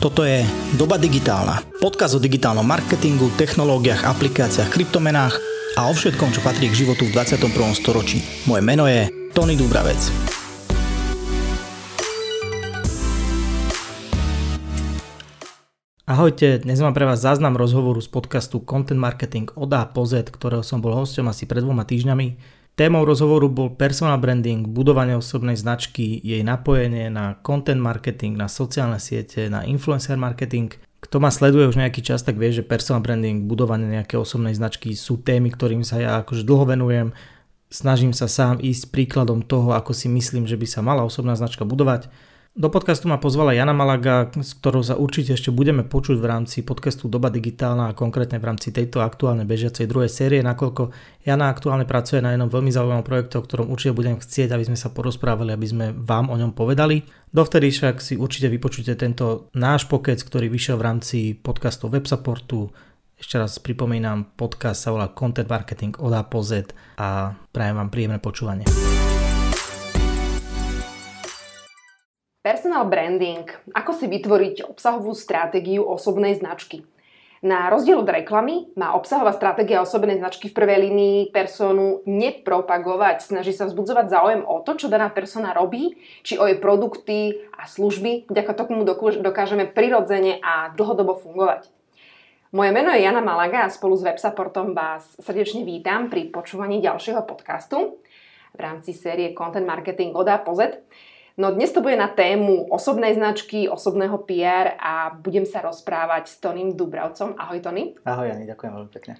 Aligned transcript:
Toto 0.00 0.24
je 0.24 0.48
Doba 0.80 0.96
digitálna. 0.96 1.60
Podcast 1.76 2.16
o 2.16 2.20
digitálnom 2.24 2.64
marketingu, 2.64 3.28
technológiách, 3.36 4.08
aplikáciách, 4.08 4.72
kryptomenách 4.72 5.36
a 5.76 5.80
o 5.84 5.92
všetkom, 5.92 6.32
čo 6.32 6.40
patrí 6.40 6.72
k 6.72 6.88
životu 6.88 7.04
v 7.04 7.12
21. 7.12 7.52
storočí. 7.76 8.24
Moje 8.48 8.64
meno 8.64 8.88
je 8.88 9.12
Tony 9.36 9.60
Dubravec. 9.60 10.00
Ahojte, 16.08 16.64
dnes 16.64 16.80
mám 16.80 16.96
pre 16.96 17.04
vás 17.04 17.20
záznam 17.20 17.60
rozhovoru 17.60 18.00
z 18.00 18.08
podcastu 18.08 18.64
Content 18.64 18.96
Marketing 18.96 19.52
od 19.52 19.68
A 19.76 19.84
po 19.84 20.08
Z, 20.08 20.32
ktorého 20.32 20.64
som 20.64 20.80
bol 20.80 20.96
hosťom 20.96 21.28
asi 21.28 21.44
pred 21.44 21.60
dvoma 21.60 21.84
týždňami. 21.84 22.59
Témou 22.78 23.04
rozhovoru 23.04 23.52
bol 23.52 23.76
personal 23.76 24.16
branding, 24.16 24.64
budovanie 24.64 25.12
osobnej 25.12 25.58
značky, 25.58 26.16
jej 26.22 26.40
napojenie 26.40 27.12
na 27.12 27.36
content 27.44 27.80
marketing, 27.80 28.40
na 28.40 28.48
sociálne 28.48 28.96
siete, 28.96 29.52
na 29.52 29.68
influencer 29.68 30.16
marketing. 30.16 30.72
Kto 31.00 31.20
ma 31.20 31.28
sleduje 31.32 31.68
už 31.68 31.80
nejaký 31.80 32.00
čas, 32.00 32.24
tak 32.24 32.40
vie, 32.40 32.52
že 32.52 32.64
personal 32.64 33.04
branding, 33.04 33.44
budovanie 33.44 33.88
nejaké 33.88 34.16
osobnej 34.16 34.56
značky 34.56 34.96
sú 34.96 35.20
témy, 35.20 35.52
ktorým 35.52 35.84
sa 35.84 36.00
ja 36.00 36.10
akože 36.24 36.44
dlho 36.44 36.64
venujem. 36.68 37.08
Snažím 37.68 38.16
sa 38.16 38.26
sám 38.26 38.58
ísť 38.60 38.88
príkladom 38.92 39.44
toho, 39.44 39.76
ako 39.76 39.92
si 39.92 40.08
myslím, 40.08 40.48
že 40.48 40.56
by 40.56 40.66
sa 40.66 40.80
mala 40.80 41.04
osobná 41.04 41.36
značka 41.36 41.68
budovať 41.68 42.08
do 42.60 42.68
podcastu 42.68 43.08
ma 43.08 43.16
pozvala 43.16 43.56
Jana 43.56 43.72
Malaga, 43.72 44.28
s 44.36 44.52
ktorou 44.52 44.84
sa 44.84 44.92
určite 45.00 45.32
ešte 45.32 45.48
budeme 45.48 45.80
počuť 45.80 46.20
v 46.20 46.28
rámci 46.28 46.60
podcastu 46.60 47.08
Doba 47.08 47.32
digitálna 47.32 47.88
a 47.88 47.96
konkrétne 47.96 48.36
v 48.36 48.52
rámci 48.52 48.68
tejto 48.68 49.00
aktuálnej 49.00 49.48
bežiacej 49.48 49.88
druhej 49.88 50.12
série, 50.12 50.44
nakoľko 50.44 50.92
Jana 51.24 51.48
aktuálne 51.48 51.88
pracuje 51.88 52.20
na 52.20 52.36
jednom 52.36 52.52
veľmi 52.52 52.68
zaujímavom 52.68 53.00
projekte, 53.00 53.40
o 53.40 53.46
ktorom 53.48 53.72
určite 53.72 53.96
budem 53.96 54.20
chcieť, 54.20 54.52
aby 54.52 54.68
sme 54.68 54.76
sa 54.76 54.92
porozprávali, 54.92 55.56
aby 55.56 55.66
sme 55.72 55.86
vám 55.96 56.28
o 56.28 56.36
ňom 56.36 56.52
povedali. 56.52 57.00
Dovtedy 57.32 57.72
však 57.72 58.04
si 58.04 58.20
určite 58.20 58.52
vypočujte 58.52 58.92
tento 58.92 59.48
náš 59.56 59.88
pokec, 59.88 60.20
ktorý 60.20 60.52
vyšiel 60.52 60.76
v 60.76 60.84
rámci 60.84 61.18
podcastu 61.32 61.88
WebSupportu. 61.88 62.68
Ešte 63.16 63.40
raz 63.40 63.56
pripomínam, 63.56 64.36
podcast 64.36 64.84
sa 64.84 64.92
volá 64.92 65.08
Content 65.16 65.48
Marketing 65.48 65.96
od 65.96 66.12
A 66.12 66.28
po 66.28 66.44
Z 66.44 66.76
a 67.00 67.32
prajem 67.56 67.80
vám 67.80 67.88
príjemné 67.88 68.20
počúvanie. 68.20 68.68
Personal 72.40 72.88
branding. 72.88 73.44
Ako 73.76 73.92
si 73.92 74.08
vytvoriť 74.08 74.64
obsahovú 74.64 75.12
stratégiu 75.12 75.84
osobnej 75.84 76.40
značky? 76.40 76.88
Na 77.44 77.68
rozdiel 77.68 78.00
od 78.00 78.08
reklamy 78.08 78.72
má 78.80 78.96
obsahová 78.96 79.36
stratégia 79.36 79.84
osobnej 79.84 80.16
značky 80.16 80.48
v 80.48 80.56
prvej 80.56 80.88
línii 80.88 81.36
personu 81.36 82.00
nepropagovať. 82.08 83.20
Snaží 83.20 83.52
sa 83.52 83.68
vzbudzovať 83.68 84.06
záujem 84.08 84.42
o 84.48 84.56
to, 84.64 84.72
čo 84.72 84.88
daná 84.88 85.12
persona 85.12 85.52
robí, 85.52 86.00
či 86.24 86.40
o 86.40 86.48
jej 86.48 86.56
produkty 86.56 87.44
a 87.60 87.68
služby. 87.68 88.32
Vďaka 88.32 88.56
tomu 88.56 88.88
dokážeme 89.20 89.68
prirodzene 89.68 90.40
a 90.40 90.72
dlhodobo 90.72 91.20
fungovať. 91.20 91.68
Moje 92.56 92.72
meno 92.72 92.88
je 92.96 93.04
Jana 93.04 93.20
Malaga 93.20 93.68
a 93.68 93.72
spolu 93.72 94.00
s 94.00 94.04
WebSupportom 94.08 94.72
vás 94.72 95.12
srdečne 95.20 95.60
vítam 95.60 96.08
pri 96.08 96.32
počúvaní 96.32 96.80
ďalšieho 96.80 97.20
podcastu 97.28 98.00
v 98.56 98.60
rámci 98.64 98.96
série 98.96 99.36
Content 99.36 99.68
Marketing 99.68 100.16
od 100.16 100.24
A 100.24 100.40
po 100.40 100.56
Z. 100.56 100.80
No 101.40 101.48
dnes 101.56 101.72
to 101.72 101.80
bude 101.80 101.96
na 101.96 102.12
tému 102.12 102.68
osobnej 102.68 103.16
značky, 103.16 103.64
osobného 103.64 104.20
PR 104.28 104.76
a 104.76 105.08
budem 105.08 105.48
sa 105.48 105.64
rozprávať 105.64 106.28
s 106.28 106.36
Tonym 106.36 106.76
Dubravcom. 106.76 107.32
Ahoj 107.32 107.64
Tony. 107.64 107.96
Ahoj 108.04 108.28
Jani, 108.28 108.44
ďakujem 108.44 108.72
veľmi 108.76 108.92
pekne. 108.92 109.16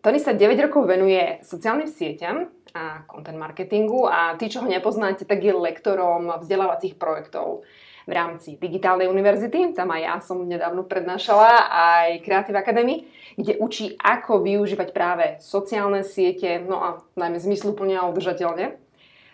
Tony 0.00 0.24
sa 0.24 0.32
9 0.32 0.56
rokov 0.56 0.88
venuje 0.88 1.20
sociálnym 1.44 1.84
sieťam 1.84 2.48
a 2.72 3.04
content 3.04 3.36
marketingu 3.36 4.08
a 4.08 4.40
tí, 4.40 4.48
čo 4.48 4.64
ho 4.64 4.72
nepoznáte, 4.72 5.28
tak 5.28 5.44
je 5.44 5.52
lektorom 5.52 6.32
vzdelávacích 6.40 6.96
projektov 6.96 7.68
v 8.08 8.12
rámci 8.16 8.56
Digitálnej 8.56 9.12
univerzity, 9.12 9.76
tam 9.76 9.92
aj 9.92 10.00
ja 10.00 10.16
som 10.24 10.40
nedávno 10.40 10.88
prednášala, 10.88 11.68
aj 11.68 12.24
Creative 12.24 12.56
Academy, 12.56 13.04
kde 13.36 13.60
učí, 13.60 14.00
ako 14.00 14.40
využívať 14.40 14.96
práve 14.96 15.36
sociálne 15.44 16.08
siete, 16.08 16.56
no 16.64 16.80
a 16.80 16.88
najmä 17.20 17.36
zmysluplne 17.36 18.00
a 18.00 18.08
udržateľne. 18.08 18.80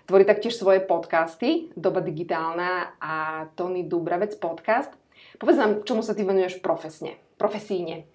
Tvorí 0.06 0.22
taktiež 0.22 0.54
svoje 0.54 0.78
podcasty, 0.86 1.74
Doba 1.74 1.98
digitálna 1.98 2.94
a 3.02 3.14
Tony 3.58 3.90
Dubravec 3.90 4.38
podcast. 4.38 4.94
Povedz 5.34 5.58
nám, 5.58 5.82
čomu 5.82 5.98
sa 6.06 6.14
ty 6.14 6.22
venuješ 6.22 6.62
profesne, 6.62 7.18
profesíne. 7.34 8.06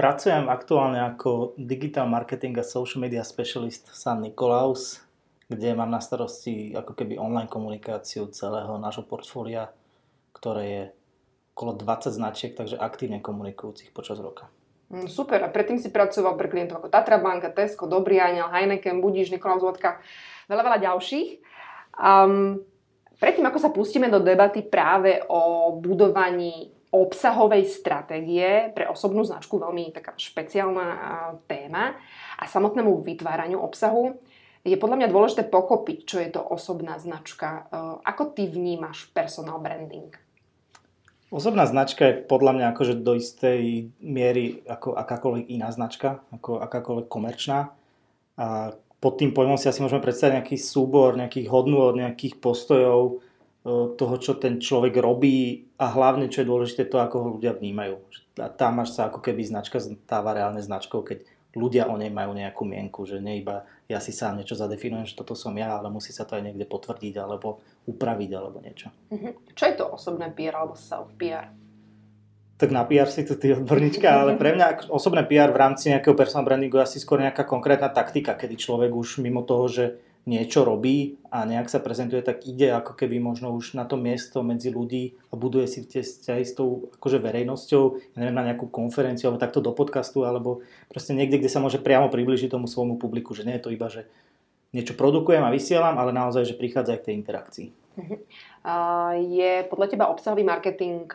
Pracujem 0.00 0.48
aktuálne 0.48 1.04
ako 1.04 1.60
digital 1.60 2.08
marketing 2.08 2.56
a 2.56 2.64
social 2.64 3.04
media 3.04 3.20
specialist 3.20 3.92
San 3.92 4.24
Nikolaus, 4.24 5.04
kde 5.52 5.76
mám 5.76 5.92
na 5.92 6.00
starosti 6.00 6.72
ako 6.72 6.96
keby 6.96 7.20
online 7.20 7.52
komunikáciu 7.52 8.32
celého 8.32 8.80
nášho 8.80 9.04
portfólia, 9.04 9.76
ktoré 10.32 10.62
je 10.64 10.82
okolo 11.52 11.76
20 11.84 12.16
značiek, 12.16 12.56
takže 12.56 12.80
aktívne 12.80 13.20
komunikujúcich 13.20 13.92
počas 13.92 14.16
roka. 14.24 14.48
Mm, 14.94 15.10
super, 15.10 15.42
a 15.42 15.50
predtým 15.50 15.82
si 15.82 15.90
pracoval 15.90 16.38
pre 16.38 16.46
klientov 16.46 16.78
ako 16.78 16.86
Tatra 16.94 17.18
Banka, 17.18 17.50
Tesco, 17.50 17.90
Dobrý 17.90 18.22
Aniel, 18.22 18.46
Heineken, 18.46 19.02
Budíš, 19.02 19.34
Nikolaus 19.34 19.66
Vodka 19.66 19.98
veľa, 20.46 20.62
veľa 20.62 20.78
ďalších. 20.86 21.28
Um, 21.98 22.62
predtým, 23.18 23.42
ako 23.42 23.58
sa 23.58 23.74
pustíme 23.74 24.06
do 24.06 24.22
debaty 24.22 24.62
práve 24.62 25.18
o 25.26 25.74
budovaní 25.82 26.70
obsahovej 26.94 27.66
stratégie 27.66 28.70
pre 28.70 28.86
osobnú 28.86 29.26
značku, 29.26 29.58
veľmi 29.58 29.90
taká 29.90 30.14
špeciálna 30.14 30.86
téma 31.50 31.98
a 32.38 32.46
samotnému 32.46 33.02
vytváraniu 33.02 33.58
obsahu, 33.58 34.14
je 34.62 34.78
podľa 34.78 35.02
mňa 35.02 35.08
dôležité 35.10 35.42
pochopiť, 35.50 35.98
čo 36.06 36.16
je 36.22 36.30
to 36.30 36.40
osobná 36.40 36.96
značka. 37.02 37.66
Ako 38.06 38.32
ty 38.32 38.46
vnímaš 38.46 39.10
personal 39.10 39.58
branding? 39.58 40.23
Osobná 41.32 41.64
značka 41.64 42.08
je 42.08 42.20
podľa 42.24 42.52
mňa 42.56 42.66
akože 42.76 42.94
do 43.00 43.16
istej 43.16 43.90
miery 44.04 44.60
ako 44.68 44.94
akákoľvek 44.94 45.44
iná 45.50 45.72
značka, 45.72 46.20
ako 46.30 46.60
akákoľvek 46.60 47.06
komerčná. 47.08 47.72
A 48.36 48.76
pod 49.00 49.20
tým 49.20 49.36
pojmom 49.36 49.60
si 49.60 49.68
asi 49.68 49.84
môžeme 49.84 50.00
predstaviť 50.04 50.40
nejaký 50.40 50.56
súbor 50.56 51.16
nejakých 51.16 51.48
hodnôt, 51.52 51.92
nejakých 51.92 52.40
postojov, 52.40 53.00
e, 53.08 53.96
toho, 54.00 54.14
čo 54.16 54.40
ten 54.40 54.56
človek 54.60 54.96
robí 54.96 55.68
a 55.76 55.92
hlavne, 55.92 56.32
čo 56.32 56.40
je 56.40 56.50
dôležité, 56.50 56.88
to, 56.88 56.96
ako 57.00 57.16
ho 57.20 57.28
ľudia 57.36 57.52
vnímajú. 57.52 58.00
A 58.40 58.48
tam 58.48 58.80
až 58.80 58.96
sa 58.96 59.12
ako 59.12 59.20
keby 59.20 59.44
značka 59.44 59.76
stáva 59.80 60.32
reálne 60.32 60.64
značkou, 60.64 61.04
keď 61.04 61.20
ľudia 61.52 61.86
o 61.86 61.94
nej 62.00 62.10
majú 62.10 62.34
nejakú 62.34 62.64
mienku, 62.66 63.06
že 63.06 63.22
nie 63.22 63.40
iba 63.40 63.68
ja 63.84 64.00
si 64.00 64.12
sám 64.16 64.40
niečo 64.40 64.56
zadefinujem, 64.56 65.04
že 65.04 65.18
toto 65.18 65.36
som 65.36 65.52
ja, 65.56 65.76
ale 65.76 65.92
musí 65.92 66.10
sa 66.10 66.24
to 66.24 66.40
aj 66.40 66.44
niekde 66.44 66.64
potvrdiť 66.64 67.14
alebo 67.20 67.60
upraviť 67.84 68.30
alebo 68.32 68.58
niečo. 68.64 68.88
Mm-hmm. 69.12 69.32
Čo 69.52 69.64
je 69.68 69.74
to 69.76 69.84
osobné 69.92 70.32
PR 70.32 70.56
alebo 70.56 70.74
self-PR? 70.76 71.64
tak 72.54 72.70
na 72.70 72.86
PR 72.86 73.10
si 73.10 73.26
tu 73.26 73.34
ty 73.34 73.50
odborníčka, 73.50 74.06
ale 74.06 74.38
pre 74.38 74.54
mňa 74.54 74.86
osobné 74.86 75.26
PR 75.26 75.50
v 75.50 75.58
rámci 75.58 75.90
nejakého 75.90 76.14
personal 76.14 76.46
brandingu 76.46 76.78
je 76.78 76.86
asi 76.86 76.98
skôr 77.02 77.18
nejaká 77.18 77.42
konkrétna 77.42 77.90
taktika, 77.90 78.38
kedy 78.38 78.54
človek 78.54 78.94
už 78.94 79.18
mimo 79.18 79.42
toho, 79.42 79.66
že 79.66 79.84
niečo 80.24 80.64
robí 80.64 81.20
a 81.28 81.44
nejak 81.44 81.68
sa 81.68 81.84
prezentuje, 81.84 82.24
tak 82.24 82.48
ide 82.48 82.72
ako 82.72 82.96
keby 82.96 83.20
možno 83.20 83.52
už 83.52 83.76
na 83.76 83.84
to 83.84 84.00
miesto 84.00 84.40
medzi 84.40 84.72
ľudí 84.72 85.20
a 85.28 85.36
buduje 85.36 85.68
si 85.68 85.84
tie 85.84 86.00
vzťahy 86.00 86.44
s 86.48 86.56
tou 86.56 86.88
akože 86.96 87.20
verejnosťou, 87.20 87.82
ja 88.16 88.16
neviem, 88.16 88.36
na 88.36 88.48
nejakú 88.48 88.72
konferenciu 88.72 89.28
alebo 89.28 89.44
takto 89.44 89.60
do 89.60 89.76
podcastu, 89.76 90.24
alebo 90.24 90.64
proste 90.88 91.12
niekde, 91.12 91.44
kde 91.44 91.52
sa 91.52 91.60
môže 91.60 91.76
priamo 91.76 92.08
približiť 92.08 92.48
tomu 92.48 92.64
svojmu 92.64 92.96
publiku, 92.96 93.36
že 93.36 93.44
nie 93.44 93.60
je 93.60 93.64
to 93.68 93.74
iba, 93.74 93.92
že 93.92 94.08
niečo 94.72 94.96
produkujem 94.96 95.44
a 95.44 95.52
vysielam, 95.52 96.00
ale 96.00 96.10
naozaj, 96.10 96.50
že 96.50 96.58
prichádza 96.58 96.96
aj 96.96 97.00
k 97.04 97.06
tej 97.06 97.14
interakcii. 97.20 97.68
Uh-huh. 97.94 98.18
Je 99.22 99.62
podľa 99.70 99.86
teba 99.86 100.10
obsahový 100.10 100.42
marketing 100.42 101.06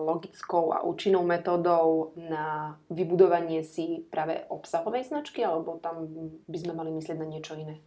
logickou 0.00 0.74
a 0.74 0.82
účinnou 0.82 1.22
metódou 1.22 2.10
na 2.18 2.74
vybudovanie 2.90 3.62
si 3.62 4.02
práve 4.10 4.42
obsahovej 4.50 5.06
značky, 5.06 5.46
alebo 5.46 5.78
tam 5.78 6.08
by 6.50 6.58
sme 6.58 6.72
mali 6.74 6.90
myslieť 6.90 7.20
na 7.20 7.30
niečo 7.30 7.54
iné? 7.54 7.78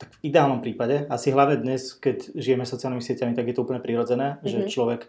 Tak 0.00 0.16
v 0.16 0.32
ideálnom 0.32 0.64
prípade, 0.64 1.04
asi 1.12 1.28
hlavne 1.28 1.60
dnes, 1.60 1.92
keď 1.92 2.32
žijeme 2.32 2.64
sociálnymi 2.64 3.04
sieťami, 3.04 3.36
tak 3.36 3.52
je 3.52 3.54
to 3.54 3.62
úplne 3.68 3.84
prirodzené, 3.84 4.40
mm-hmm. 4.40 4.48
že 4.48 4.58
mhm. 4.64 4.68
človek, 4.72 5.00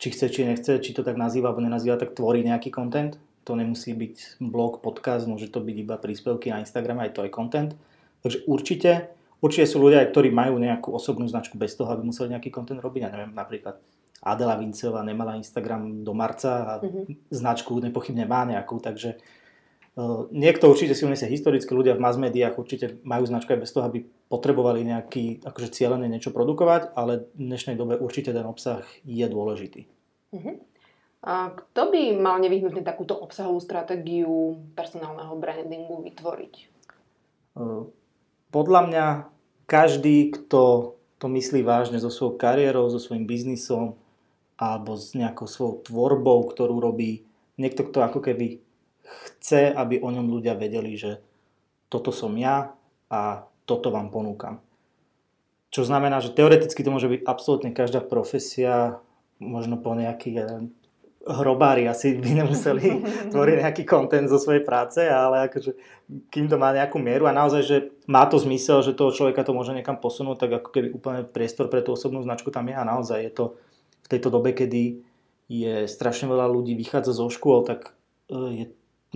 či 0.00 0.08
chce, 0.12 0.26
či 0.32 0.40
nechce, 0.48 0.72
či 0.80 0.96
to 0.96 1.04
tak 1.04 1.20
nazýva 1.20 1.52
alebo 1.52 1.60
nenazýva, 1.60 2.00
tak 2.00 2.16
tvorí 2.16 2.40
nejaký 2.40 2.72
content. 2.72 3.20
To 3.44 3.54
nemusí 3.54 3.94
byť 3.94 4.42
blog, 4.42 4.82
podcast, 4.82 5.28
môže 5.28 5.52
to 5.52 5.62
byť 5.62 5.76
iba 5.78 5.94
príspevky 6.00 6.50
na 6.50 6.64
Instagrame, 6.64 7.06
aj 7.06 7.14
to 7.14 7.22
je 7.22 7.30
content. 7.30 7.76
Takže 8.24 8.42
určite 8.48 9.14
Určite 9.36 9.68
sú 9.68 9.84
ľudia, 9.84 10.00
ktorí 10.08 10.32
majú 10.32 10.56
nejakú 10.56 10.96
osobnú 10.96 11.28
značku 11.28 11.60
bez 11.60 11.76
toho, 11.76 11.92
aby 11.92 12.08
museli 12.08 12.32
nejaký 12.32 12.48
kontent 12.48 12.80
robiť. 12.80 13.00
Ja 13.04 13.10
neviem, 13.12 13.36
napríklad 13.36 13.76
Adela 14.24 14.56
Vincová 14.56 15.04
nemala 15.04 15.36
Instagram 15.36 16.02
do 16.02 16.16
marca 16.16 16.52
a 16.64 16.72
mm-hmm. 16.80 17.30
značku 17.30 17.76
nepochybne 17.76 18.24
má 18.24 18.48
nejakú, 18.48 18.80
takže 18.80 19.20
niekto 20.28 20.68
určite 20.68 20.92
si 20.92 21.08
uniesie 21.08 21.24
historicky, 21.24 21.72
ľudia 21.72 21.96
v 21.96 22.04
mass 22.04 22.20
médiách 22.20 22.60
určite 22.60 23.00
majú 23.00 23.24
značku 23.24 23.56
aj 23.56 23.60
bez 23.64 23.72
toho, 23.72 23.88
aby 23.88 24.04
potrebovali 24.28 24.84
nejaký 24.84 25.40
akože 25.40 25.72
cieľene 25.72 26.12
niečo 26.12 26.36
produkovať, 26.36 26.92
ale 26.92 27.32
v 27.32 27.48
dnešnej 27.48 27.80
dobe 27.80 27.96
určite 27.96 28.36
ten 28.36 28.44
obsah 28.44 28.84
je 29.08 29.24
dôležitý. 29.24 29.88
Mm-hmm. 30.36 30.56
A 31.26 31.50
kto 31.56 31.90
by 31.90 32.02
mal 32.20 32.38
nevyhnutne 32.38 32.84
takúto 32.84 33.16
obsahovú 33.16 33.58
stratégiu 33.58 34.60
personálneho 34.76 35.32
brandingu 35.40 36.04
vytvoriť? 36.04 36.54
Uh, 37.56 37.88
podľa 38.52 38.80
mňa 38.92 39.06
každý, 39.64 40.30
kto 40.30 40.94
to 41.16 41.26
myslí 41.32 41.64
vážne 41.64 41.96
so 41.96 42.12
svojou 42.12 42.36
kariérou, 42.36 42.92
so 42.92 43.00
svojím 43.00 43.24
biznisom, 43.24 43.96
alebo 44.60 44.94
s 44.94 45.16
nejakou 45.16 45.48
svojou 45.48 45.80
tvorbou, 45.88 46.44
ktorú 46.52 46.78
robí. 46.84 47.24
Niekto, 47.56 47.88
kto 47.88 48.04
ako 48.04 48.20
keby 48.20 48.60
chce, 49.06 49.70
aby 49.72 50.02
o 50.02 50.08
ňom 50.10 50.26
ľudia 50.28 50.58
vedeli, 50.58 50.98
že 50.98 51.22
toto 51.88 52.10
som 52.10 52.34
ja 52.34 52.74
a 53.10 53.46
toto 53.66 53.94
vám 53.94 54.10
ponúkam. 54.10 54.62
Čo 55.70 55.86
znamená, 55.86 56.22
že 56.22 56.34
teoreticky 56.34 56.80
to 56.82 56.94
môže 56.94 57.10
byť 57.10 57.22
absolútne 57.26 57.70
každá 57.74 58.00
profesia, 58.00 59.02
možno 59.42 59.76
po 59.76 59.92
nejaký 59.92 60.38
hrobári 61.26 61.90
asi 61.90 62.14
by 62.16 62.46
nemuseli 62.46 63.02
tvoriť 63.34 63.56
nejaký 63.66 63.82
kontent 63.82 64.30
zo 64.30 64.38
svojej 64.38 64.62
práce, 64.62 65.02
ale 65.02 65.50
akože, 65.50 65.74
kým 66.30 66.46
to 66.46 66.56
má 66.56 66.70
nejakú 66.70 67.02
mieru 67.02 67.26
a 67.26 67.34
naozaj, 67.34 67.62
že 67.66 67.76
má 68.06 68.22
to 68.30 68.38
zmysel, 68.38 68.80
že 68.86 68.94
toho 68.94 69.10
človeka 69.10 69.42
to 69.42 69.50
môže 69.50 69.74
niekam 69.74 69.98
posunúť, 69.98 70.46
tak 70.46 70.50
ako 70.62 70.68
keby 70.70 70.88
úplne 70.94 71.20
priestor 71.26 71.66
pre 71.66 71.82
tú 71.82 71.98
osobnú 71.98 72.22
značku 72.22 72.54
tam 72.54 72.70
je 72.70 72.78
a 72.78 72.86
naozaj 72.86 73.18
je 73.26 73.32
to 73.34 73.44
v 74.06 74.10
tejto 74.14 74.30
dobe, 74.30 74.54
kedy 74.54 75.02
je 75.50 75.90
strašne 75.90 76.30
veľa 76.30 76.46
ľudí 76.46 76.78
vychádza 76.78 77.10
zo 77.10 77.26
škôl, 77.26 77.66
tak 77.66 77.98
e, 78.30 78.62
je 78.62 78.66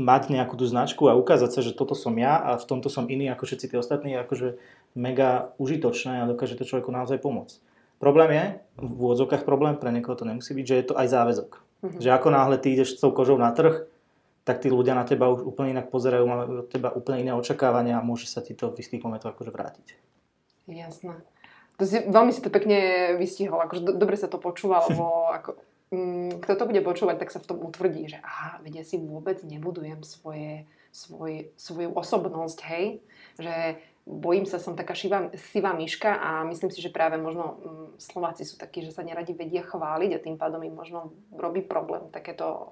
mať 0.01 0.33
nejakú 0.33 0.57
tú 0.57 0.65
značku 0.65 1.05
a 1.13 1.19
ukázať 1.19 1.51
sa, 1.53 1.61
že 1.61 1.77
toto 1.77 1.93
som 1.93 2.17
ja 2.17 2.41
a 2.41 2.57
v 2.57 2.65
tomto 2.65 2.89
som 2.89 3.05
iný 3.13 3.29
ako 3.29 3.45
všetci 3.45 3.67
tí 3.69 3.77
ostatní, 3.77 4.17
je 4.17 4.25
akože 4.25 4.49
mega 4.97 5.53
užitočné 5.61 6.25
a 6.25 6.29
dokáže 6.29 6.57
to 6.57 6.65
človeku 6.65 6.89
naozaj 6.89 7.21
pomôcť. 7.21 7.61
Problém 8.01 8.31
je, 8.33 8.45
v 8.81 8.97
úvodzovkách 8.97 9.45
problém, 9.45 9.77
pre 9.77 9.93
niekoho 9.93 10.17
to 10.17 10.25
nemusí 10.25 10.57
byť, 10.57 10.65
že 10.65 10.79
je 10.81 10.87
to 10.89 10.95
aj 10.97 11.07
záväzok. 11.13 11.51
Mm-hmm. 11.61 12.01
Že 12.01 12.09
ako 12.17 12.29
náhle 12.33 12.57
ty 12.57 12.73
ideš 12.73 12.97
s 12.97 13.01
tou 13.05 13.13
kožou 13.13 13.37
na 13.37 13.53
trh, 13.53 13.85
tak 14.49 14.65
tí 14.65 14.73
ľudia 14.73 14.97
na 14.97 15.05
teba 15.05 15.29
už 15.29 15.45
úplne 15.45 15.77
inak 15.77 15.93
pozerajú, 15.93 16.25
majú 16.25 16.65
od 16.65 16.69
teba 16.73 16.89
úplne 16.97 17.29
iné 17.29 17.33
očakávania 17.37 18.01
a 18.01 18.07
môže 18.07 18.25
sa 18.25 18.41
ti 18.41 18.57
to 18.57 18.73
v 18.73 18.81
istých 18.81 19.05
momentoch 19.05 19.37
akože 19.37 19.53
vrátiť. 19.53 19.87
Jasné. 20.65 21.21
To 21.77 21.85
si, 21.85 22.01
veľmi 22.09 22.33
si 22.33 22.41
to 22.41 22.49
pekne 22.49 23.13
vystihol, 23.21 23.61
akože 23.61 23.85
do, 23.85 23.93
dobre 23.97 24.17
sa 24.17 24.33
to 24.33 24.41
počúva, 24.41 24.81
lebo 24.89 25.05
ako, 25.37 25.61
kto 26.47 26.53
to 26.55 26.69
bude 26.71 26.87
počúvať, 26.87 27.19
tak 27.19 27.35
sa 27.35 27.43
v 27.43 27.49
tom 27.51 27.59
utvrdí, 27.67 28.07
že 28.07 28.23
aha, 28.23 28.63
vedia 28.63 28.87
si 28.87 28.95
vôbec 28.95 29.43
nebudujem 29.43 30.07
svoje, 30.07 30.71
svoj, 30.95 31.51
svoju 31.59 31.91
osobnosť, 31.99 32.59
hej, 32.71 33.03
že 33.35 33.83
bojím 34.07 34.47
sa, 34.47 34.63
som 34.63 34.79
taká 34.79 34.95
šivá, 34.95 35.35
sivá 35.51 35.75
myška 35.75 36.15
a 36.15 36.47
myslím 36.47 36.71
si, 36.71 36.79
že 36.79 36.95
práve 36.95 37.19
možno 37.19 37.59
mm, 37.59 37.89
Slováci 37.99 38.47
sú 38.47 38.55
takí, 38.55 38.87
že 38.87 38.95
sa 38.95 39.03
neradi 39.03 39.35
vedia 39.35 39.67
chváliť 39.67 40.11
a 40.15 40.23
tým 40.23 40.39
pádom 40.39 40.63
im 40.63 40.75
možno 40.75 41.11
robí 41.35 41.63
problém 41.63 42.07
takéto, 42.15 42.71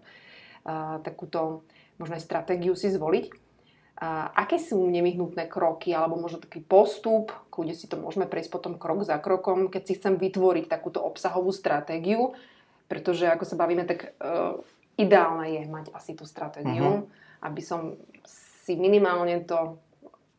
uh, 0.63 1.03
takúto 1.03 1.67
možno 1.99 2.15
aj 2.15 2.23
stratégiu 2.23 2.79
si 2.79 2.87
zvoliť. 2.87 3.27
Uh, 3.99 4.31
aké 4.31 4.63
sú 4.63 4.79
nevyhnutné 4.87 5.51
kroky 5.51 5.91
alebo 5.91 6.15
možno 6.15 6.39
taký 6.39 6.63
postup, 6.63 7.35
kľudne 7.51 7.75
si 7.75 7.91
to 7.91 7.99
môžeme 7.99 8.31
prejsť 8.31 8.51
potom 8.55 8.79
krok 8.79 9.03
za 9.03 9.19
krokom, 9.19 9.67
keď 9.75 9.83
si 9.91 9.99
chcem 9.99 10.15
vytvoriť 10.15 10.71
takúto 10.71 11.03
obsahovú 11.03 11.51
stratégiu, 11.51 12.39
pretože 12.89 13.29
ako 13.29 13.45
sa 13.45 13.61
bavíme, 13.61 13.85
tak 13.85 14.17
uh, 14.19 14.59
ideálne 14.97 15.61
je 15.61 15.63
mať 15.69 15.93
asi 15.93 16.17
tú 16.17 16.25
stratégiu, 16.25 17.05
uh-huh. 17.05 17.45
aby 17.45 17.63
som 17.63 18.01
si 18.25 18.75
minimálne 18.75 19.45
to 19.45 19.79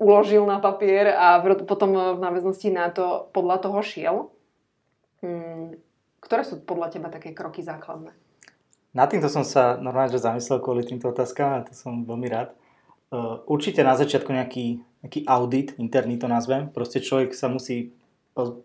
uložil 0.02 0.44
na 0.48 0.58
papier 0.58 1.14
a 1.14 1.40
potom 1.64 2.18
v 2.18 2.20
náväznosti 2.20 2.70
na 2.74 2.90
to 2.90 3.30
podľa 3.32 3.58
toho 3.64 3.80
šiel. 3.84 4.16
Hmm, 5.20 5.76
ktoré 6.24 6.48
sú 6.48 6.64
podľa 6.64 6.96
teba 6.96 7.08
také 7.12 7.36
kroky 7.36 7.60
základné? 7.60 8.16
Na 8.96 9.06
týmto 9.06 9.30
som 9.30 9.44
sa 9.46 9.78
normálne 9.78 10.16
že 10.16 10.24
zamyslel 10.24 10.64
kvôli 10.64 10.88
týmto 10.88 11.12
otázkam 11.12 11.60
a 11.60 11.66
to 11.68 11.76
som 11.76 12.08
veľmi 12.08 12.28
rád. 12.32 12.56
Uh, 13.10 13.42
určite 13.50 13.82
na 13.82 13.98
začiatku 13.98 14.30
nejaký, 14.32 14.82
nejaký 15.06 15.20
audit, 15.28 15.76
interný 15.82 16.16
to 16.16 16.30
nazvem. 16.30 16.70
Proste 16.72 17.04
človek 17.04 17.36
sa 17.36 17.52
musí 17.52 17.92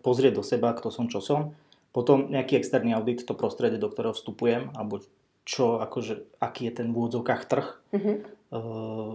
pozrieť 0.01 0.33
do 0.39 0.43
seba, 0.45 0.71
kto 0.71 0.93
som, 0.93 1.11
čo 1.11 1.19
som. 1.19 1.57
Potom 1.95 2.27
nejaký 2.27 2.59
externý 2.59 2.91
audit, 2.91 3.23
to 3.23 3.31
prostredie, 3.31 3.79
do 3.79 3.87
ktorého 3.87 4.11
vstupujem, 4.11 4.75
alebo 4.75 4.99
čo, 5.47 5.79
akože, 5.79 6.27
aký 6.43 6.67
je 6.67 6.83
ten 6.83 6.91
v 6.91 6.97
úvodzovkách 6.99 7.41
trh. 7.47 7.67
Uh-huh. 7.95 8.15
Uh, 8.51 9.11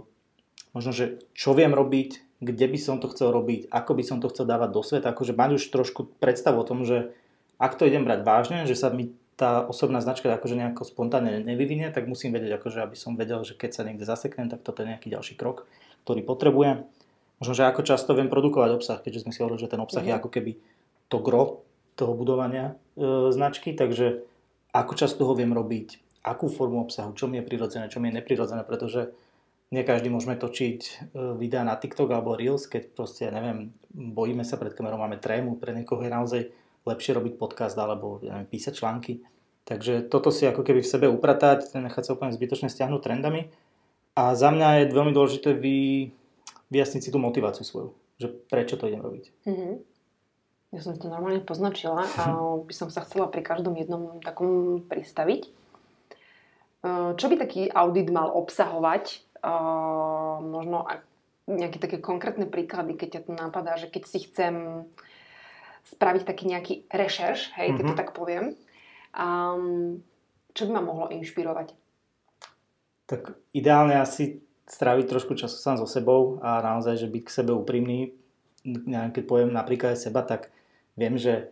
možno, 0.72 0.96
že 0.96 1.20
čo 1.36 1.52
viem 1.52 1.76
robiť, 1.76 2.40
kde 2.40 2.66
by 2.72 2.78
som 2.80 2.96
to 2.96 3.12
chcel 3.12 3.36
robiť, 3.36 3.68
ako 3.68 3.92
by 3.92 4.02
som 4.06 4.24
to 4.24 4.32
chcel 4.32 4.48
dávať 4.48 4.70
do 4.72 4.80
sveta, 4.80 5.12
akože 5.12 5.36
mať 5.36 5.60
už 5.60 5.62
trošku 5.68 6.08
predstavu 6.24 6.56
o 6.56 6.64
tom, 6.64 6.88
že 6.88 7.12
ak 7.60 7.76
to 7.76 7.84
idem 7.84 8.08
brať 8.08 8.24
vážne, 8.24 8.58
že 8.64 8.72
sa 8.72 8.88
mi 8.88 9.12
tá 9.36 9.60
osobná 9.60 10.00
značka 10.00 10.32
akože 10.32 10.56
nejako 10.56 10.88
spontánne 10.88 11.44
nevyvinie, 11.44 11.92
tak 11.92 12.08
musím 12.08 12.32
vedieť, 12.32 12.56
akože 12.56 12.80
aby 12.80 12.96
som 12.96 13.12
vedel, 13.12 13.44
že 13.44 13.52
keď 13.60 13.70
sa 13.76 13.84
niekde 13.84 14.08
zaseknem, 14.08 14.48
tak 14.48 14.64
toto 14.64 14.80
je 14.80 14.96
nejaký 14.96 15.12
ďalší 15.12 15.36
krok, 15.36 15.68
ktorý 16.08 16.24
potrebujem. 16.24 16.88
Možno, 17.44 17.52
že 17.52 17.68
ako 17.68 17.84
často 17.84 18.16
viem 18.16 18.32
produkovať 18.32 18.70
obsah, 18.72 18.98
keďže 19.04 19.28
sme 19.28 19.32
si 19.36 19.44
hovorili, 19.44 19.60
že 19.60 19.72
ten 19.72 19.80
obsah 19.80 20.00
mm-hmm. 20.00 20.12
je 20.12 20.16
mhm. 20.16 20.20
ako 20.24 20.30
keby 20.32 20.52
to 21.12 21.18
gro 21.20 21.44
toho 22.00 22.16
budovania 22.16 22.72
e, 22.96 23.28
značky, 23.28 23.76
takže 23.76 24.24
ako 24.72 24.92
často 24.96 25.28
ho 25.28 25.36
viem 25.36 25.52
robiť, 25.52 26.00
akú 26.24 26.48
formu 26.48 26.80
obsahu, 26.80 27.12
čo 27.12 27.28
mi 27.28 27.36
je 27.36 27.44
prirodzené, 27.44 27.92
čo 27.92 28.00
mi 28.00 28.08
je 28.08 28.24
neprirodzené, 28.24 28.64
pretože 28.64 29.12
nie 29.70 29.86
každý 29.86 30.08
môžeme 30.08 30.40
točiť 30.40 30.80
e, 30.80 30.92
videá 31.36 31.62
na 31.62 31.76
TikTok 31.76 32.08
alebo 32.10 32.34
Reels, 32.34 32.64
keď 32.64 32.96
proste, 32.96 33.28
neviem, 33.28 33.76
bojíme 33.92 34.42
sa 34.42 34.56
pred 34.56 34.72
kamerou, 34.72 34.98
máme 34.98 35.20
trému, 35.20 35.60
pre 35.60 35.76
niekoho 35.76 36.00
je 36.00 36.10
naozaj 36.10 36.42
lepšie 36.88 37.12
robiť 37.14 37.36
podcast 37.36 37.76
alebo 37.76 38.18
ja 38.24 38.40
neviem, 38.40 38.48
písať 38.48 38.72
články. 38.80 39.20
Takže 39.68 40.10
toto 40.10 40.34
si 40.34 40.48
ako 40.48 40.66
keby 40.66 40.82
v 40.82 40.90
sebe 40.90 41.06
upratať, 41.06 41.76
nechať 41.78 42.02
sa 42.02 42.14
úplne 42.16 42.34
zbytočne 42.34 42.72
stiahnuť 42.72 43.00
trendami. 43.04 43.52
A 44.18 44.34
za 44.34 44.50
mňa 44.50 44.82
je 44.82 44.96
veľmi 44.96 45.14
dôležité 45.14 45.54
vy, 45.54 46.10
vyjasniť 46.74 47.02
si 47.06 47.10
tú 47.14 47.22
motiváciu 47.22 47.62
svoju, 47.62 47.94
že 48.18 48.26
prečo 48.50 48.74
to 48.74 48.90
idem 48.90 48.98
robiť. 48.98 49.24
Mm-hmm. 49.46 49.72
Ja 50.70 50.78
som 50.78 50.94
to 50.94 51.10
normálne 51.10 51.42
poznačila 51.42 52.06
a 52.06 52.30
by 52.62 52.74
som 52.74 52.94
sa 52.94 53.02
chcela 53.02 53.26
pri 53.26 53.42
každom 53.42 53.74
jednom 53.74 54.22
takom 54.22 54.86
pristaviť. 54.86 55.50
Čo 57.18 57.26
by 57.26 57.34
taký 57.36 57.66
audit 57.74 58.06
mal 58.14 58.30
obsahovať, 58.30 59.26
možno 60.46 60.86
nejaké 61.50 61.82
také 61.82 61.98
konkrétne 61.98 62.46
príklady, 62.46 62.94
keď 62.94 63.08
ťa 63.18 63.22
to 63.26 63.32
napadá, 63.34 63.74
že 63.74 63.90
keď 63.90 64.02
si 64.06 64.18
chcem 64.30 64.86
spraviť 65.90 66.22
taký 66.22 66.44
nejaký 66.46 66.74
rešerš, 66.86 67.50
hej, 67.58 67.74
mm-hmm. 67.74 67.76
keď 67.76 67.84
to 67.84 67.94
mhm. 67.96 68.00
tak 68.00 68.10
poviem, 68.14 68.44
um, 69.10 69.98
čo 70.54 70.70
by 70.70 70.78
ma 70.78 70.82
mohlo 70.86 71.10
inšpirovať? 71.10 71.74
Tak 73.10 73.34
ideálne 73.50 73.98
asi 73.98 74.38
stráviť 74.70 75.10
trošku 75.10 75.34
času 75.34 75.58
sám 75.58 75.82
so 75.82 75.88
sebou 75.90 76.38
a 76.46 76.62
naozaj, 76.62 76.94
že 76.94 77.10
byť 77.10 77.22
k 77.26 77.34
sebe 77.42 77.50
úprimný. 77.50 78.14
Keď 78.86 79.26
poviem 79.26 79.50
napríklad 79.50 79.98
aj 79.98 80.06
seba, 80.06 80.22
tak 80.22 80.54
viem, 81.00 81.16
že 81.16 81.48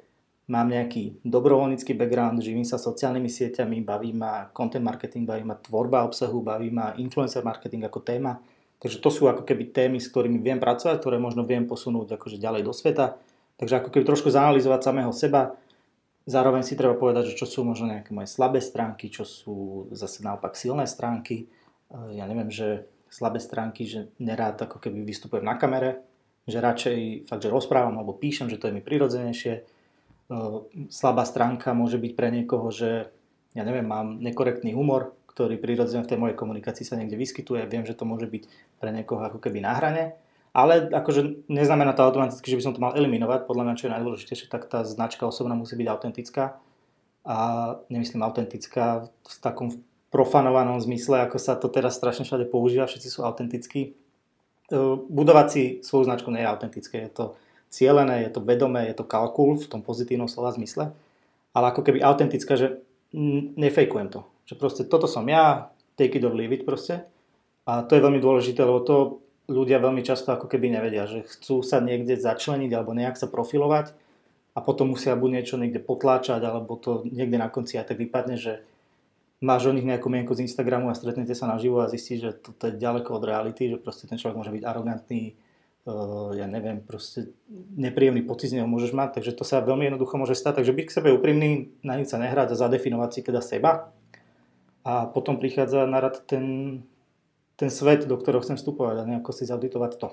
mám 0.48 0.68
nejaký 0.68 1.24
dobrovoľnícky 1.24 1.96
background, 1.96 2.44
živím 2.44 2.68
sa 2.68 2.76
sociálnymi 2.76 3.28
sieťami, 3.32 3.80
baví 3.80 4.12
ma 4.12 4.52
content 4.52 4.84
marketing, 4.84 5.24
baví 5.24 5.44
ma 5.44 5.56
tvorba 5.56 6.04
obsahu, 6.04 6.44
baví 6.44 6.68
ma 6.68 6.92
influencer 7.00 7.40
marketing 7.40 7.88
ako 7.88 8.04
téma. 8.04 8.36
Takže 8.78 9.00
to 9.00 9.08
sú 9.08 9.26
ako 9.26 9.42
keby 9.42 9.72
témy, 9.72 9.98
s 9.98 10.12
ktorými 10.12 10.38
viem 10.38 10.60
pracovať, 10.60 11.00
ktoré 11.00 11.16
možno 11.16 11.42
viem 11.48 11.64
posunúť 11.64 12.14
akože 12.20 12.36
ďalej 12.38 12.62
do 12.62 12.72
sveta. 12.76 13.16
Takže 13.58 13.82
ako 13.82 13.88
keby 13.90 14.04
trošku 14.06 14.30
zanalizovať 14.30 14.80
samého 14.86 15.10
seba. 15.10 15.58
Zároveň 16.28 16.62
si 16.62 16.78
treba 16.78 16.94
povedať, 16.94 17.32
že 17.32 17.40
čo 17.40 17.48
sú 17.48 17.66
možno 17.66 17.90
nejaké 17.90 18.14
moje 18.14 18.30
slabé 18.30 18.62
stránky, 18.62 19.10
čo 19.10 19.26
sú 19.26 19.88
zase 19.96 20.22
naopak 20.22 20.54
silné 20.54 20.86
stránky. 20.86 21.50
Ja 22.14 22.28
neviem, 22.30 22.52
že 22.52 22.86
slabé 23.10 23.40
stránky, 23.40 23.88
že 23.88 24.12
nerád 24.20 24.60
ako 24.62 24.78
keby 24.78 25.02
vystupujem 25.02 25.42
na 25.42 25.56
kamere, 25.56 26.07
že 26.48 26.64
radšej 26.64 27.28
fakt, 27.28 27.44
že 27.44 27.52
rozprávam 27.52 28.00
alebo 28.00 28.16
píšem, 28.16 28.48
že 28.48 28.56
to 28.56 28.72
je 28.72 28.74
mi 28.74 28.82
prirodzenejšie 28.82 29.68
slabá 30.92 31.24
stránka 31.24 31.72
môže 31.72 31.96
byť 31.96 32.12
pre 32.12 32.28
niekoho, 32.28 32.68
že 32.68 33.08
ja 33.56 33.62
neviem, 33.64 33.88
mám 33.88 34.20
nekorektný 34.20 34.76
humor, 34.76 35.16
ktorý 35.32 35.56
prirodzene 35.56 36.04
v 36.04 36.10
tej 36.10 36.18
mojej 36.20 36.36
komunikácii 36.36 36.84
sa 36.84 37.00
niekde 37.00 37.16
vyskytuje. 37.16 37.64
Viem, 37.64 37.88
že 37.88 37.96
to 37.96 38.04
môže 38.04 38.28
byť 38.28 38.42
pre 38.76 38.90
niekoho 38.92 39.24
ako 39.24 39.40
keby 39.40 39.64
na 39.64 39.72
hrane. 39.72 40.04
Ale 40.52 40.90
akože 40.90 41.48
neznamená 41.48 41.94
to 41.94 42.04
automaticky, 42.04 42.50
že 42.50 42.58
by 42.58 42.64
som 42.64 42.74
to 42.74 42.82
mal 42.82 42.92
eliminovať. 42.92 43.46
Podľa 43.46 43.64
mňa, 43.64 43.78
čo 43.78 43.86
je 43.88 43.94
najdôležitejšie, 43.94 44.46
tak 44.52 44.66
tá 44.68 44.82
značka 44.84 45.24
osobná 45.24 45.54
musí 45.54 45.78
byť 45.78 45.88
autentická. 45.88 46.58
A 47.28 47.36
nemyslím 47.88 48.24
autentická 48.24 49.08
v 49.08 49.34
takom 49.40 49.68
profanovanom 50.08 50.80
zmysle, 50.80 51.24
ako 51.28 51.36
sa 51.36 51.54
to 51.56 51.68
teraz 51.68 52.00
strašne 52.00 52.24
všade 52.24 52.48
používa, 52.48 52.88
všetci 52.88 53.08
sú 53.12 53.24
autentickí. 53.24 53.92
Budovať 55.08 55.46
si 55.48 55.62
svoju 55.80 56.04
značku 56.04 56.28
nie 56.28 56.44
je 56.44 56.50
autentické, 56.50 57.08
je 57.08 57.12
to 57.12 57.24
cielené, 57.72 58.28
je 58.28 58.36
to 58.36 58.44
vedomé, 58.44 58.88
je 58.88 59.00
to 59.00 59.04
kalkul 59.08 59.56
v 59.56 59.68
tom 59.68 59.80
pozitívnom 59.80 60.28
slova 60.28 60.52
zmysle, 60.52 60.92
ale 61.52 61.64
ako 61.72 61.80
keby 61.84 62.04
autentická, 62.04 62.56
že 62.56 62.84
nefejkujem 63.56 64.08
to. 64.12 64.28
Že 64.48 64.54
proste 64.60 64.82
toto 64.84 65.08
som 65.08 65.24
ja, 65.28 65.72
take 65.96 66.16
it 66.16 66.24
or 66.24 66.32
leave 66.32 66.52
it 66.52 66.68
proste. 66.68 67.04
A 67.68 67.84
to 67.84 67.96
je 67.96 68.04
veľmi 68.04 68.20
dôležité, 68.20 68.64
lebo 68.64 68.80
to 68.80 68.96
ľudia 69.48 69.80
veľmi 69.80 70.04
často 70.04 70.32
ako 70.32 70.48
keby 70.48 70.68
nevedia, 70.72 71.08
že 71.08 71.24
chcú 71.24 71.64
sa 71.64 71.80
niekde 71.80 72.20
začleniť 72.20 72.70
alebo 72.72 72.92
nejak 72.92 73.16
sa 73.16 73.28
profilovať 73.28 73.96
a 74.52 74.58
potom 74.60 74.92
musia 74.92 75.16
buď 75.16 75.30
niečo 75.40 75.56
niekde 75.56 75.80
potláčať, 75.80 76.44
alebo 76.44 76.76
to 76.76 77.08
niekde 77.08 77.40
na 77.40 77.48
konci 77.48 77.80
aj 77.80 77.92
tak 77.92 77.98
vypadne, 78.00 78.36
že 78.36 78.60
máš 79.38 79.70
o 79.70 79.74
nich 79.74 79.86
nejakú 79.86 80.10
mienku 80.10 80.34
z 80.34 80.46
Instagramu 80.46 80.90
a 80.90 80.98
stretnete 80.98 81.34
sa 81.34 81.46
naživo 81.46 81.78
a 81.82 81.90
zistíš, 81.90 82.18
že 82.18 82.30
toto 82.34 82.70
je 82.70 82.78
ďaleko 82.78 83.10
od 83.14 83.22
reality, 83.22 83.70
že 83.70 83.78
proste 83.78 84.10
ten 84.10 84.18
človek 84.18 84.34
môže 84.34 84.50
byť 84.50 84.64
arogantný, 84.66 85.38
uh, 85.86 86.34
ja 86.34 86.50
neviem, 86.50 86.82
proste 86.82 87.30
nepríjemný 87.78 88.26
pocit 88.26 88.50
z 88.50 88.58
neho 88.58 88.68
môžeš 88.68 88.90
mať, 88.90 89.22
takže 89.22 89.38
to 89.38 89.46
sa 89.46 89.62
veľmi 89.62 89.86
jednoducho 89.90 90.18
môže 90.18 90.34
stať. 90.34 90.62
Takže 90.62 90.74
byť 90.74 90.86
k 90.90 90.96
sebe 90.98 91.08
úprimný, 91.14 91.70
na 91.86 91.94
nič 91.94 92.10
sa 92.10 92.18
nehrať 92.18 92.54
a 92.54 92.58
zadefinovať 92.58 93.10
si 93.14 93.20
teda 93.22 93.38
seba. 93.38 93.94
A 94.82 95.06
potom 95.06 95.38
prichádza 95.38 95.86
na 95.86 96.02
rad 96.02 96.18
ten, 96.26 96.80
ten 97.54 97.70
svet, 97.70 98.10
do 98.10 98.18
ktorého 98.18 98.42
chcem 98.42 98.58
vstupovať 98.58 99.04
a 99.04 99.08
nejako 99.08 99.30
si 99.30 99.46
zauditovať 99.46 99.92
to. 100.02 100.08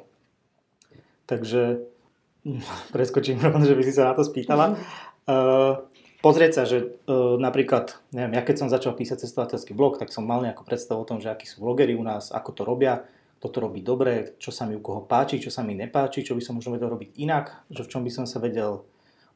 Takže 1.25 1.82
preskočím 2.94 3.41
rovno, 3.41 3.65
že 3.65 3.74
by 3.74 3.82
si 3.82 3.94
sa 3.96 4.05
na 4.05 4.13
to 4.13 4.22
spýtala. 4.22 4.77
Uh, 5.25 5.82
pozrieť 6.25 6.51
sa, 6.58 6.63
že 6.65 6.98
uh, 7.05 7.38
napríklad, 7.38 8.01
neviem, 8.10 8.34
ja 8.34 8.41
keď 8.41 8.65
som 8.65 8.74
začal 8.74 8.98
písať 8.98 9.22
cestovateľský 9.22 9.77
blog, 9.77 10.01
tak 10.01 10.10
som 10.10 10.25
mal 10.25 10.41
nejakú 10.41 10.65
predstavu 10.65 11.05
o 11.05 11.10
tom, 11.10 11.22
že 11.22 11.29
akí 11.29 11.46
sú 11.46 11.62
blogery 11.62 11.94
u 11.94 12.01
nás, 12.01 12.34
ako 12.34 12.50
to 12.50 12.62
robia, 12.65 13.05
kto 13.38 13.48
to 13.53 13.58
robí 13.62 13.86
dobre, 13.86 14.34
čo 14.41 14.50
sa 14.50 14.65
mi 14.65 14.74
u 14.74 14.82
koho 14.82 15.05
páči, 15.05 15.38
čo 15.38 15.53
sa 15.53 15.62
mi 15.62 15.77
nepáči, 15.77 16.25
čo 16.25 16.34
by 16.34 16.41
som 16.41 16.58
možno 16.58 16.74
vedel 16.74 16.89
robiť 16.89 17.13
inak, 17.22 17.70
že 17.70 17.86
v 17.86 17.91
čom 17.94 18.01
by 18.01 18.10
som 18.10 18.25
sa 18.25 18.41
vedel 18.41 18.82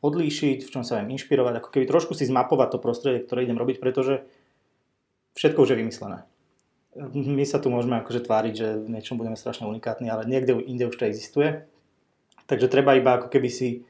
odlíšiť, 0.02 0.66
v 0.66 0.72
čom 0.74 0.82
sa 0.82 0.98
viem 0.98 1.14
inšpirovať, 1.14 1.62
ako 1.62 1.70
keby 1.70 1.86
trošku 1.86 2.18
si 2.18 2.26
zmapovať 2.26 2.74
to 2.74 2.78
prostredie, 2.82 3.22
ktoré 3.22 3.46
idem 3.46 3.62
robiť, 3.62 3.78
pretože 3.78 4.26
všetko 5.38 5.62
už 5.62 5.70
je 5.76 5.80
vymyslené. 5.86 6.26
My 7.14 7.46
sa 7.46 7.62
tu 7.62 7.70
môžeme 7.70 8.02
akože 8.02 8.26
tváriť, 8.26 8.54
že 8.58 8.68
v 8.82 8.98
niečom 8.98 9.22
budeme 9.22 9.38
strašne 9.38 9.70
unikátni, 9.70 10.10
ale 10.10 10.26
niekde 10.26 10.58
inde 10.58 10.90
už 10.90 10.98
to 10.98 11.06
existuje. 11.06 11.70
Takže 12.50 12.66
treba 12.66 12.98
iba 12.98 13.22
ako 13.22 13.30
keby 13.30 13.46
si 13.46 13.86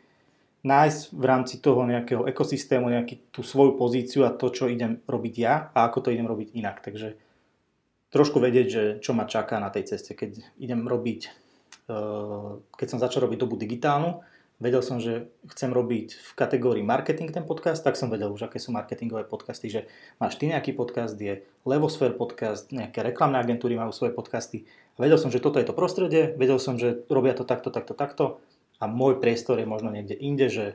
nájsť 0.60 1.16
v 1.16 1.24
rámci 1.24 1.56
toho 1.64 1.88
nejakého 1.88 2.28
ekosystému 2.28 2.92
nejaký 2.92 3.32
tú 3.32 3.48
svoju 3.48 3.80
pozíciu 3.80 4.28
a 4.28 4.36
to, 4.36 4.52
čo 4.52 4.68
idem 4.68 5.00
robiť 5.08 5.36
ja 5.40 5.72
a 5.72 5.88
ako 5.88 6.08
to 6.08 6.10
idem 6.12 6.28
robiť 6.28 6.52
inak. 6.52 6.84
Takže 6.84 7.16
trošku 8.12 8.44
vedieť, 8.44 8.68
že 8.68 8.84
čo 9.00 9.16
ma 9.16 9.24
čaká 9.24 9.62
na 9.64 9.72
tej 9.72 9.96
ceste. 9.96 10.18
Keď 10.18 10.60
idem 10.60 10.84
robiť, 10.84 11.22
eh, 11.88 12.52
keď 12.76 12.88
som 12.92 13.00
začal 13.00 13.30
robiť 13.30 13.40
dobu 13.40 13.56
digitálnu, 13.56 14.20
vedel 14.60 14.84
som, 14.84 15.00
že 15.00 15.32
chcem 15.56 15.72
robiť 15.72 16.20
v 16.20 16.32
kategórii 16.36 16.84
marketing 16.84 17.32
ten 17.32 17.48
podcast, 17.48 17.80
tak 17.80 17.96
som 17.96 18.12
vedel 18.12 18.28
už, 18.28 18.52
aké 18.52 18.60
sú 18.60 18.76
marketingové 18.76 19.24
podcasty, 19.24 19.72
že 19.72 19.88
máš 20.20 20.36
ty 20.36 20.52
nejaký 20.52 20.76
podcast, 20.76 21.16
je 21.16 21.40
Levosphere 21.64 22.20
podcast, 22.20 22.68
nejaké 22.76 23.00
reklamné 23.00 23.40
agentúry 23.40 23.80
majú 23.80 23.96
svoje 23.96 24.12
podcasty. 24.12 24.68
Vedel 25.00 25.16
som, 25.16 25.32
že 25.32 25.40
toto 25.40 25.64
je 25.64 25.64
to 25.64 25.72
prostredie, 25.72 26.36
vedel 26.36 26.60
som, 26.60 26.76
že 26.76 27.08
robia 27.08 27.32
to 27.32 27.48
takto, 27.48 27.72
takto, 27.72 27.96
takto 27.96 28.44
a 28.80 28.88
môj 28.88 29.20
priestor 29.20 29.60
je 29.60 29.68
možno 29.68 29.92
niekde 29.92 30.16
inde, 30.16 30.48
že, 30.48 30.68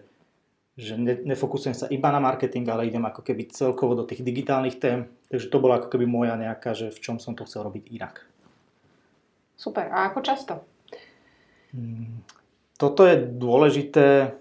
že 0.76 1.00
ne, 1.00 1.16
nefokusujem 1.24 1.72
sa 1.72 1.88
iba 1.88 2.12
na 2.12 2.20
marketing, 2.20 2.68
ale 2.68 2.86
idem 2.86 3.02
ako 3.04 3.24
keby 3.24 3.48
celkovo 3.48 3.96
do 3.96 4.04
tých 4.04 4.20
digitálnych 4.20 4.76
tém. 4.76 5.08
Takže 5.32 5.48
to 5.48 5.58
bola 5.58 5.80
ako 5.80 5.88
keby 5.88 6.04
moja 6.04 6.36
nejaká, 6.36 6.76
že 6.76 6.92
v 6.92 7.00
čom 7.00 7.16
som 7.16 7.32
to 7.32 7.48
chcel 7.48 7.64
robiť 7.64 7.88
inak. 7.88 8.28
Super. 9.56 9.88
A 9.88 10.12
ako 10.12 10.20
často? 10.20 10.54
Hmm, 11.72 12.20
toto 12.76 13.08
je 13.08 13.16
dôležité. 13.24 14.36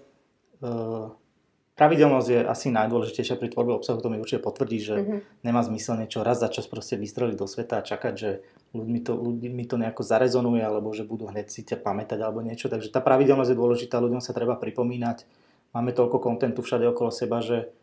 Pravidelnosť 1.74 2.28
je 2.30 2.40
asi 2.46 2.70
najdôležitejšia 2.70 3.34
pri 3.34 3.50
tvorbe 3.50 3.74
obsahu, 3.74 3.98
to 3.98 4.06
mi 4.06 4.22
určite 4.22 4.46
potvrdí, 4.46 4.78
že 4.78 4.94
mm-hmm. 4.94 5.18
nemá 5.42 5.58
zmysel 5.66 5.98
niečo 5.98 6.22
raz 6.22 6.38
za 6.38 6.46
čas 6.46 6.70
proste 6.70 6.94
vystreliť 6.94 7.34
do 7.34 7.50
sveta 7.50 7.82
a 7.82 7.86
čakať, 7.86 8.14
že 8.14 8.46
ľuďmi 8.78 9.02
to, 9.02 9.18
ľuďmi 9.18 9.64
to 9.66 9.74
nejako 9.82 10.06
zarezonuje, 10.06 10.62
alebo 10.62 10.94
že 10.94 11.02
budú 11.02 11.26
hneď 11.26 11.50
si 11.50 11.66
ťa 11.66 11.82
pamätať 11.82 12.22
alebo 12.22 12.46
niečo. 12.46 12.70
Takže 12.70 12.94
tá 12.94 13.02
pravidelnosť 13.02 13.50
je 13.50 13.58
dôležitá, 13.58 13.98
ľuďom 13.98 14.22
sa 14.22 14.30
treba 14.30 14.54
pripomínať. 14.54 15.26
Máme 15.74 15.90
toľko 15.90 16.22
kontentu 16.22 16.62
všade 16.62 16.86
okolo 16.86 17.10
seba, 17.10 17.42
že 17.42 17.74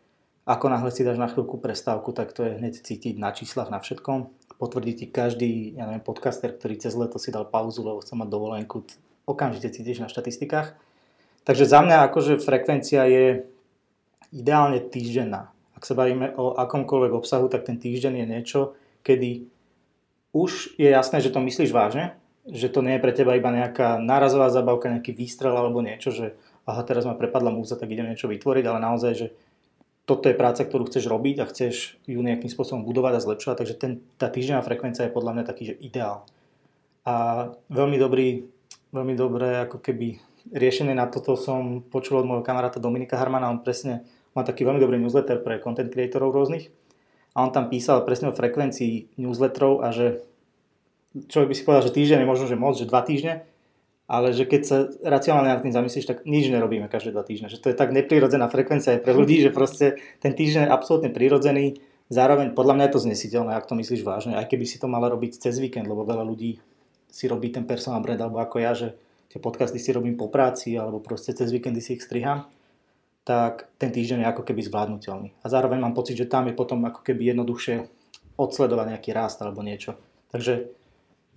ako 0.48 0.72
náhle 0.72 0.88
si 0.88 1.04
dáš 1.04 1.20
na 1.20 1.28
chvíľku 1.28 1.60
prestávku, 1.60 2.16
tak 2.16 2.32
to 2.32 2.48
je 2.48 2.56
hneď 2.56 2.80
cítiť 2.80 3.20
na 3.20 3.36
číslach, 3.36 3.68
na 3.68 3.76
všetkom. 3.76 4.32
Potvrdí 4.56 5.04
ti 5.04 5.06
každý, 5.06 5.76
ja 5.76 5.84
neviem, 5.84 6.00
podcaster, 6.00 6.48
ktorý 6.48 6.80
cez 6.80 6.96
leto 6.96 7.20
si 7.20 7.28
dal 7.28 7.44
pauzu, 7.44 7.84
lebo 7.84 8.00
chce 8.00 8.16
mať 8.16 8.28
dovolenku, 8.32 8.88
okamžite 9.28 9.68
cítiš 9.68 10.00
na 10.00 10.08
štatistikách. 10.08 10.74
Takže 11.44 11.68
za 11.68 11.84
mňa 11.84 12.08
akože 12.08 12.40
frekvencia 12.40 13.04
je 13.04 13.51
ideálne 14.32 14.80
týždenná. 14.80 15.52
Ak 15.76 15.84
sa 15.84 15.94
bavíme 15.94 16.32
o 16.34 16.56
akomkoľvek 16.56 17.12
obsahu, 17.12 17.46
tak 17.52 17.68
ten 17.68 17.76
týždeň 17.76 18.24
je 18.24 18.26
niečo, 18.26 18.60
kedy 19.04 19.46
už 20.32 20.80
je 20.80 20.88
jasné, 20.88 21.20
že 21.20 21.28
to 21.28 21.44
myslíš 21.44 21.70
vážne, 21.76 22.16
že 22.48 22.72
to 22.72 22.80
nie 22.80 22.96
je 22.96 23.04
pre 23.04 23.12
teba 23.12 23.36
iba 23.36 23.52
nejaká 23.52 24.00
nárazová 24.00 24.48
zabavka, 24.48 24.90
nejaký 24.90 25.12
výstrel 25.12 25.52
alebo 25.54 25.84
niečo, 25.84 26.10
že 26.10 26.34
aha, 26.64 26.82
teraz 26.82 27.04
ma 27.04 27.14
prepadla 27.14 27.52
múza, 27.52 27.76
tak 27.76 27.92
idem 27.92 28.08
niečo 28.08 28.26
vytvoriť, 28.26 28.64
ale 28.66 28.78
naozaj, 28.80 29.12
že 29.14 29.26
toto 30.02 30.26
je 30.26 30.34
práca, 30.34 30.66
ktorú 30.66 30.90
chceš 30.90 31.06
robiť 31.06 31.36
a 31.42 31.48
chceš 31.50 32.02
ju 32.10 32.18
nejakým 32.18 32.50
spôsobom 32.50 32.82
budovať 32.82 33.22
a 33.22 33.24
zlepšovať, 33.24 33.56
takže 33.62 33.74
ten, 33.78 33.92
tá 34.18 34.26
týždenná 34.26 34.64
frekvencia 34.64 35.06
je 35.06 35.14
podľa 35.14 35.38
mňa 35.38 35.44
taký, 35.46 35.74
že 35.74 35.78
ideál. 35.78 36.26
A 37.06 37.46
veľmi 37.70 37.98
dobrý, 37.98 38.46
veľmi 38.90 39.14
dobré 39.14 39.66
ako 39.66 39.78
keby 39.78 40.18
riešenie 40.50 40.94
na 40.94 41.06
toto 41.06 41.38
som 41.38 41.86
počul 41.86 42.18
od 42.22 42.26
môjho 42.26 42.42
kamaráta 42.42 42.82
Dominika 42.82 43.14
Harmana, 43.14 43.50
on 43.50 43.62
presne 43.62 44.02
má 44.32 44.42
taký 44.42 44.64
veľmi 44.64 44.80
dobrý 44.80 44.96
newsletter 45.00 45.40
pre 45.44 45.60
content 45.60 45.92
creatorov 45.92 46.32
rôznych 46.32 46.72
a 47.32 47.44
on 47.44 47.50
tam 47.52 47.72
písal 47.72 48.04
presne 48.04 48.28
o 48.28 48.36
frekvencii 48.36 49.16
newsletterov 49.16 49.80
a 49.84 49.88
že 49.92 50.20
človek 51.28 51.48
by 51.52 51.56
si 51.56 51.64
povedal, 51.64 51.84
že 51.88 51.96
týždeň 51.96 52.18
je 52.24 52.28
možno, 52.28 52.46
že 52.48 52.56
moc, 52.56 52.74
že 52.76 52.88
dva 52.88 53.04
týždne, 53.04 53.44
ale 54.08 54.36
že 54.36 54.44
keď 54.44 54.62
sa 54.64 54.76
racionálne 55.04 55.48
nad 55.48 55.64
tým 55.64 55.72
zamyslíš, 55.72 56.08
tak 56.08 56.28
nič 56.28 56.52
nerobíme 56.52 56.88
každé 56.88 57.16
dva 57.16 57.24
týždne. 57.24 57.48
Že 57.48 57.60
to 57.60 57.68
je 57.72 57.76
tak 57.76 57.96
neprirodzená 57.96 58.48
frekvencia 58.52 58.96
aj 58.96 59.04
pre 59.04 59.16
ľudí, 59.16 59.40
že 59.40 59.52
proste 59.52 60.00
ten 60.20 60.36
týždeň 60.36 60.68
je 60.68 60.74
absolútne 60.74 61.10
prirodzený. 61.12 61.80
Zároveň 62.12 62.52
podľa 62.52 62.76
mňa 62.76 62.84
je 62.88 62.92
to 62.92 63.04
znesiteľné, 63.08 63.56
ak 63.56 63.68
to 63.68 63.76
myslíš 63.76 64.04
vážne, 64.04 64.36
aj 64.36 64.52
keby 64.52 64.68
si 64.68 64.76
to 64.76 64.84
mala 64.84 65.08
robiť 65.08 65.40
cez 65.40 65.56
víkend, 65.56 65.88
lebo 65.88 66.04
veľa 66.04 66.28
ľudí 66.28 66.60
si 67.08 67.24
robí 67.24 67.48
ten 67.48 67.64
personal 67.64 68.04
brand, 68.04 68.20
alebo 68.20 68.36
ako 68.40 68.60
ja, 68.60 68.76
že 68.76 68.92
tie 69.32 69.40
podcasty 69.40 69.80
si 69.80 69.96
robím 69.96 70.20
po 70.20 70.28
práci, 70.28 70.76
alebo 70.76 71.00
proste 71.00 71.32
cez 71.32 71.48
víkendy 71.48 71.80
si 71.80 71.96
ich 71.96 72.04
striham 72.04 72.44
tak 73.22 73.70
ten 73.78 73.94
týždeň 73.94 74.26
je 74.26 74.30
ako 74.30 74.42
keby 74.42 74.66
zvládnutelný. 74.66 75.30
A 75.42 75.46
zároveň 75.46 75.78
mám 75.78 75.94
pocit, 75.94 76.18
že 76.18 76.26
tam 76.26 76.50
je 76.50 76.58
potom 76.58 76.82
ako 76.82 77.06
keby 77.06 77.30
jednoduchšie 77.30 77.86
odsledovať 78.34 78.86
nejaký 78.96 79.10
rast 79.14 79.38
alebo 79.38 79.62
niečo. 79.62 79.94
Takže 80.34 80.72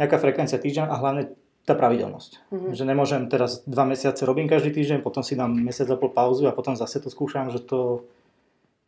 nejaká 0.01 0.17
frekvencia 0.17 0.57
týždeň 0.57 0.89
a 0.89 0.95
hlavne 0.97 1.23
tá 1.65 1.73
pravidelnosť. 1.73 2.31
Mm-hmm. 2.49 2.71
Že 2.77 2.83
nemôžem 2.85 3.21
teraz 3.29 3.65
dva 3.65 3.85
mesiace 3.89 4.21
robím 4.25 4.45
každý 4.49 4.73
týždeň, 4.73 5.01
potom 5.01 5.21
si 5.25 5.37
dám 5.37 5.53
mesiac 5.53 5.89
a 5.89 5.97
pol 5.97 6.13
pauzu 6.13 6.45
a 6.49 6.53
potom 6.53 6.77
zase 6.77 7.01
to 7.01 7.09
skúšam, 7.09 7.49
že 7.49 7.61
to, 7.61 8.05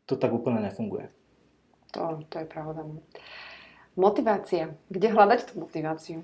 to 0.05 0.13
tak 0.17 0.29
úplne 0.29 0.61
nefunguje. 0.61 1.09
To, 1.93 2.21
to 2.29 2.35
je 2.41 2.47
pravda. 2.49 2.85
Motivácia. 3.97 4.77
Kde 4.93 5.09
hľadať 5.09 5.39
tú 5.49 5.53
motiváciu? 5.65 6.19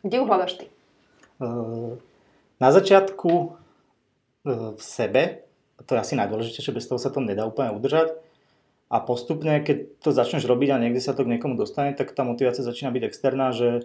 Kde 0.00 0.16
ju 0.16 0.24
hľadaš 0.24 0.52
ty? 0.64 0.66
Na 2.56 2.68
začiatku 2.72 3.32
v 4.46 4.80
sebe, 4.80 5.45
to 5.86 5.94
je 5.94 6.02
asi 6.02 6.14
najdôležitejšie, 6.18 6.74
bez 6.74 6.90
toho 6.90 6.98
sa 6.98 7.14
to 7.14 7.22
nedá 7.22 7.46
úplne 7.46 7.72
udržať. 7.72 8.18
A 8.86 9.02
postupne, 9.02 9.58
keď 9.66 9.98
to 9.98 10.14
začneš 10.14 10.46
robiť 10.46 10.70
a 10.70 10.82
niekde 10.82 11.02
sa 11.02 11.10
to 11.10 11.26
k 11.26 11.32
niekomu 11.34 11.58
dostane, 11.58 11.90
tak 11.94 12.14
tá 12.14 12.22
motivácia 12.22 12.62
začína 12.62 12.94
byť 12.94 13.02
externá, 13.02 13.50
že 13.50 13.82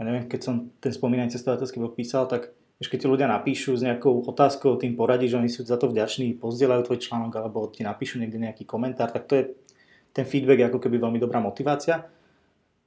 ja 0.00 0.02
neviem, 0.08 0.24
keď 0.24 0.40
som 0.40 0.54
ten 0.80 0.96
spomínaný 0.96 1.28
cestovateľský 1.36 1.76
blog 1.76 1.92
písal, 1.92 2.24
tak 2.24 2.56
vieš, 2.80 2.88
keď 2.88 2.98
ti 3.04 3.08
ľudia 3.12 3.28
napíšu 3.28 3.76
s 3.76 3.84
nejakou 3.84 4.24
otázkou, 4.24 4.80
tým 4.80 4.96
poradí, 4.96 5.28
že 5.28 5.36
oni 5.36 5.52
sú 5.52 5.60
za 5.68 5.76
to 5.76 5.92
vďační, 5.92 6.40
pozdieľajú 6.40 6.88
tvoj 6.88 6.98
článok 7.04 7.32
alebo 7.36 7.68
ti 7.68 7.84
napíšu 7.84 8.16
niekde 8.16 8.40
nejaký 8.40 8.64
komentár, 8.64 9.12
tak 9.12 9.28
to 9.28 9.36
je 9.36 9.44
ten 10.16 10.24
feedback 10.24 10.72
ako 10.72 10.80
keby 10.80 10.96
veľmi 10.96 11.20
dobrá 11.20 11.44
motivácia. 11.44 12.08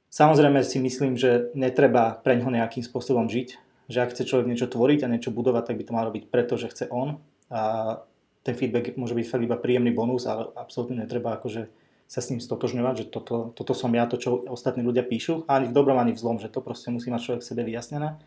Samozrejme 0.10 0.66
si 0.66 0.82
myslím, 0.82 1.18
že 1.18 1.54
netreba 1.54 2.18
pre 2.18 2.34
ňoho 2.38 2.50
nejakým 2.50 2.82
spôsobom 2.82 3.30
žiť, 3.30 3.62
že 3.90 4.02
ak 4.02 4.14
chce 4.14 4.26
človek 4.26 4.50
niečo 4.50 4.70
tvoriť 4.70 5.06
a 5.06 5.12
niečo 5.14 5.30
budovať, 5.30 5.70
tak 5.70 5.78
by 5.78 5.84
to 5.86 5.96
mal 5.96 6.06
robiť 6.10 6.34
preto, 6.34 6.58
že 6.58 6.74
chce 6.74 6.86
on. 6.90 7.22
A 7.54 8.02
ten 8.44 8.54
feedback 8.60 9.00
môže 9.00 9.16
byť 9.16 9.26
fakt 9.26 9.44
iba 9.48 9.56
príjemný 9.56 9.96
bonus, 9.96 10.28
ale 10.28 10.52
absolútne 10.60 11.00
netreba 11.00 11.40
akože 11.40 11.72
sa 12.14 12.20
s 12.20 12.30
ním 12.30 12.44
stotožňovať, 12.44 12.96
že 13.00 13.06
toto, 13.10 13.56
toto 13.56 13.74
som 13.74 13.90
ja, 13.96 14.06
to, 14.06 14.20
čo 14.20 14.46
ostatní 14.52 14.84
ľudia 14.86 15.02
píšu, 15.02 15.48
ani 15.50 15.72
v 15.72 15.76
dobrom, 15.76 15.98
ani 15.98 16.14
v 16.14 16.22
zlom, 16.22 16.38
že 16.38 16.52
to 16.52 16.60
proste 16.62 16.92
musí 16.92 17.10
mať 17.10 17.22
človek 17.24 17.42
v 17.42 17.50
sebe 17.50 17.62
vyjasnené. 17.66 18.20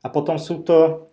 A 0.00 0.06
potom 0.08 0.38
sú 0.38 0.62
to 0.64 1.10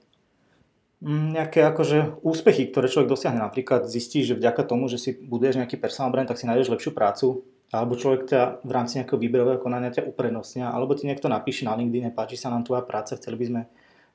mm, 1.02 1.36
nejaké 1.36 1.66
akože 1.66 2.24
úspechy, 2.24 2.70
ktoré 2.72 2.88
človek 2.88 3.10
dosiahne. 3.10 3.42
Napríklad 3.44 3.90
zistí, 3.90 4.24
že 4.24 4.38
vďaka 4.38 4.64
tomu, 4.64 4.88
že 4.88 5.02
si 5.02 5.12
buduješ 5.18 5.60
nejaký 5.60 5.76
personal 5.76 6.14
brand, 6.14 6.30
tak 6.30 6.40
si 6.40 6.48
nájdeš 6.48 6.72
lepšiu 6.72 6.96
prácu, 6.96 7.44
alebo 7.70 8.00
človek 8.00 8.22
ťa 8.26 8.42
v 8.66 8.72
rámci 8.72 8.98
nejakého 8.98 9.20
výberového 9.22 9.62
konania 9.62 9.94
ťa 9.94 10.08
uprednostnia, 10.10 10.74
alebo 10.74 10.98
ti 10.98 11.06
niekto 11.06 11.30
napíše 11.30 11.70
na 11.70 11.78
LinkedIn, 11.78 12.18
páči 12.18 12.40
sa 12.40 12.50
nám 12.50 12.66
tvoja 12.66 12.82
práca, 12.82 13.14
chceli 13.14 13.38
by 13.38 13.46
sme 13.46 13.62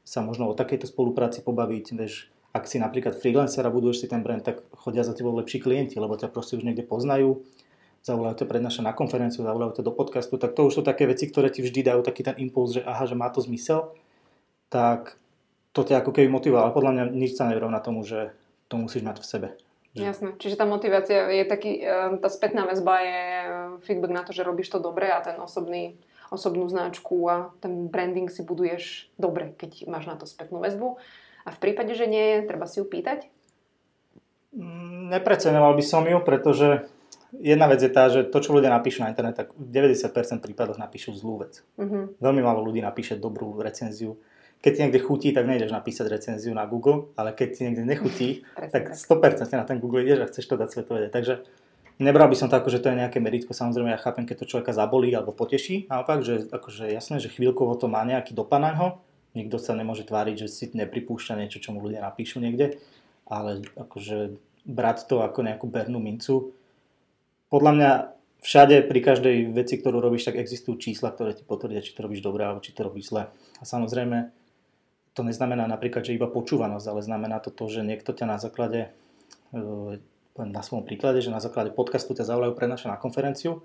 sa 0.03 0.21
možno 0.27 0.51
o 0.51 0.59
takejto 0.59 0.91
spolupráci 0.91 1.41
pobaviť, 1.47 1.85
vieš, 1.95 2.34
ak 2.55 2.71
si 2.71 2.79
napríklad 2.79 3.19
freelancer 3.19 3.67
a 3.67 3.75
buduješ 3.75 4.07
si 4.07 4.07
ten 4.07 4.23
brand, 4.23 4.39
tak 4.39 4.63
chodia 4.79 5.03
za 5.03 5.11
tebou 5.11 5.35
lepší 5.35 5.59
klienti, 5.59 5.99
lebo 5.99 6.15
ťa 6.15 6.31
proste 6.31 6.55
už 6.55 6.63
niekde 6.63 6.87
poznajú, 6.87 7.43
zavolajú 8.07 8.39
ťa 8.39 8.47
prednáša 8.47 8.87
na 8.87 8.95
konferenciu, 8.95 9.43
zavolajú 9.43 9.83
ťa 9.83 9.83
do 9.83 9.91
podcastu, 9.91 10.39
tak 10.39 10.55
to 10.55 10.71
už 10.71 10.79
sú 10.79 10.83
také 10.87 11.11
veci, 11.11 11.27
ktoré 11.27 11.51
ti 11.51 11.67
vždy 11.67 11.83
dajú 11.83 12.01
taký 12.07 12.23
ten 12.23 12.39
impuls, 12.39 12.79
že 12.79 12.87
aha, 12.87 13.11
že 13.11 13.19
má 13.19 13.27
to 13.35 13.43
zmysel, 13.43 13.91
tak 14.71 15.19
to 15.75 15.83
ťa 15.83 16.07
ako 16.07 16.15
keby 16.15 16.31
motivuje, 16.31 16.63
ale 16.63 16.71
podľa 16.71 16.93
mňa 16.95 17.05
nič 17.11 17.35
sa 17.35 17.51
nerovná 17.51 17.83
tomu, 17.83 18.07
že 18.07 18.31
to 18.71 18.79
musíš 18.79 19.03
mať 19.03 19.19
v 19.19 19.27
sebe. 19.27 19.49
Jasné, 19.95 20.35
čiže 20.39 20.59
tá 20.59 20.67
motivácia 20.67 21.31
je 21.31 21.47
taký, 21.47 21.83
tá 22.19 22.27
spätná 22.31 22.67
väzba 22.67 22.95
je 23.03 23.23
feedback 23.87 24.11
na 24.15 24.23
to, 24.27 24.35
že 24.35 24.47
robíš 24.47 24.71
to 24.71 24.83
dobre 24.83 25.07
a 25.07 25.23
ten 25.23 25.39
osobný 25.39 25.99
osobnú 26.35 26.67
značku 26.67 27.31
a 27.31 27.55
ten 27.63 27.87
branding 27.87 28.27
si 28.27 28.43
buduješ 28.43 29.07
dobre, 29.15 29.55
keď 29.55 29.87
máš 29.87 30.11
na 30.11 30.19
to 30.19 30.27
spätnú 30.27 30.59
väzbu. 30.59 30.99
A 31.45 31.53
v 31.53 31.59
prípade, 31.61 31.93
že 31.93 32.09
nie 32.09 32.41
je, 32.41 32.49
treba 32.49 32.65
si 32.65 32.81
ju 32.81 32.89
pýtať? 32.89 33.29
Mm, 34.57 35.13
nepreceňoval 35.13 35.77
by 35.77 35.85
som 35.85 36.09
ju, 36.09 36.19
pretože 36.25 36.89
jedna 37.41 37.67
vec 37.67 37.83
je 37.83 37.91
tá, 37.91 38.09
že 38.09 38.25
to, 38.25 38.39
čo 38.41 38.55
ľudia 38.55 38.71
napíšu 38.71 39.03
na 39.03 39.11
internet, 39.11 39.37
tak 39.37 39.49
v 39.57 39.69
90% 39.69 40.41
prípadoch 40.41 40.79
napíšu 40.79 41.13
zlú 41.17 41.43
vec. 41.43 41.67
Uh-huh. 41.77 42.15
Veľmi 42.23 42.43
málo 42.45 42.63
ľudí 42.63 42.79
napíše 42.81 43.19
dobrú 43.19 43.59
recenziu. 43.59 44.17
Keď 44.65 44.71
ti 44.73 44.81
niekde 44.81 45.01
chutí, 45.05 45.29
tak 45.37 45.45
nejdeš 45.45 45.77
napísať 45.77 46.09
recenziu 46.09 46.57
na 46.57 46.65
Google, 46.65 47.13
ale 47.21 47.37
keď 47.37 47.49
ti 47.53 47.61
niekde 47.69 47.85
nechutí, 47.85 48.29
tak 48.75 48.97
100% 48.97 49.61
na 49.61 49.67
ten 49.69 49.77
Google 49.83 50.07
ideš 50.07 50.25
a 50.25 50.29
chceš 50.31 50.49
to 50.49 50.57
dať 50.57 50.69
svetovede. 50.73 51.09
Takže 51.13 51.45
nebral 52.01 52.31
by 52.31 52.37
som 52.39 52.49
to 52.49 52.57
ako, 52.57 52.73
že 52.73 52.81
to 52.81 52.89
je 52.89 53.01
nejaké 53.03 53.21
meritko. 53.21 53.53
Samozrejme, 53.53 53.93
ja 53.93 54.01
chápem, 54.01 54.25
keď 54.25 54.47
to 54.47 54.51
človeka 54.51 54.73
zabolí 54.73 55.13
alebo 55.13 55.37
poteší. 55.37 55.91
Naopak, 55.91 56.25
že 56.25 56.49
akože 56.49 56.89
jasné, 56.89 57.21
že 57.21 57.29
chvíľkovo 57.29 57.77
to 57.77 57.91
má 57.91 58.01
nejaký 58.07 58.33
dopad 58.33 58.63
na 58.63 58.73
ňo. 58.73 58.89
Nikto 59.35 59.59
sa 59.59 59.75
nemôže 59.75 60.07
tváriť, 60.07 60.47
že 60.47 60.49
si 60.49 60.65
nepripúšťa 60.71 61.39
niečo, 61.39 61.59
čo 61.59 61.75
mu 61.75 61.83
ľudia 61.83 62.07
napíšu 62.07 62.39
niekde. 62.39 62.79
Ale 63.27 63.67
akože 63.75 64.39
brať 64.65 65.11
to 65.11 65.21
ako 65.21 65.45
nejakú 65.45 65.67
bernú 65.67 65.99
mincu. 65.99 66.55
Podľa 67.51 67.73
mňa 67.75 67.91
všade 68.45 68.87
pri 68.87 69.01
každej 69.01 69.37
veci, 69.51 69.81
ktorú 69.81 69.99
robíš, 69.99 70.29
tak 70.29 70.39
existujú 70.39 70.77
čísla, 70.77 71.13
ktoré 71.13 71.35
ti 71.35 71.43
potvrdia, 71.43 71.85
či 71.85 71.97
to 71.97 72.05
robíš 72.05 72.21
dobre 72.21 72.45
alebo 72.45 72.65
či 72.65 72.77
to 72.77 72.85
robíš 72.85 73.11
zle. 73.11 73.33
A 73.33 73.65
samozrejme, 73.65 74.31
to 75.15 75.21
neznamená 75.23 75.65
napríklad, 75.65 76.05
že 76.05 76.17
iba 76.17 76.27
počúvanosť, 76.27 76.87
ale 76.91 77.01
znamená 77.01 77.39
to 77.41 77.55
to, 77.55 77.71
že 77.71 77.87
niekto 77.87 78.11
ťa 78.13 78.27
na 78.27 78.39
základe 78.43 78.91
e, 79.55 79.99
na 80.35 80.63
svojom 80.67 80.83
príklade, 80.83 81.23
že 81.23 81.31
na 81.31 81.39
základe 81.39 81.71
podcastu 81.71 82.13
ťa 82.13 82.27
zavolajú 82.27 82.59
prednášať 82.59 82.91
na 82.91 82.99
konferenciu, 82.99 83.63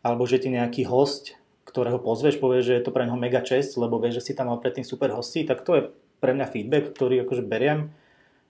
alebo 0.00 0.24
že 0.24 0.40
ti 0.40 0.48
nejaký 0.48 0.88
host, 0.88 1.36
ktorého 1.66 1.98
pozveš, 1.98 2.38
povie, 2.38 2.62
že 2.62 2.78
je 2.78 2.82
to 2.86 2.94
pre 2.94 3.04
neho 3.04 3.18
mega 3.18 3.42
čest, 3.42 3.74
lebo 3.74 3.98
vie, 3.98 4.14
že 4.14 4.22
si 4.22 4.32
tam 4.38 4.48
mal 4.48 4.62
predtým 4.62 4.86
super 4.86 5.10
hostí, 5.10 5.42
tak 5.42 5.66
to 5.66 5.72
je 5.74 5.82
pre 6.22 6.32
mňa 6.32 6.46
feedback, 6.48 6.94
ktorý 6.94 7.26
akože 7.26 7.42
beriem. 7.42 7.90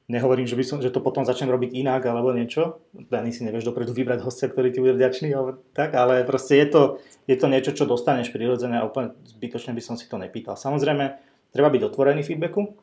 Nehovorím, 0.06 0.46
že, 0.46 0.54
by 0.54 0.62
som, 0.62 0.78
že 0.78 0.94
to 0.94 1.02
potom 1.02 1.26
začnem 1.26 1.50
robiť 1.50 1.74
inak 1.82 2.06
alebo 2.06 2.30
niečo. 2.30 2.78
Ani 3.10 3.34
si 3.34 3.42
nevieš 3.42 3.66
dopredu 3.66 3.90
vybrať 3.90 4.22
hostia, 4.22 4.46
ktorý 4.46 4.70
ti 4.70 4.78
bude 4.78 4.94
vďačný, 4.94 5.34
ale, 5.34 5.58
tak, 5.74 5.98
ale 5.98 6.22
proste 6.22 6.54
je 6.62 6.66
to, 6.70 6.82
je 7.26 7.34
to 7.34 7.50
niečo, 7.50 7.74
čo 7.74 7.90
dostaneš 7.90 8.30
prirodzene 8.30 8.78
a 8.78 8.86
úplne 8.86 9.18
zbytočne 9.26 9.74
by 9.74 9.82
som 9.82 9.98
si 9.98 10.06
to 10.06 10.14
nepýtal. 10.14 10.54
Samozrejme, 10.54 11.18
treba 11.50 11.74
byť 11.74 11.82
otvorený 11.90 12.22
feedbacku, 12.22 12.78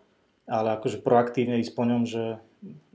ale 0.52 0.76
akože 0.76 1.00
proaktívne 1.00 1.64
ísť 1.64 1.72
po 1.72 1.88
ňom, 1.88 2.04
že 2.04 2.44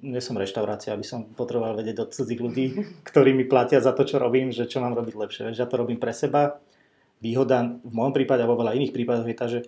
nie 0.04 0.20
som 0.20 0.36
reštaurácia, 0.36 0.92
aby 0.92 1.04
som 1.04 1.24
potreboval 1.32 1.76
vedieť 1.80 1.96
od 2.04 2.12
cudzích 2.12 2.40
ľudí, 2.40 2.66
ktorí 3.08 3.32
mi 3.32 3.48
platia 3.48 3.80
za 3.80 3.96
to, 3.96 4.04
čo 4.04 4.20
robím, 4.20 4.52
že 4.52 4.68
čo 4.68 4.84
mám 4.84 4.92
robiť 4.92 5.14
lepšie. 5.16 5.42
Veď 5.48 5.64
ja 5.64 5.70
to 5.70 5.80
robím 5.80 5.96
pre 5.96 6.12
seba. 6.12 6.60
Výhoda 7.18 7.82
v 7.82 7.92
môjom 7.92 8.14
prípade 8.14 8.42
a 8.42 8.50
vo 8.50 8.58
veľa 8.58 8.78
iných 8.78 8.94
prípadoch 8.94 9.26
je 9.26 9.36
tá, 9.36 9.46
že 9.50 9.66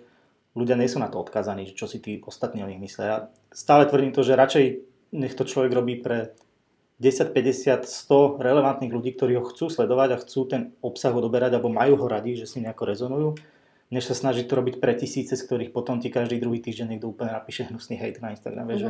ľudia 0.55 0.75
nie 0.75 0.87
sú 0.87 0.99
na 0.99 1.07
to 1.07 1.19
odkazaní, 1.19 1.71
čo 1.71 1.87
si 1.87 1.99
tí 1.99 2.19
ostatní 2.23 2.63
o 2.63 2.69
nich 2.69 2.79
myslia. 2.79 3.05
Ja 3.07 3.17
stále 3.51 3.87
tvrdím 3.87 4.15
to, 4.15 4.23
že 4.23 4.39
radšej 4.39 4.65
nech 5.11 5.35
to 5.35 5.43
človek 5.43 5.71
robí 5.75 5.99
pre 5.99 6.35
10, 7.01 7.33
50, 7.33 7.89
100 7.89 8.37
relevantných 8.37 8.93
ľudí, 8.93 9.17
ktorí 9.17 9.33
ho 9.41 9.43
chcú 9.49 9.73
sledovať 9.73 10.09
a 10.13 10.21
chcú 10.21 10.45
ten 10.45 10.61
obsah 10.85 11.11
odoberať 11.11 11.57
alebo 11.57 11.73
majú 11.73 11.97
ho 11.97 12.05
radi, 12.05 12.37
že 12.37 12.45
si 12.45 12.61
nejako 12.61 12.83
rezonujú, 12.93 13.29
než 13.89 14.05
sa 14.05 14.13
snažiť 14.13 14.45
to 14.45 14.53
robiť 14.53 14.75
pre 14.77 14.93
tisíce, 14.93 15.33
z 15.33 15.43
ktorých 15.43 15.73
potom 15.73 15.97
ti 15.97 16.13
každý 16.13 16.37
druhý 16.37 16.61
týždeň 16.61 16.95
niekto 16.95 17.09
úplne 17.09 17.33
napíše 17.33 17.65
hnusný 17.67 17.97
hejt 17.97 18.21
na 18.21 18.37
Instagrame. 18.37 18.77
Mm-hmm. 18.77 18.85
Že 18.85 18.89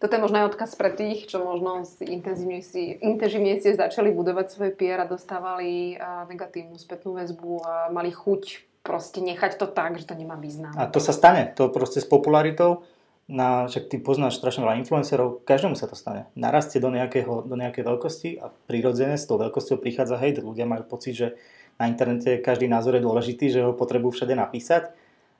toto 0.00 0.16
je 0.16 0.22
možno 0.24 0.40
aj 0.40 0.56
odkaz 0.56 0.72
pre 0.76 0.88
tých, 0.92 1.28
čo 1.28 1.44
možno 1.44 1.84
si 1.84 2.04
intenzívne 2.08 2.64
si, 2.64 2.96
intenzívne 3.00 3.60
si 3.60 3.76
začali 3.76 4.12
budovať 4.12 4.46
svoje 4.48 4.72
PR 4.72 5.04
a 5.04 5.10
dostávali 5.10 5.96
negatívnu 6.32 6.80
spätnú 6.80 7.16
väzbu 7.16 7.50
a 7.64 7.72
mali 7.92 8.08
chuť 8.08 8.64
proste 8.80 9.18
nechať 9.18 9.58
to 9.58 9.66
tak, 9.66 9.98
že 9.98 10.06
to 10.06 10.14
nemá 10.14 10.38
význam. 10.38 10.72
A 10.78 10.86
to 10.86 11.02
sa 11.02 11.10
stane. 11.10 11.50
To 11.58 11.68
proste 11.68 11.98
s 12.00 12.06
popularitou, 12.06 12.86
na, 13.26 13.66
však 13.66 13.90
ty 13.90 13.98
poznáš 13.98 14.38
strašne 14.38 14.62
veľa 14.62 14.78
influencerov, 14.86 15.42
každému 15.42 15.74
sa 15.74 15.90
to 15.90 15.98
stane. 15.98 16.30
Narastie 16.38 16.78
do, 16.78 16.94
nejakého, 16.94 17.42
do 17.42 17.58
nejakej 17.58 17.82
veľkosti 17.82 18.30
a 18.38 18.54
prirodzene 18.70 19.18
s 19.18 19.26
tou 19.26 19.34
veľkosťou 19.42 19.82
prichádza 19.82 20.14
hejt. 20.22 20.38
Ľudia 20.38 20.62
majú 20.62 20.86
pocit, 20.86 21.18
že 21.18 21.28
na 21.76 21.90
internete 21.90 22.38
každý 22.38 22.70
názor 22.70 22.94
je 22.96 23.02
dôležitý, 23.02 23.50
že 23.50 23.66
ho 23.66 23.74
potrebujú 23.74 24.14
všade 24.14 24.38
napísať 24.38 24.94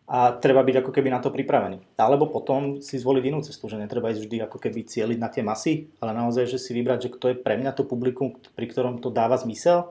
a 0.07 0.39
treba 0.39 0.63
byť 0.63 0.87
ako 0.87 0.91
keby 0.95 1.11
na 1.11 1.19
to 1.19 1.35
pripravený. 1.35 1.83
Alebo 1.99 2.31
potom 2.31 2.79
si 2.79 2.95
zvoliť 2.95 3.25
inú 3.27 3.43
cestu, 3.43 3.67
že 3.67 3.75
netreba 3.75 4.15
ísť 4.15 4.23
vždy 4.23 4.37
ako 4.47 4.59
keby 4.63 4.87
cieliť 4.87 5.19
na 5.19 5.27
tie 5.27 5.43
masy, 5.43 5.91
ale 5.99 6.15
naozaj, 6.15 6.47
že 6.47 6.63
si 6.63 6.71
vybrať, 6.79 7.11
že 7.11 7.13
kto 7.19 7.35
je 7.35 7.37
pre 7.43 7.59
mňa 7.59 7.75
to 7.75 7.83
publikum, 7.83 8.39
pri 8.55 8.67
ktorom 8.71 9.03
to 9.03 9.11
dáva 9.11 9.35
zmysel 9.35 9.91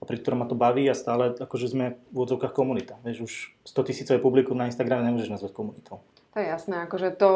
a 0.00 0.02
pri 0.08 0.16
ktorom 0.16 0.40
ma 0.40 0.48
to 0.48 0.56
baví 0.56 0.88
a 0.88 0.96
stále 0.96 1.36
akože 1.36 1.76
sme 1.76 2.00
v 2.08 2.18
odzovkách 2.24 2.56
komunita. 2.56 2.96
Vieš, 3.04 3.18
už 3.20 3.32
100 3.68 3.88
tisícové 3.92 4.16
publikum 4.16 4.56
na 4.56 4.64
Instagrame 4.64 5.04
nemôžeš 5.04 5.28
nazvať 5.28 5.52
komunitou. 5.52 6.00
To 6.30 6.38
je 6.38 6.46
jasné, 6.46 6.86
akože 6.86 7.18
to 7.18 7.28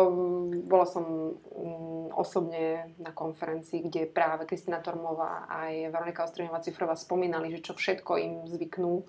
bola 0.70 0.86
som 0.86 1.34
mm, 1.34 2.14
osobne 2.14 2.94
na 3.02 3.10
konferencii, 3.10 3.84
kde 3.90 4.06
práve 4.08 4.46
Kristina 4.46 4.78
Tormová 4.80 5.44
a 5.50 5.68
aj 5.68 5.92
Veronika 5.92 6.24
Ostriňová-Cifrová 6.24 6.94
spomínali, 6.94 7.50
že 7.52 7.60
čo 7.60 7.74
všetko 7.74 8.12
im 8.22 8.32
zvyknú 8.46 9.02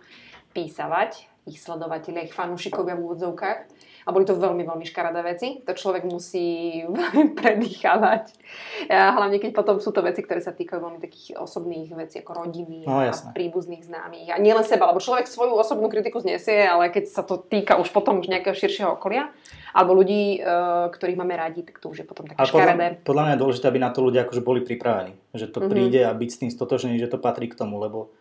písavať 0.58 1.35
ich 1.46 1.62
sledovateľia, 1.62 2.26
ich 2.26 2.34
fanúšikovia 2.34 2.98
v 2.98 3.06
úvodzovkách. 3.06 3.60
A 4.06 4.14
boli 4.14 4.22
to 4.22 4.38
veľmi, 4.38 4.62
veľmi 4.66 4.86
škaredé 4.86 5.22
veci. 5.26 5.62
To 5.66 5.74
človek 5.74 6.06
musí 6.06 6.82
veľmi. 7.42 7.70
A 7.86 9.18
hlavne, 9.18 9.38
keď 9.42 9.52
potom 9.54 9.78
sú 9.82 9.90
to 9.90 10.06
veci, 10.06 10.22
ktoré 10.22 10.42
sa 10.42 10.54
týkajú 10.54 10.78
veľmi 10.78 11.00
takých 11.02 11.42
osobných 11.42 11.90
vecí, 11.94 12.22
ako 12.22 12.46
rodiny 12.46 12.86
no, 12.86 13.02
a 13.02 13.14
príbuzných 13.34 13.86
známych. 13.86 14.30
A 14.34 14.38
nielen 14.38 14.66
seba, 14.66 14.90
lebo 14.90 15.02
človek 15.02 15.26
svoju 15.26 15.58
osobnú 15.58 15.90
kritiku 15.90 16.22
znesie, 16.22 16.66
ale 16.66 16.94
keď 16.94 17.10
sa 17.10 17.22
to 17.26 17.42
týka 17.42 17.82
už 17.82 17.90
potom 17.90 18.22
už 18.22 18.30
nejakého 18.30 18.54
širšieho 18.54 18.98
okolia, 18.98 19.34
alebo 19.74 19.98
ľudí, 19.98 20.40
uh, 20.40 20.88
ktorých 20.94 21.20
máme 21.20 21.36
radi, 21.36 21.66
tak 21.66 21.82
to 21.82 21.90
už 21.92 22.02
je 22.02 22.08
potom 22.08 22.30
také 22.30 22.46
škaredé. 22.46 23.02
Podľa, 23.02 23.06
podľa 23.06 23.24
mňa 23.26 23.34
je 23.34 23.42
dôležité, 23.42 23.66
aby 23.68 23.80
na 23.82 23.92
to 23.92 24.00
ľudia 24.06 24.22
akože 24.24 24.42
boli 24.46 24.62
pripravení. 24.62 25.14
Že 25.34 25.46
to 25.50 25.60
mm-hmm. 25.60 25.72
príde 25.74 26.02
a 26.06 26.12
byť 26.16 26.30
s 26.32 26.40
tým 26.46 26.52
stotožný, 26.54 26.96
že 26.96 27.12
to 27.12 27.20
patrí 27.20 27.52
k 27.52 27.58
tomu, 27.60 27.82
lebo 27.82 28.14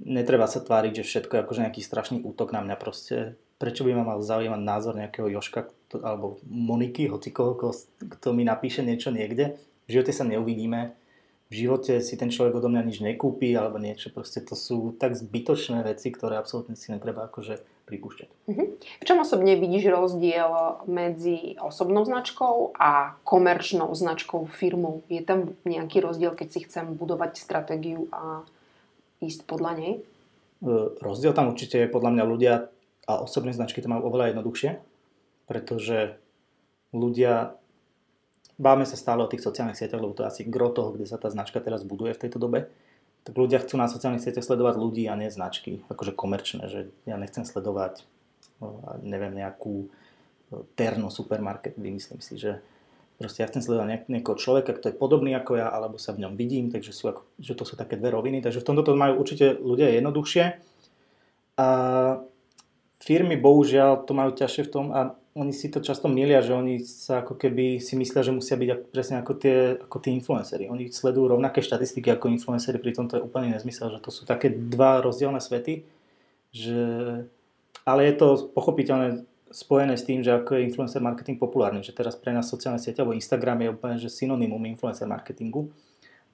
netreba 0.00 0.44
sa 0.48 0.60
tváriť, 0.60 1.02
že 1.02 1.08
všetko 1.08 1.32
je 1.36 1.42
akože 1.42 1.62
nejaký 1.66 1.82
strašný 1.84 2.18
útok 2.24 2.52
na 2.52 2.60
mňa 2.64 2.76
proste. 2.76 3.36
Prečo 3.56 3.88
by 3.88 3.96
ma 3.96 4.04
mal 4.04 4.20
zaujímať 4.20 4.60
názor 4.60 4.94
nejakého 5.00 5.32
Joška 5.32 5.72
alebo 6.04 6.36
Moniky, 6.44 7.08
hoci 7.08 7.32
koho, 7.32 7.56
kto 7.98 8.28
mi 8.36 8.44
napíše 8.44 8.84
niečo 8.84 9.08
niekde. 9.08 9.56
V 9.88 9.96
živote 9.96 10.12
sa 10.12 10.28
neuvidíme, 10.28 10.92
v 11.46 11.54
živote 11.54 12.02
si 12.02 12.18
ten 12.18 12.26
človek 12.26 12.58
odo 12.58 12.66
mňa 12.66 12.82
nič 12.82 12.98
nekúpi 12.98 13.54
alebo 13.54 13.78
niečo. 13.78 14.10
Proste 14.10 14.42
to 14.42 14.58
sú 14.58 14.98
tak 14.98 15.14
zbytočné 15.14 15.86
veci, 15.86 16.10
ktoré 16.10 16.42
absolútne 16.42 16.74
si 16.74 16.90
netreba 16.90 17.30
akože 17.30 17.62
pripúšťať. 17.86 18.50
Mm-hmm. 18.50 18.68
V 18.82 19.04
čom 19.06 19.18
osobne 19.22 19.54
vidíš 19.54 19.94
rozdiel 19.94 20.82
medzi 20.90 21.54
osobnou 21.62 22.02
značkou 22.02 22.74
a 22.74 23.14
komerčnou 23.22 23.94
značkou 23.94 24.50
firmou? 24.50 25.06
Je 25.06 25.22
tam 25.22 25.54
nejaký 25.62 26.02
rozdiel, 26.02 26.34
keď 26.34 26.48
si 26.50 26.66
chcem 26.66 26.98
budovať 26.98 27.38
stratégiu 27.38 28.10
a 28.10 28.42
ísť 29.22 29.48
podľa 29.48 29.72
nej? 29.78 29.94
E, 30.64 30.70
rozdiel 31.00 31.32
tam 31.32 31.52
určite 31.52 31.80
je 31.84 31.92
podľa 31.92 32.10
mňa 32.16 32.24
ľudia 32.24 32.54
a 33.06 33.12
osobné 33.22 33.54
značky 33.54 33.80
to 33.80 33.90
majú 33.90 34.10
oveľa 34.10 34.34
jednoduchšie, 34.34 34.70
pretože 35.46 36.18
ľudia, 36.90 37.54
báme 38.58 38.82
sa 38.82 38.98
stále 38.98 39.22
o 39.22 39.30
tých 39.30 39.44
sociálnych 39.44 39.78
sieťach, 39.78 40.02
lebo 40.02 40.16
to 40.16 40.26
je 40.26 40.30
asi 40.30 40.42
gro 40.48 40.74
toho, 40.74 40.90
kde 40.90 41.06
sa 41.06 41.20
tá 41.20 41.30
značka 41.30 41.62
teraz 41.62 41.86
buduje 41.86 42.16
v 42.18 42.22
tejto 42.26 42.42
dobe, 42.42 42.66
tak 43.22 43.34
ľudia 43.34 43.62
chcú 43.62 43.78
na 43.78 43.90
sociálnych 43.90 44.22
sieťach 44.22 44.46
sledovať 44.46 44.74
ľudí 44.78 45.04
a 45.06 45.18
nie 45.18 45.30
značky, 45.30 45.82
akože 45.90 46.14
komerčné, 46.14 46.66
že 46.70 46.80
ja 47.06 47.18
nechcem 47.18 47.42
sledovať 47.46 48.02
no, 48.62 48.82
neviem, 49.02 49.34
nejakú 49.34 49.90
terno 50.78 51.10
supermarket, 51.10 51.74
vymyslím 51.74 52.22
si, 52.22 52.38
že 52.38 52.62
Proste 53.16 53.40
ja 53.40 53.48
chcem 53.48 53.64
sledovať 53.64 54.12
niekoho 54.12 54.36
človeka, 54.36 54.76
kto 54.76 54.92
je 54.92 55.00
podobný 55.00 55.32
ako 55.32 55.56
ja, 55.56 55.72
alebo 55.72 55.96
sa 55.96 56.12
v 56.12 56.28
ňom 56.28 56.36
vidím, 56.36 56.68
takže 56.68 56.92
sú 56.92 57.08
ako, 57.16 57.24
že 57.40 57.56
to 57.56 57.64
sú 57.64 57.72
také 57.72 57.96
dve 57.96 58.12
roviny. 58.12 58.44
Takže 58.44 58.60
v 58.60 58.66
tomto 58.68 58.84
to 58.84 58.92
majú 58.92 59.16
určite 59.24 59.56
ľudia 59.56 59.88
jednoduchšie. 59.96 60.44
A 61.56 61.68
firmy 63.00 63.40
bohužiaľ 63.40 64.04
to 64.04 64.12
majú 64.12 64.36
ťažšie 64.36 64.62
v 64.68 64.72
tom 64.72 64.86
a 64.92 65.16
oni 65.36 65.52
si 65.52 65.68
to 65.68 65.84
často 65.84 66.08
milia, 66.08 66.40
že 66.40 66.56
oni 66.56 66.80
sa 66.80 67.20
ako 67.20 67.36
keby 67.36 67.76
si 67.76 67.92
myslia, 68.00 68.24
že 68.24 68.32
musia 68.32 68.56
byť 68.56 68.88
presne 68.88 69.20
ako 69.20 69.32
tie, 69.36 69.76
ako 69.76 69.96
tí 70.00 70.16
influenceri. 70.16 70.68
Oni 70.72 70.88
sledujú 70.88 71.28
rovnaké 71.28 71.60
štatistiky 71.60 72.08
ako 72.08 72.32
influenceri, 72.32 72.80
pritom 72.80 73.04
to 73.04 73.20
je 73.20 73.24
úplne 73.24 73.52
nezmysel, 73.52 73.92
že 73.92 74.00
to 74.00 74.08
sú 74.08 74.24
také 74.24 74.48
dva 74.48 75.04
rozdielne 75.04 75.40
svety, 75.40 75.84
že... 76.56 76.80
ale 77.84 78.00
je 78.08 78.14
to 78.16 78.48
pochopiteľné, 78.56 79.28
spojené 79.50 79.94
s 79.94 80.06
tým, 80.06 80.22
že 80.22 80.34
ako 80.34 80.58
je 80.58 80.66
influencer 80.66 81.02
marketing 81.02 81.38
populárny, 81.38 81.82
že 81.82 81.94
teraz 81.94 82.18
pre 82.18 82.34
nás 82.34 82.50
sociálne 82.50 82.82
siete 82.82 82.98
alebo 83.02 83.14
Instagram 83.14 83.62
je 83.62 83.68
úplne 83.70 83.96
že 83.96 84.10
synonymum 84.10 84.62
influencer 84.66 85.06
marketingu. 85.06 85.70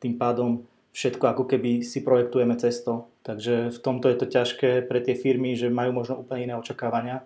Tým 0.00 0.16
pádom 0.16 0.64
všetko 0.92 1.24
ako 1.24 1.44
keby 1.48 1.80
si 1.82 2.04
projektujeme 2.04 2.54
cesto. 2.60 3.08
Takže 3.24 3.72
v 3.72 3.78
tomto 3.80 4.12
je 4.12 4.16
to 4.20 4.26
ťažké 4.28 4.84
pre 4.86 5.00
tie 5.00 5.16
firmy, 5.16 5.56
že 5.56 5.72
majú 5.72 5.96
možno 5.96 6.20
úplne 6.20 6.52
iné 6.52 6.54
očakávania, 6.58 7.24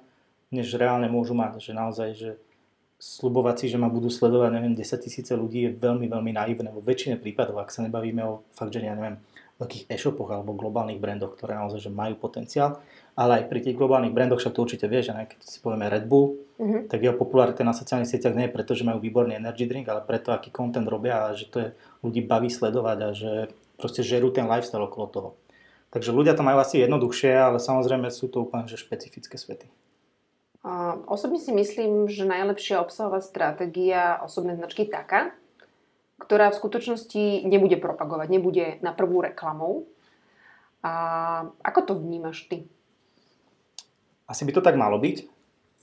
než 0.54 0.78
reálne 0.78 1.10
môžu 1.10 1.34
mať. 1.34 1.58
Že 1.58 1.72
naozaj, 1.74 2.08
že 2.14 2.30
slubovať 2.96 3.64
si, 3.64 3.66
že 3.68 3.80
ma 3.80 3.92
budú 3.92 4.08
sledovať, 4.08 4.56
neviem, 4.56 4.72
10 4.72 5.04
tisíce 5.04 5.32
ľudí 5.36 5.68
je 5.68 5.70
veľmi, 5.76 6.08
veľmi 6.08 6.32
naivné. 6.32 6.68
Vo 6.72 6.80
väčšine 6.80 7.20
prípadov, 7.20 7.60
ak 7.60 7.74
sa 7.74 7.84
nebavíme 7.84 8.22
o 8.24 8.46
fakt, 8.56 8.72
že 8.72 8.80
ja 8.80 8.96
neviem, 8.96 9.20
veľkých 9.56 9.88
e-shopoch 9.88 10.28
alebo 10.28 10.52
globálnych 10.52 11.00
brandoch, 11.00 11.32
ktoré 11.36 11.56
naozaj 11.56 11.88
že 11.88 11.92
majú 11.92 12.20
potenciál. 12.20 12.84
Ale 13.16 13.40
aj 13.40 13.44
pri 13.48 13.64
tých 13.64 13.78
globálnych 13.80 14.12
brandoch, 14.12 14.36
však 14.36 14.52
to 14.52 14.60
určite 14.60 14.86
vieš, 14.92 15.08
že 15.08 15.16
keď 15.16 15.38
si 15.40 15.58
povieme 15.64 15.88
Red 15.88 16.04
Bull, 16.04 16.36
mm-hmm. 16.60 16.92
tak 16.92 17.00
jeho 17.00 17.16
popularita 17.16 17.64
na 17.64 17.72
sociálnych 17.72 18.12
sieťach 18.12 18.36
nie 18.36 18.46
je 18.48 18.54
preto, 18.54 18.76
že 18.76 18.84
majú 18.84 19.00
výborný 19.00 19.40
energy 19.40 19.64
drink, 19.64 19.88
ale 19.88 20.04
preto, 20.04 20.36
aký 20.36 20.52
content 20.52 20.84
robia 20.84 21.32
a 21.32 21.32
že 21.32 21.48
to 21.48 21.56
je, 21.64 21.68
ľudí 22.04 22.28
baví 22.28 22.52
sledovať 22.52 22.98
a 23.00 23.08
že 23.16 23.32
proste 23.80 24.04
žerú 24.04 24.28
ten 24.28 24.44
lifestyle 24.44 24.84
okolo 24.84 25.06
toho. 25.08 25.30
Takže 25.88 26.12
ľudia 26.12 26.36
to 26.36 26.44
majú 26.44 26.60
asi 26.60 26.84
jednoduchšie, 26.84 27.32
ale 27.32 27.56
samozrejme 27.56 28.12
sú 28.12 28.28
to 28.28 28.44
úplne 28.44 28.68
že 28.68 28.76
špecifické 28.76 29.40
svety. 29.40 29.72
Osobne 31.06 31.38
si 31.38 31.54
myslím, 31.54 32.10
že 32.10 32.26
najlepšia 32.26 32.82
obsahová 32.82 33.22
stratégia 33.22 34.18
osobnej 34.18 34.58
značky 34.58 34.84
taká, 34.90 35.30
ktorá 36.16 36.48
v 36.48 36.58
skutočnosti 36.58 37.44
nebude 37.44 37.76
propagovať, 37.76 38.28
nebude 38.32 38.66
na 38.80 38.96
prvú 38.96 39.20
reklamou. 39.20 39.84
A 40.80 40.92
ako 41.60 41.80
to 41.82 41.92
vnímaš 41.98 42.48
ty? 42.48 42.64
Asi 44.26 44.42
by 44.48 44.52
to 44.56 44.64
tak 44.64 44.80
malo 44.80 44.96
byť. 44.96 45.28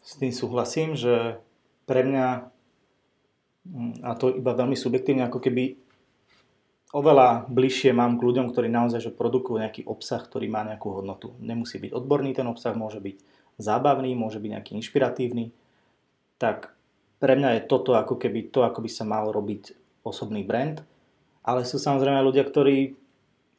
S 0.03 0.19
tým 0.19 0.35
súhlasím, 0.35 0.99
že 0.99 1.39
pre 1.87 2.03
mňa, 2.03 2.51
mm, 3.67 3.93
a 4.03 4.11
to 4.19 4.33
iba 4.35 4.51
veľmi 4.51 4.75
subjektívne, 4.75 5.23
ako 5.27 5.39
keby 5.39 5.79
oveľa 6.91 7.47
bližšie 7.47 7.95
mám 7.95 8.19
k 8.19 8.25
ľuďom, 8.25 8.51
ktorí 8.51 8.67
naozaj 8.67 9.09
že 9.09 9.11
produkujú 9.15 9.63
nejaký 9.63 9.81
obsah, 9.87 10.19
ktorý 10.19 10.51
má 10.51 10.67
nejakú 10.67 10.91
hodnotu. 10.91 11.33
Nemusí 11.39 11.79
byť 11.79 11.91
odborný 11.95 12.35
ten 12.35 12.47
obsah, 12.49 12.75
môže 12.75 12.99
byť 12.99 13.17
zábavný, 13.57 14.11
môže 14.17 14.41
byť 14.43 14.49
nejaký 14.59 14.71
inšpiratívny. 14.77 15.53
Tak 16.37 16.73
pre 17.23 17.33
mňa 17.39 17.59
je 17.59 17.67
toto 17.69 17.95
ako 17.95 18.19
keby 18.19 18.51
to, 18.51 18.67
ako 18.67 18.83
by 18.83 18.89
sa 18.91 19.07
mal 19.07 19.31
robiť 19.31 19.82
osobný 20.03 20.43
brand. 20.43 20.83
Ale 21.43 21.67
sú 21.67 21.79
samozrejme 21.79 22.23
ľudia, 22.23 22.43
ktorí 22.47 22.95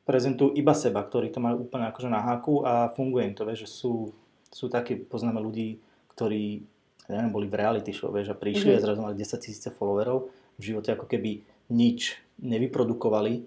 prezentujú 0.05 0.53
iba 0.57 0.77
seba, 0.77 1.01
ktorí 1.01 1.33
to 1.33 1.41
majú 1.41 1.65
úplne 1.65 1.89
akože 1.89 2.09
na 2.13 2.21
háku 2.21 2.65
a 2.65 2.93
funguje 2.93 3.33
im 3.33 3.35
to, 3.37 3.49
vieš, 3.49 3.65
že 3.65 3.71
sú, 3.81 4.13
sú 4.53 4.69
takí, 4.69 5.01
poznáme 5.01 5.41
ľudí, 5.41 5.81
ktorí 6.13 6.61
neviem, 7.09 7.33
boli 7.33 7.47
v 7.49 7.59
reality 7.61 7.93
show, 7.93 8.09
vieš, 8.09 8.33
a 8.33 8.37
prišli 8.37 8.73
mm-hmm. 8.73 8.81
a 8.81 8.85
zrazu 8.85 9.01
mali 9.05 9.17
10 9.21 9.45
tisíce 9.45 9.69
followerov, 9.69 10.29
v 10.57 10.63
živote 10.63 10.95
ako 10.95 11.05
keby 11.05 11.45
nič 11.69 12.17
nevyprodukovali, 12.41 13.45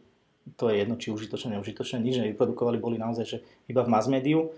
to 0.55 0.71
je 0.71 0.75
jedno, 0.79 0.95
či 0.95 1.11
užitočné, 1.11 1.57
neužitočné, 1.57 1.97
nič 1.99 2.21
nevyprodukovali, 2.23 2.77
boli 2.79 2.97
naozaj, 3.01 3.25
že 3.25 3.37
iba 3.67 3.81
v 3.83 3.91
mass 3.91 4.07
médiu 4.07 4.53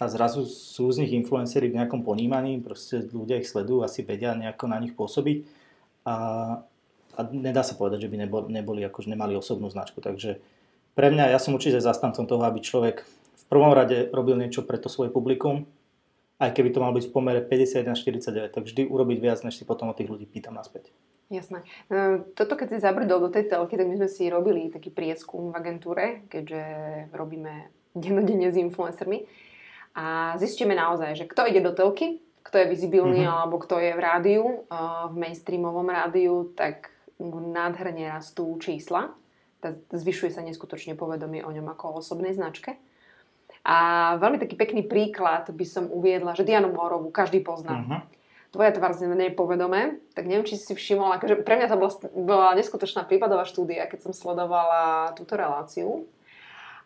a 0.00 0.08
zrazu 0.08 0.48
sú 0.48 0.90
z 0.90 1.04
nich 1.04 1.12
influenceri 1.14 1.70
v 1.70 1.78
nejakom 1.78 2.02
ponímaní, 2.02 2.58
proste 2.58 3.06
ľudia 3.06 3.38
ich 3.38 3.46
sledujú, 3.46 3.84
asi 3.86 4.02
vedia 4.02 4.34
nejako 4.34 4.64
na 4.66 4.80
nich 4.80 4.96
pôsobiť 4.96 5.46
a, 6.08 6.16
a 7.16 7.20
nedá 7.28 7.62
sa 7.62 7.76
povedať, 7.76 8.06
že 8.06 8.10
by 8.10 8.16
neboli, 8.26 8.46
neboli 8.52 8.80
akože 8.86 9.12
nemali 9.12 9.36
osobnú 9.36 9.68
značku, 9.68 10.00
takže 10.00 10.40
pre 10.92 11.08
mňa, 11.08 11.32
ja 11.32 11.40
som 11.40 11.56
určite 11.56 11.80
zastancom 11.80 12.28
toho, 12.28 12.44
aby 12.44 12.60
človek 12.60 13.04
v 13.06 13.44
prvom 13.48 13.72
rade 13.72 14.12
robil 14.12 14.36
niečo 14.36 14.60
pre 14.64 14.76
to 14.76 14.92
svoje 14.92 15.08
publikum, 15.08 15.64
aj 16.42 16.52
keby 16.52 16.74
to 16.74 16.82
malo 16.82 16.98
byť 16.98 17.06
v 17.08 17.12
pomere 17.14 17.40
51 17.40 17.96
49, 17.96 18.52
tak 18.52 18.62
vždy 18.66 18.82
urobiť 18.90 19.18
viac, 19.22 19.38
než 19.46 19.56
si 19.56 19.64
potom 19.64 19.88
od 19.88 19.96
tých 19.96 20.10
ľudí 20.10 20.26
pýtam 20.28 20.52
naspäť. 20.52 20.92
Jasné. 21.32 21.64
E, 21.88 22.28
toto 22.36 22.60
keď 22.60 22.76
si 22.76 22.84
zabrdol 22.84 23.24
do 23.24 23.30
tej 23.32 23.48
telky, 23.48 23.80
tak 23.80 23.88
my 23.88 23.96
sme 23.96 24.08
si 24.12 24.28
robili 24.28 24.68
taký 24.68 24.92
prieskum 24.92 25.48
v 25.48 25.56
agentúre, 25.56 26.28
keďže 26.28 26.62
robíme 27.16 27.72
dennodenne 27.96 28.52
s 28.52 28.60
influencermi. 28.60 29.24
A 29.96 30.36
zistíme 30.36 30.76
naozaj, 30.76 31.16
že 31.16 31.24
kto 31.24 31.48
ide 31.48 31.64
do 31.64 31.72
telky, 31.72 32.20
kto 32.44 32.60
je 32.60 32.66
vizibilný 32.68 33.24
mm-hmm. 33.24 33.32
alebo 33.32 33.56
kto 33.64 33.80
je 33.80 33.96
v 33.96 34.00
rádiu, 34.04 34.44
e, 34.44 34.76
v 35.08 35.14
mainstreamovom 35.16 35.88
rádiu, 35.88 36.52
tak 36.52 36.91
nádherne 37.30 38.10
rastú 38.10 38.58
čísla. 38.58 39.14
Zvyšuje 39.94 40.34
sa 40.34 40.42
neskutočne 40.42 40.98
povedomie 40.98 41.46
o 41.46 41.50
ňom 41.54 41.70
ako 41.70 41.84
o 41.86 41.96
osobnej 42.02 42.34
značke. 42.34 42.74
A 43.62 43.78
veľmi 44.18 44.42
taký 44.42 44.58
pekný 44.58 44.82
príklad 44.82 45.46
by 45.46 45.62
som 45.62 45.86
uviedla, 45.86 46.34
že 46.34 46.42
Dianu 46.42 46.74
Morovú 46.74 47.14
každý 47.14 47.38
pozná. 47.46 47.86
Mm-hmm 47.86 48.22
tvoja 48.52 48.70
tvár 48.70 48.92
znenie 48.92 49.32
povedomé, 49.32 49.96
tak 50.12 50.28
neviem, 50.28 50.44
či 50.44 50.60
si 50.60 50.76
všimol, 50.76 51.16
akože 51.16 51.40
pre 51.40 51.56
mňa 51.56 51.72
to 51.72 51.80
bola, 51.80 51.92
bola 52.12 52.48
neskutočná 52.52 53.08
prípadová 53.08 53.48
štúdia, 53.48 53.88
keď 53.88 54.04
som 54.04 54.12
sledovala 54.12 55.16
túto 55.16 55.40
reláciu. 55.40 56.04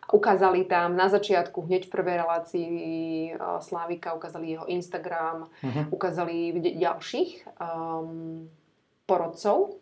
Ukázali 0.07 0.63
tam 0.63 0.95
na 0.95 1.11
začiatku, 1.11 1.67
hneď 1.67 1.91
v 1.91 1.93
prvej 1.93 2.15
relácii 2.23 2.71
uh, 3.35 3.59
Slávika, 3.59 4.15
ukázali 4.15 4.55
jeho 4.55 4.63
Instagram, 4.71 5.51
uh-huh. 5.51 5.91
ukázali 5.91 6.55
ďalších 6.79 7.59
um, 7.59 8.47
porodcov. 9.03 9.75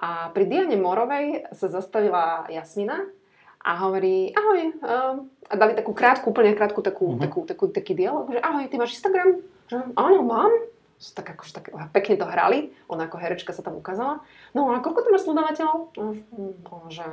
A 0.00 0.32
pri 0.32 0.48
Diane 0.48 0.80
Morovej 0.80 1.44
sa 1.52 1.68
zastavila 1.68 2.48
Jasmina 2.48 3.04
a 3.60 3.70
hovorí, 3.84 4.32
ahoj, 4.32 4.60
um, 4.80 5.16
a 5.44 5.54
dali 5.60 5.76
takú 5.76 5.92
krátku, 5.92 6.32
úplne 6.32 6.56
krátku 6.56 6.80
takú, 6.80 7.12
uh-huh. 7.12 7.20
takú, 7.20 7.44
takú, 7.44 7.64
taký 7.68 7.92
dialog, 7.92 8.32
že 8.32 8.40
ahoj, 8.40 8.64
ty 8.72 8.80
máš 8.80 8.96
Instagram? 8.96 9.44
Že 9.68 9.92
áno, 10.00 10.24
mám 10.24 10.52
tak 11.00 11.32
akože 11.32 11.52
tak 11.56 11.64
pekne 11.96 12.20
to 12.20 12.28
hrali, 12.28 12.76
ona 12.84 13.08
ako 13.08 13.16
herečka 13.16 13.56
sa 13.56 13.64
tam 13.64 13.80
ukázala. 13.80 14.20
No 14.52 14.68
a 14.68 14.84
koľko 14.84 15.00
tu 15.00 15.08
máš 15.08 15.24
sledovateľov? 15.24 15.96
No, 15.96 16.76
že 16.92 17.04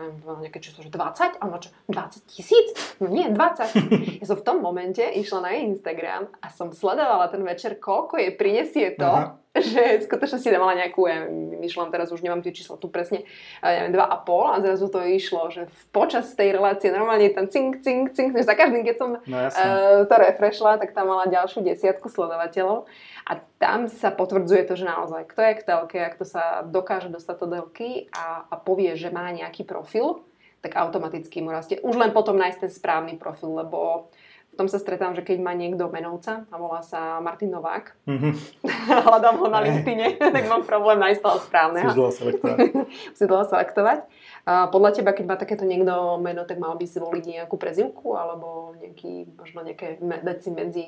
nejaké 0.43 0.59
číslo, 0.59 0.83
že 0.83 0.91
20? 0.91 1.39
A 1.39 1.43
ona 1.47 1.63
čo, 1.63 1.71
20 1.87 2.27
tisíc? 2.27 2.75
No 2.99 3.07
nie, 3.07 3.31
20. 3.31 4.19
Ja 4.19 4.25
som 4.27 4.35
v 4.35 4.43
tom 4.43 4.59
momente 4.59 4.99
išla 4.99 5.39
na 5.39 5.51
Instagram 5.63 6.27
a 6.43 6.51
som 6.51 6.75
sledovala 6.75 7.31
ten 7.31 7.47
večer, 7.47 7.79
koľko 7.79 8.19
jej 8.19 8.35
prinesie 8.35 8.91
to, 8.99 9.07
Aha 9.07 9.39
že 9.73 10.05
skutočne 10.05 10.37
si 10.41 10.49
mala 10.53 10.77
nejakú, 10.77 11.05
ja 11.05 11.25
myšľam 11.57 11.89
teraz 11.89 12.13
už 12.13 12.21
nemám 12.21 12.41
tie 12.45 12.53
čísla 12.53 12.77
tu 12.77 12.87
presne, 12.89 13.25
neviem, 13.61 13.93
dva 13.93 14.05
a 14.05 14.17
pol 14.19 14.51
a 14.51 14.61
zrazu 14.61 14.87
to 14.89 15.01
išlo, 15.03 15.49
že 15.49 15.67
v 15.67 15.81
počas 15.91 16.31
tej 16.33 16.55
relácie 16.55 16.93
normálne 16.93 17.29
tam 17.33 17.49
cink, 17.49 17.81
cink, 17.81 18.13
cink, 18.13 18.33
za 18.37 18.55
každým, 18.55 18.85
keď 18.85 18.95
som 18.97 19.09
no, 19.19 19.37
uh, 19.37 20.05
to 20.05 20.15
refreshla, 20.15 20.81
tak 20.81 20.93
tam 20.93 21.09
mala 21.09 21.29
ďalšiu 21.29 21.65
desiatku 21.65 22.07
sledovateľov 22.09 22.85
a 23.27 23.31
tam 23.57 23.89
sa 23.89 24.13
potvrdzuje 24.13 24.63
to, 24.69 24.73
že 24.77 24.85
naozaj, 24.85 25.27
kto 25.29 25.41
je 25.41 25.53
k 25.57 25.65
telke, 25.65 25.97
ak 25.99 26.15
to 26.15 26.25
sa 26.25 26.61
dokáže 26.63 27.09
dostať 27.09 27.35
do 27.43 27.47
delky 27.59 28.07
a, 28.13 28.47
a 28.47 28.55
povie, 28.55 28.93
že 28.95 29.09
má 29.09 29.29
nejaký 29.33 29.65
profil, 29.65 30.23
tak 30.61 30.73
automaticky 30.73 31.39
mu 31.39 31.53
rastie. 31.53 31.77
Už 31.85 31.95
len 31.95 32.11
potom 32.11 32.35
nájsť 32.35 32.59
ten 32.65 32.71
správny 32.73 33.13
profil, 33.21 33.53
lebo 33.53 34.09
tom 34.57 34.65
sa 34.65 34.81
stretám, 34.81 35.13
že 35.13 35.21
keď 35.21 35.37
má 35.39 35.53
niekto 35.53 35.85
menovca 35.93 36.49
a 36.49 36.55
volá 36.57 36.81
sa 36.81 37.21
Martin 37.21 37.53
Novák, 37.53 37.93
mm-hmm. 38.09 38.33
hľadám 39.07 39.37
ho 39.37 39.47
na 39.47 39.61
LinkedIne, 39.61 40.17
tak 40.35 40.43
mám 40.49 40.65
problém 40.65 40.97
nájsť 40.97 41.21
toho 41.21 41.37
správneho. 41.45 41.87
Musíš 41.87 42.01
dlho 42.01 42.13
selektovať. 42.17 42.57
Musíš 43.13 43.27
dlho 43.29 43.45
selektovať. 43.45 43.99
A 44.47 44.53
podľa 44.73 44.91
teba, 44.97 45.11
keď 45.13 45.25
má 45.29 45.35
takéto 45.37 45.67
niekto 45.67 46.17
meno, 46.17 46.43
tak 46.49 46.57
mal 46.57 46.73
by 46.73 46.85
si 46.89 46.97
voliť 46.97 47.23
nejakú 47.23 47.55
prezivku 47.61 48.17
alebo 48.17 48.73
nejaký, 48.81 49.37
možno 49.37 49.61
nejaké 49.61 50.01
veci 50.01 50.49
medzi 50.49 50.85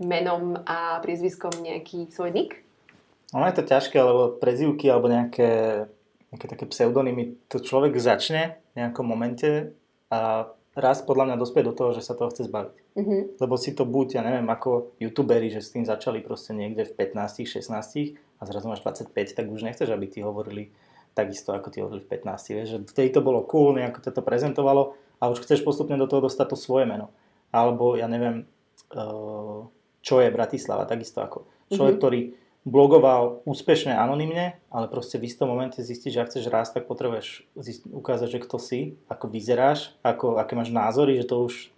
menom 0.00 0.56
a 0.64 0.98
priezviskom 1.04 1.52
nejaký 1.60 2.08
svoj 2.08 2.32
nick? 2.32 2.64
Ono 3.32 3.44
je 3.48 3.56
to 3.56 3.64
ťažké, 3.64 3.96
lebo 3.96 4.36
prezivky 4.36 4.88
alebo 4.92 5.08
nejaké, 5.08 5.84
nejaké 6.32 6.46
také 6.48 6.64
pseudonymy, 6.68 7.36
to 7.48 7.60
človek 7.60 7.96
začne 7.96 8.60
v 8.72 8.84
nejakom 8.84 9.04
momente 9.04 9.72
a 10.12 10.52
raz 10.76 11.00
podľa 11.00 11.32
mňa 11.32 11.36
dospie 11.40 11.64
do 11.64 11.72
toho, 11.72 11.96
že 11.96 12.04
sa 12.04 12.12
toho 12.12 12.28
chce 12.28 12.48
zbaviť. 12.48 12.81
Mm-hmm. 12.92 13.40
Lebo 13.40 13.54
si 13.56 13.72
to 13.72 13.88
buď, 13.88 14.20
ja 14.20 14.22
neviem, 14.22 14.44
ako 14.52 14.92
youtuberi, 15.00 15.48
že 15.48 15.64
s 15.64 15.72
tým 15.72 15.88
začali 15.88 16.20
proste 16.20 16.52
niekde 16.52 16.84
v 16.84 16.92
15, 16.92 17.48
16 17.48 17.64
a 18.36 18.42
zrazu 18.44 18.66
máš 18.68 18.84
25, 18.84 19.08
tak 19.32 19.46
už 19.48 19.64
nechceš, 19.64 19.88
aby 19.88 20.06
ti 20.12 20.20
hovorili 20.20 20.68
takisto, 21.16 21.56
ako 21.56 21.68
ti 21.72 21.80
hovorili 21.80 22.04
v 22.04 22.10
15. 22.12 22.56
Vieš, 22.56 22.68
že 22.68 22.78
vtedy 22.92 23.08
to 23.16 23.24
bolo 23.24 23.44
cool, 23.48 23.72
nejako 23.72 24.04
to, 24.04 24.10
to 24.12 24.22
prezentovalo 24.24 24.96
a 25.20 25.32
už 25.32 25.40
chceš 25.44 25.64
postupne 25.64 25.96
do 25.96 26.04
toho 26.04 26.28
dostať 26.28 26.52
to 26.52 26.56
svoje 26.56 26.84
meno. 26.84 27.08
Alebo 27.48 27.96
ja 27.96 28.08
neviem, 28.08 28.44
eh, 28.92 29.60
čo 30.04 30.14
je 30.20 30.28
Bratislava, 30.34 30.84
takisto 30.84 31.24
ako 31.24 31.48
človek, 31.72 31.96
mm-hmm. 31.96 32.00
ktorý 32.00 32.20
blogoval 32.62 33.42
úspešne 33.42 33.90
anonymne, 33.90 34.54
ale 34.70 34.86
proste 34.86 35.18
v 35.18 35.26
istom 35.26 35.50
momente 35.50 35.82
zistíš, 35.82 36.14
že 36.14 36.20
ak 36.22 36.30
chceš 36.30 36.46
rásť, 36.46 36.72
tak 36.78 36.84
potrebuješ 36.86 37.42
ukázať, 37.90 38.38
že 38.38 38.42
kto 38.46 38.56
si, 38.62 38.80
ako 39.10 39.26
vyzeráš, 39.26 39.98
ako, 40.06 40.38
aké 40.38 40.54
máš 40.54 40.70
názory, 40.70 41.18
že 41.18 41.26
to 41.26 41.42
už 41.42 41.71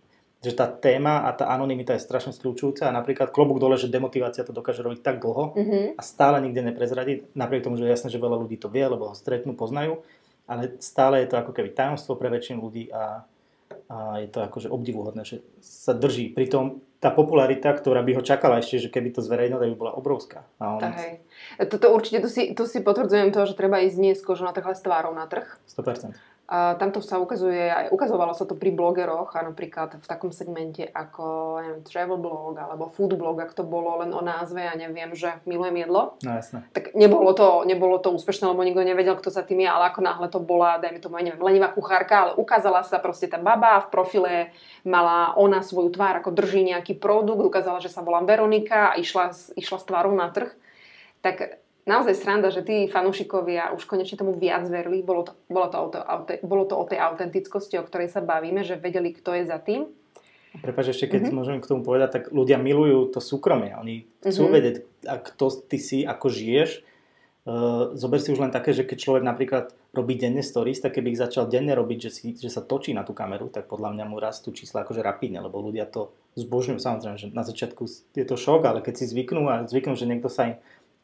že 0.44 0.52
tá 0.52 0.68
téma 0.68 1.24
a 1.24 1.32
tá 1.32 1.48
anonimita 1.48 1.96
je 1.96 2.04
strašne 2.04 2.36
skľúčujúca 2.36 2.86
a 2.86 2.92
napríklad 2.92 3.32
klobúk 3.32 3.56
dole, 3.56 3.80
že 3.80 3.88
demotivácia 3.88 4.44
to 4.44 4.52
dokáže 4.52 4.84
robiť 4.84 5.00
tak 5.00 5.24
dlho 5.24 5.56
mm-hmm. 5.56 5.84
a 5.96 6.02
stále 6.04 6.44
nikde 6.44 6.60
neprezradiť, 6.68 7.32
napriek 7.32 7.64
tomu, 7.64 7.80
že 7.80 7.88
je 7.88 7.94
jasné, 7.96 8.08
že 8.12 8.20
veľa 8.20 8.36
ľudí 8.44 8.60
to 8.60 8.68
vie, 8.68 8.84
lebo 8.84 9.10
ho 9.10 9.14
stretnú, 9.16 9.56
poznajú, 9.56 10.04
ale 10.44 10.76
stále 10.84 11.24
je 11.24 11.32
to 11.32 11.40
ako 11.40 11.56
keby 11.56 11.72
tajomstvo 11.72 12.20
pre 12.20 12.28
väčšinu 12.28 12.60
ľudí 12.60 12.92
a, 12.92 13.24
a 13.88 13.96
je 14.20 14.28
to 14.28 14.44
akože 14.44 14.68
obdivuhodné, 14.68 15.24
že 15.24 15.40
sa 15.64 15.96
drží. 15.96 16.36
Pritom 16.36 16.84
tá 17.04 17.12
popularita, 17.12 17.68
ktorá 17.76 18.00
by 18.00 18.16
ho 18.16 18.22
čakala 18.24 18.64
ešte, 18.64 18.80
že 18.80 18.88
keby 18.88 19.12
to 19.12 19.20
zverejnil, 19.20 19.60
tak 19.60 19.68
by 19.72 19.76
bola 19.76 19.92
obrovská. 19.92 20.48
A 20.56 20.80
on... 20.80 20.80
Toto 21.68 21.92
určite, 21.92 22.24
tu 22.24 22.32
si, 22.32 22.56
tu 22.56 22.64
si 22.64 22.80
potvrdzujem 22.80 23.28
to, 23.28 23.44
že 23.44 23.52
treba 23.52 23.84
ísť 23.84 23.98
nie 24.00 24.16
z 24.16 24.24
kožu 24.24 24.48
na 24.48 24.56
trh, 24.56 24.64
ale 24.64 24.76
s 24.76 24.80
tvárou 24.80 25.12
na 25.12 25.28
trh. 25.28 25.44
100%. 25.68 26.16
A 26.44 26.76
tamto 26.76 27.00
sa 27.00 27.16
ukazuje, 27.16 27.72
aj 27.72 27.88
ukazovalo 27.88 28.36
sa 28.36 28.44
to 28.44 28.52
pri 28.52 28.68
blogeroch 28.68 29.32
a 29.32 29.40
napríklad 29.48 29.96
v 29.96 30.04
takom 30.04 30.28
segmente 30.28 30.84
ako 30.84 31.56
neviem, 31.56 31.80
travel 31.88 32.20
blog 32.20 32.60
alebo 32.60 32.92
food 32.92 33.16
blog, 33.16 33.40
ak 33.40 33.56
to 33.56 33.64
bolo 33.64 34.04
len 34.04 34.12
o 34.12 34.20
názve 34.20 34.60
a 34.60 34.76
neviem, 34.76 35.08
že 35.16 35.40
milujem 35.48 35.88
jedlo. 35.88 36.20
No 36.20 36.36
jasné. 36.36 36.68
Tak 36.76 36.92
nebolo 36.92 37.32
to, 37.32 37.64
nebolo 37.64 37.96
to 37.96 38.12
úspešné, 38.12 38.44
lebo 38.44 38.60
nikto 38.60 38.84
nevedel, 38.84 39.16
kto 39.16 39.32
sa 39.32 39.40
tým 39.40 39.64
je, 39.64 39.72
ale 39.72 39.88
ako 39.88 40.04
náhle 40.04 40.28
to 40.28 40.36
bola, 40.36 40.76
dajme 40.84 41.00
tomu, 41.00 41.16
neviem, 41.24 41.40
lenivá 41.40 41.72
kuchárka, 41.72 42.28
ale 42.28 42.32
ukázala 42.36 42.84
sa 42.84 43.00
proste 43.00 43.24
tá 43.24 43.40
baba 43.40 43.80
v 43.80 43.88
profile, 43.88 44.36
mala 44.84 45.32
ona 45.40 45.64
svoju 45.64 45.96
tvár, 45.96 46.20
ako 46.20 46.28
drží 46.28 46.60
nejaký 46.60 47.00
produkt, 47.00 47.40
ukázala, 47.40 47.80
že 47.80 47.88
sa 47.88 48.04
volám 48.04 48.28
Veronika 48.28 48.92
a 48.92 49.00
išla, 49.00 49.32
išla 49.56 49.80
s 49.80 49.88
tvárou 49.88 50.12
na 50.12 50.28
trh. 50.28 50.52
Tak 51.24 51.63
naozaj 51.84 52.16
sranda, 52.16 52.48
že 52.48 52.64
tí 52.64 52.88
fanúšikovia 52.88 53.72
už 53.76 53.84
konečne 53.84 54.16
tomu 54.16 54.32
viac 54.36 54.64
verili. 54.68 55.04
Bolo 55.04 55.28
to, 55.28 55.32
bolo 55.48 55.68
to, 55.68 55.76
o, 55.80 55.88
to, 55.92 56.00
bolo 56.44 56.64
to 56.64 56.74
o 56.76 56.84
tej 56.88 57.00
autentickosti, 57.00 57.76
o 57.80 57.86
ktorej 57.86 58.08
sa 58.08 58.24
bavíme, 58.24 58.64
že 58.64 58.80
vedeli, 58.80 59.12
kto 59.12 59.36
je 59.36 59.44
za 59.44 59.60
tým. 59.60 59.88
Prepač, 60.54 60.94
ešte 60.94 61.10
keď 61.10 61.28
mm-hmm. 61.28 61.36
môžem 61.36 61.58
k 61.58 61.66
tomu 61.66 61.82
povedať, 61.82 62.10
tak 62.14 62.24
ľudia 62.30 62.62
milujú 62.62 63.10
to 63.10 63.18
súkromie. 63.18 63.74
Oni 63.74 64.06
chcú 64.22 64.46
mm-hmm. 64.46 64.54
vedieť, 64.54 64.76
a 65.10 65.14
kto 65.18 65.44
ty 65.66 65.78
si, 65.82 66.06
ako 66.06 66.30
žiješ. 66.30 66.86
Uh, 67.44 67.92
zober 67.92 68.24
si 68.24 68.32
už 68.32 68.40
len 68.40 68.48
také, 68.48 68.72
že 68.72 68.88
keď 68.88 68.98
človek 69.04 69.24
napríklad 69.26 69.76
robí 69.92 70.16
denne 70.16 70.40
stories, 70.40 70.80
tak 70.80 70.96
keby 70.96 71.12
ich 71.12 71.20
začal 71.20 71.44
denne 71.44 71.76
robiť, 71.76 71.98
že, 72.08 72.10
si, 72.10 72.26
že 72.32 72.48
sa 72.48 72.64
točí 72.64 72.96
na 72.96 73.04
tú 73.04 73.12
kameru, 73.12 73.52
tak 73.52 73.68
podľa 73.68 73.92
mňa 73.92 74.04
mu 74.08 74.16
rastú 74.16 74.48
čísla 74.48 74.80
akože 74.80 75.04
rapidne, 75.04 75.44
lebo 75.44 75.60
ľudia 75.60 75.84
to 75.84 76.16
zbožňujú. 76.40 76.80
Samozrejme, 76.80 77.18
že 77.20 77.28
na 77.36 77.44
začiatku 77.44 77.84
je 78.16 78.24
to 78.24 78.36
šok, 78.40 78.64
ale 78.64 78.80
keď 78.80 78.94
si 78.96 79.04
zvyknú 79.12 79.44
a 79.44 79.68
zvyknú, 79.68 79.92
že 79.92 80.08
niekto 80.08 80.32
sa 80.32 80.50
im 80.50 80.56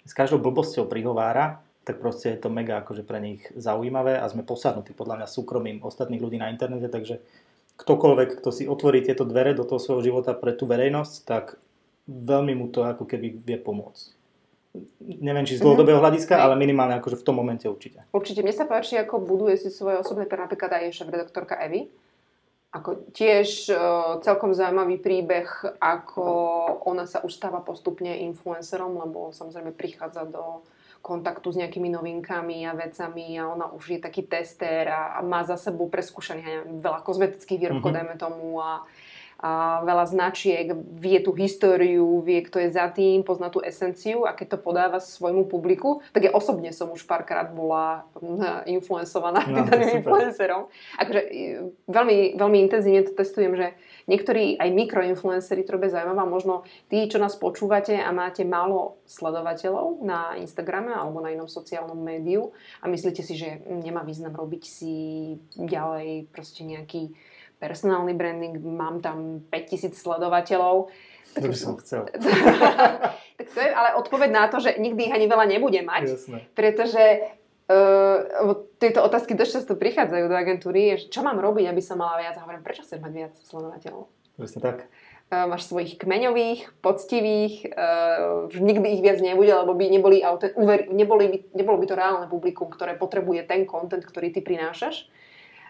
s 0.05 0.13
každou 0.17 0.41
blbosťou 0.41 0.89
prihovára, 0.89 1.61
tak 1.85 1.99
proste 1.99 2.37
je 2.37 2.41
to 2.41 2.53
mega 2.53 2.85
akože 2.85 3.03
pre 3.03 3.19
nich 3.19 3.43
zaujímavé 3.57 4.21
a 4.21 4.29
sme 4.29 4.45
posadnutí 4.45 4.93
podľa 4.93 5.25
mňa 5.25 5.29
súkromím 5.29 5.83
ostatných 5.83 6.21
ľudí 6.21 6.37
na 6.37 6.53
internete, 6.53 6.93
takže 6.93 7.25
ktokoľvek, 7.81 8.45
kto 8.45 8.51
si 8.53 8.69
otvorí 8.69 9.01
tieto 9.01 9.25
dvere 9.25 9.57
do 9.57 9.65
toho 9.65 9.81
svojho 9.81 10.05
života 10.13 10.37
pre 10.37 10.53
tú 10.53 10.69
verejnosť, 10.69 11.15
tak 11.25 11.57
veľmi 12.07 12.53
mu 12.53 12.69
to 12.69 12.85
ako 12.85 13.09
keby 13.09 13.41
vie 13.41 13.57
pomôcť. 13.57 14.21
Neviem, 15.03 15.43
či 15.49 15.59
z 15.59 15.65
dlhodobého 15.67 15.99
mhm. 15.99 16.05
hľadiska, 16.05 16.39
ale 16.39 16.55
minimálne 16.55 17.01
akože 17.03 17.19
v 17.19 17.27
tom 17.27 17.41
momente 17.41 17.67
určite. 17.67 18.07
Určite. 18.15 18.45
Mne 18.45 18.55
sa 18.55 18.69
páči, 18.69 19.01
ako 19.01 19.19
buduje 19.19 19.59
si 19.59 19.73
svoje 19.73 19.99
osobné, 19.99 20.31
napríklad 20.31 20.71
aj 20.71 20.95
šéf-redaktorka 20.95 21.59
Evy, 21.59 21.91
ako 22.71 23.11
tiež 23.11 23.67
uh, 23.75 24.23
celkom 24.23 24.55
zaujímavý 24.55 25.03
príbeh, 25.03 25.47
ako 25.83 26.25
ona 26.87 27.03
sa 27.03 27.19
už 27.27 27.35
stáva 27.35 27.59
postupne 27.59 28.23
influencerom, 28.31 28.95
lebo 28.95 29.35
samozrejme 29.35 29.75
prichádza 29.75 30.23
do 30.31 30.63
kontaktu 31.01 31.51
s 31.51 31.59
nejakými 31.59 31.91
novinkami 31.91 32.69
a 32.69 32.77
vecami 32.77 33.41
a 33.41 33.49
ona 33.49 33.73
už 33.73 33.97
je 33.97 34.01
taký 34.05 34.23
tester 34.29 34.87
a, 34.87 35.17
a 35.17 35.25
má 35.25 35.43
za 35.43 35.57
sebou 35.57 35.89
preskúšaných 35.89 36.79
veľa 36.79 37.01
kozmetických 37.03 37.59
výrobkov, 37.59 37.91
mm-hmm. 37.91 38.07
dajme 38.07 38.17
tomu 38.21 38.61
a 38.61 38.85
veľa 39.85 40.05
značiek, 40.05 40.69
vie 40.77 41.19
tú 41.25 41.33
históriu, 41.33 42.21
vie, 42.21 42.45
kto 42.45 42.61
je 42.61 42.69
za 42.77 42.93
tým, 42.93 43.25
pozná 43.25 43.49
tú 43.49 43.65
esenciu 43.65 44.29
a 44.29 44.37
keď 44.37 44.57
to 44.57 44.59
podáva 44.61 45.01
svojmu 45.01 45.49
publiku, 45.49 46.05
tak 46.13 46.29
ja 46.29 46.33
osobne 46.37 46.77
som 46.77 46.93
už 46.93 47.09
párkrát 47.09 47.49
bola 47.49 48.05
hm, 48.21 48.69
influencovaná 48.69 49.41
no, 49.49 49.65
tým 49.65 50.05
influencerom. 50.05 50.69
Akože 51.01 51.21
veľmi, 51.89 52.37
veľmi 52.37 52.59
intenzívne 52.69 53.09
to 53.09 53.17
testujem, 53.17 53.57
že 53.57 53.73
niektorí 54.05 54.61
aj 54.61 54.69
mikroinfluenceri, 54.77 55.65
to 55.65 55.81
robia 55.81 55.89
zaujímavé, 55.89 56.29
možno 56.29 56.69
tí, 56.93 57.09
čo 57.09 57.17
nás 57.17 57.33
počúvate 57.41 57.97
a 57.97 58.13
máte 58.13 58.45
málo 58.45 59.01
sledovateľov 59.09 60.05
na 60.05 60.37
Instagrame 60.37 60.93
alebo 60.93 61.25
na 61.25 61.33
inom 61.33 61.49
sociálnom 61.49 61.97
médiu 61.97 62.53
a 62.85 62.93
myslíte 62.93 63.25
si, 63.25 63.41
že 63.41 63.65
nemá 63.65 64.05
význam 64.05 64.37
robiť 64.37 64.63
si 64.69 64.95
ďalej 65.57 66.29
proste 66.29 66.69
nejaký 66.69 67.17
personálny 67.61 68.17
branding, 68.17 68.57
mám 68.65 69.05
tam 69.05 69.45
5000 69.53 69.93
sledovateľov. 69.93 70.89
Tak 71.37 71.47
to 71.47 71.49
by 71.53 71.59
som 71.61 71.79
chcel. 71.79 72.03
tak 73.39 73.49
to 73.55 73.59
je 73.61 73.71
ale 73.71 73.95
odpoveď 74.01 74.31
na 74.35 74.45
to, 74.51 74.59
že 74.59 74.81
nikdy 74.81 75.07
ich 75.07 75.15
ani 75.15 75.31
veľa 75.31 75.47
nebude 75.47 75.79
mať. 75.85 76.03
Jasné. 76.11 76.39
Pretože 76.59 77.05
uh, 77.71 78.57
tieto 78.83 79.05
otázky 79.07 79.39
dosť 79.39 79.63
často 79.63 79.79
prichádzajú 79.79 80.25
do 80.27 80.35
agentúry, 80.35 80.99
že 80.99 81.07
čo 81.13 81.23
mám 81.23 81.39
robiť, 81.39 81.71
aby 81.71 81.83
som 81.85 82.03
mala 82.03 82.19
viac. 82.19 82.35
A 82.41 82.43
hovorím, 82.43 82.67
prečo 82.67 82.83
chceš 82.83 82.99
mať 82.99 83.13
viac 83.15 83.33
sledovateľov? 83.47 84.11
Presne 84.35 84.61
tak. 84.65 84.77
Uh, 85.31 85.47
máš 85.47 85.71
svojich 85.71 85.95
kmeňových, 86.03 86.83
poctivých, 86.83 87.71
uh, 87.71 88.51
nikdy 88.51 88.99
ich 88.99 89.05
viac 89.07 89.23
nebude, 89.23 89.55
lebo 89.55 89.79
by 89.79 89.87
neboli, 89.87 90.19
uver, 90.59 90.91
neboli 90.91 91.25
by, 91.31 91.39
nebolo 91.55 91.79
by 91.79 91.87
to 91.87 91.95
reálne 91.95 92.27
publikum, 92.27 92.67
ktoré 92.67 92.99
potrebuje 92.99 93.47
ten 93.47 93.63
content, 93.71 94.03
ktorý 94.03 94.35
ty 94.35 94.43
prinášaš. 94.43 95.07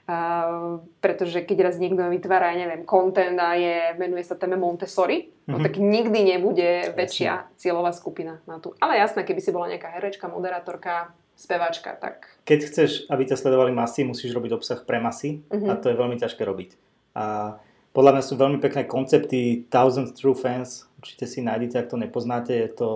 Uh, 0.09 0.83
pretože 0.99 1.45
keď 1.47 1.71
raz 1.71 1.77
niekto 1.79 2.03
vytvára, 2.11 2.51
ja 2.51 2.67
neviem, 2.67 2.83
content 2.83 3.39
a 3.39 3.55
je, 3.55 3.95
venuje 3.95 4.27
sa 4.27 4.35
téme 4.35 4.59
Montessori, 4.59 5.31
mm-hmm. 5.31 5.51
no 5.51 5.57
mhm. 5.61 5.65
tak 5.65 5.75
nikdy 5.79 6.21
nebude 6.37 6.71
jasne. 6.91 6.97
väčšia 6.99 7.33
cieľová 7.55 7.95
skupina 7.95 8.43
na 8.49 8.59
tú. 8.59 8.75
Ale 8.83 8.99
jasné, 8.99 9.23
keby 9.23 9.41
si 9.41 9.55
bola 9.55 9.71
nejaká 9.71 9.93
herečka, 9.95 10.27
moderátorka, 10.27 11.15
speváčka, 11.39 11.95
tak... 11.95 12.27
Keď 12.45 12.59
chceš, 12.67 12.91
aby 13.07 13.23
ťa 13.29 13.39
sledovali 13.39 13.71
masy, 13.71 14.03
musíš 14.03 14.35
robiť 14.35 14.53
obsah 14.59 14.81
pre 14.83 14.99
masy 14.99 15.47
mm-hmm. 15.47 15.71
a 15.71 15.79
to 15.79 15.89
je 15.89 15.97
veľmi 15.97 16.17
ťažké 16.19 16.43
robiť. 16.43 16.71
A 17.15 17.57
podľa 17.95 18.19
mňa 18.19 18.25
sú 18.27 18.35
veľmi 18.35 18.59
pekné 18.59 18.91
koncepty 18.91 19.67
Thousand 19.71 20.11
True 20.13 20.37
Fans, 20.37 20.91
určite 20.99 21.25
si 21.31 21.41
nájdete, 21.41 21.81
ak 21.81 21.91
to 21.91 21.97
nepoznáte, 21.97 22.51
je 22.51 22.71
to 22.71 22.91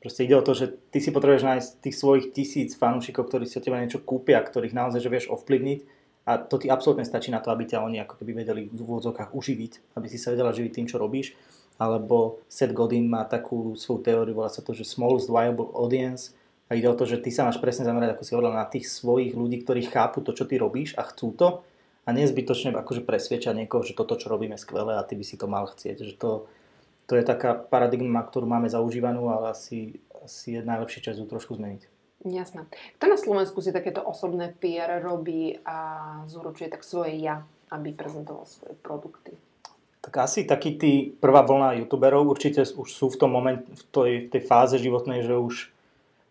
Proste 0.00 0.24
ide 0.24 0.32
o 0.32 0.40
to, 0.40 0.56
že 0.56 0.72
ty 0.88 0.96
si 0.96 1.12
potrebuješ 1.12 1.44
nájsť 1.44 1.70
tých 1.84 1.96
svojich 2.00 2.26
tisíc 2.32 2.72
fanúšikov, 2.72 3.28
ktorí 3.28 3.44
si 3.44 3.60
od 3.60 3.64
teba 3.68 3.84
niečo 3.84 4.00
kúpia, 4.00 4.40
ktorých 4.40 4.72
naozaj 4.72 5.04
že 5.04 5.12
vieš 5.12 5.28
ovplyvniť 5.28 5.99
a 6.28 6.36
to 6.36 6.60
ti 6.60 6.68
absolútne 6.68 7.08
stačí 7.08 7.32
na 7.32 7.40
to, 7.40 7.48
aby 7.48 7.64
ťa 7.64 7.80
oni 7.80 8.04
ako 8.04 8.20
keby 8.20 8.44
vedeli 8.44 8.68
v 8.68 8.76
úvodzovkách 8.76 9.32
uživiť, 9.32 9.96
aby 9.96 10.06
si 10.06 10.20
sa 10.20 10.30
vedela 10.30 10.52
živiť 10.52 10.72
tým, 10.72 10.86
čo 10.86 11.00
robíš. 11.00 11.32
Alebo 11.80 12.44
Seth 12.44 12.76
Godin 12.76 13.08
má 13.08 13.24
takú 13.24 13.72
svoju 13.72 14.04
teóriu, 14.04 14.36
volá 14.36 14.52
sa 14.52 14.60
to, 14.60 14.76
že 14.76 14.84
smallest 14.84 15.32
viable 15.32 15.72
audience. 15.72 16.36
A 16.68 16.76
ide 16.76 16.86
o 16.86 16.94
to, 16.94 17.08
že 17.08 17.18
ty 17.18 17.32
sa 17.32 17.48
máš 17.48 17.58
presne 17.58 17.88
zamerať, 17.88 18.14
ako 18.14 18.22
si 18.22 18.32
hovorila, 18.36 18.62
na 18.62 18.68
tých 18.68 18.86
svojich 18.86 19.32
ľudí, 19.34 19.64
ktorí 19.64 19.88
chápu 19.88 20.20
to, 20.22 20.36
čo 20.36 20.44
ty 20.44 20.60
robíš 20.60 20.94
a 20.94 21.02
chcú 21.08 21.32
to. 21.34 21.48
A 22.04 22.12
nezbytočne 22.12 22.76
akože 22.76 23.02
presviečať 23.02 23.56
niekoho, 23.56 23.82
že 23.82 23.96
toto, 23.96 24.14
čo 24.14 24.28
robíme, 24.28 24.54
skvelé 24.60 24.94
a 24.94 25.02
ty 25.02 25.16
by 25.16 25.24
si 25.24 25.40
to 25.40 25.48
mal 25.48 25.66
chcieť. 25.66 26.04
Že 26.04 26.14
to, 26.20 26.30
to 27.10 27.12
je 27.18 27.24
taká 27.26 27.58
paradigma, 27.58 28.22
ktorú 28.22 28.46
máme 28.46 28.70
zaužívanú, 28.70 29.32
ale 29.32 29.56
asi, 29.56 29.98
asi 30.20 30.58
je 30.58 30.60
najlepší 30.62 31.00
čas 31.00 31.18
ju 31.18 31.26
trošku 31.26 31.56
zmeniť. 31.58 31.99
Jasné. 32.20 32.68
Kto 33.00 33.04
na 33.08 33.16
Slovensku 33.16 33.64
si 33.64 33.72
takéto 33.72 34.04
osobné 34.04 34.52
PR 34.60 35.00
robí 35.00 35.56
a 35.64 35.76
zúročuje 36.28 36.68
tak 36.68 36.84
svoje 36.84 37.16
ja, 37.16 37.40
aby 37.72 37.96
prezentoval 37.96 38.44
svoje 38.44 38.76
produkty? 38.84 39.32
Tak 40.00 40.28
asi 40.28 40.44
takí 40.44 40.76
tí 40.76 40.92
prvá 41.16 41.44
vlna 41.44 41.80
youtuberov 41.80 42.28
určite 42.28 42.64
už 42.64 42.88
sú 42.88 43.08
v 43.12 43.20
tom 43.20 43.32
moment, 43.32 43.64
v 43.64 43.84
tej, 43.88 44.12
v 44.24 44.28
tej 44.36 44.42
fáze 44.44 44.76
životnej, 44.76 45.24
že 45.24 45.36
už 45.36 45.72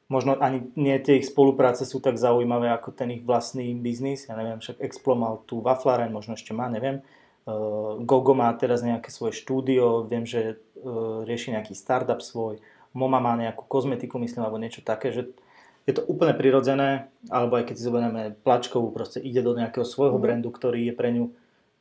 možno 0.10 0.38
ani 0.41 0.65
nie 0.73 0.97
tie 1.02 1.21
ich 1.21 1.30
spolupráce 1.30 1.86
sú 1.86 2.02
tak 2.02 2.17
zaujímavé 2.17 2.73
ako 2.73 2.93
ten 2.93 3.13
ich 3.13 3.25
vlastný 3.25 3.73
biznis. 3.78 4.25
Ja 4.25 4.34
neviem, 4.38 4.58
však 4.58 4.82
Explo 4.82 5.13
mal 5.13 5.41
tu 5.45 5.62
Waflaren, 5.62 6.10
možno 6.10 6.34
ešte 6.34 6.54
má, 6.54 6.65
neviem. 6.65 7.06
Uh, 7.45 8.02
Gogo 8.02 8.34
má 8.34 8.49
teraz 8.58 8.82
nejaké 8.82 9.13
svoje 9.13 9.38
štúdio, 9.38 10.06
viem, 10.06 10.25
že 10.25 10.58
uh, 10.82 11.21
rieši 11.25 11.54
nejaký 11.54 11.78
startup 11.78 12.25
svoj. 12.25 12.58
Moma 12.93 13.21
má 13.21 13.38
nejakú 13.38 13.69
kozmetiku, 13.69 14.17
myslím, 14.17 14.45
alebo 14.45 14.58
niečo 14.58 14.82
také, 14.82 15.13
že 15.13 15.30
je 15.87 15.93
to 15.95 16.05
úplne 16.05 16.35
prirodzené, 16.35 17.11
alebo 17.31 17.57
aj 17.59 17.71
keď 17.71 17.75
si 17.75 17.87
zoberieme 17.87 18.23
plačkovú, 18.43 18.91
proste 18.91 19.23
ide 19.23 19.39
do 19.43 19.55
nejakého 19.55 19.87
svojho 19.87 20.17
mm. 20.17 20.23
brandu, 20.23 20.49
ktorý 20.51 20.89
je 20.89 20.93
pre 20.93 21.09
ňu, 21.15 21.31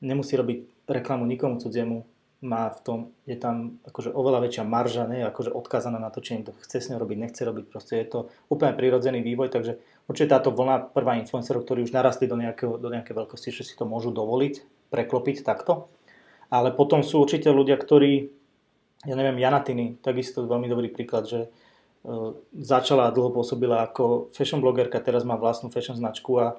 nemusí 0.00 0.38
robiť 0.38 0.88
reklamu 0.88 1.26
nikomu 1.26 1.58
cudziemu, 1.58 2.06
má 2.38 2.70
v 2.70 2.80
tom, 2.87 2.98
je 3.26 3.34
tam 3.34 3.82
akože 3.82 4.14
oveľa 4.14 4.46
väčšia 4.46 4.62
marža, 4.62 5.11
nie 5.11 5.26
akože 5.26 5.50
odkázaná 5.50 5.98
na 5.98 6.14
to, 6.14 6.22
či 6.22 6.38
niekto 6.38 6.54
chce 6.62 6.78
s 6.78 6.88
ňou 6.94 7.02
robiť, 7.02 7.18
nechce 7.18 7.42
robiť, 7.42 7.66
proste 7.66 7.98
je 7.98 8.06
to 8.06 8.18
úplne 8.46 8.78
prirodzený 8.78 9.26
vývoj, 9.26 9.50
takže 9.50 9.82
určite 10.06 10.38
táto 10.38 10.54
vlna 10.54 10.94
prvá 10.94 11.18
influencerov, 11.18 11.66
ktorí 11.66 11.82
už 11.82 11.90
narastli 11.90 12.30
do, 12.30 12.38
nejakého, 12.38 12.78
do 12.78 12.94
nejakej 12.94 13.14
veľkosti, 13.18 13.50
že 13.50 13.66
si 13.66 13.74
to 13.74 13.90
môžu 13.90 14.14
dovoliť, 14.14 14.87
preklopiť 14.94 15.42
takto. 15.42 15.90
Ale 16.46 16.70
potom 16.70 17.02
sú 17.02 17.18
určite 17.18 17.50
ľudia, 17.50 17.74
ktorí, 17.74 18.30
ja 19.02 19.14
neviem, 19.18 19.42
Janatiny, 19.42 19.98
takisto 19.98 20.46
veľmi 20.46 20.70
dobrý 20.70 20.94
príklad, 20.94 21.26
že 21.26 21.50
začala 22.54 23.08
a 23.08 23.14
dlho 23.14 23.34
pôsobila 23.34 23.84
ako 23.84 24.32
fashion 24.32 24.62
blogerka, 24.62 25.02
teraz 25.02 25.26
má 25.26 25.34
vlastnú 25.34 25.68
fashion 25.68 25.98
značku 25.98 26.38
a 26.38 26.56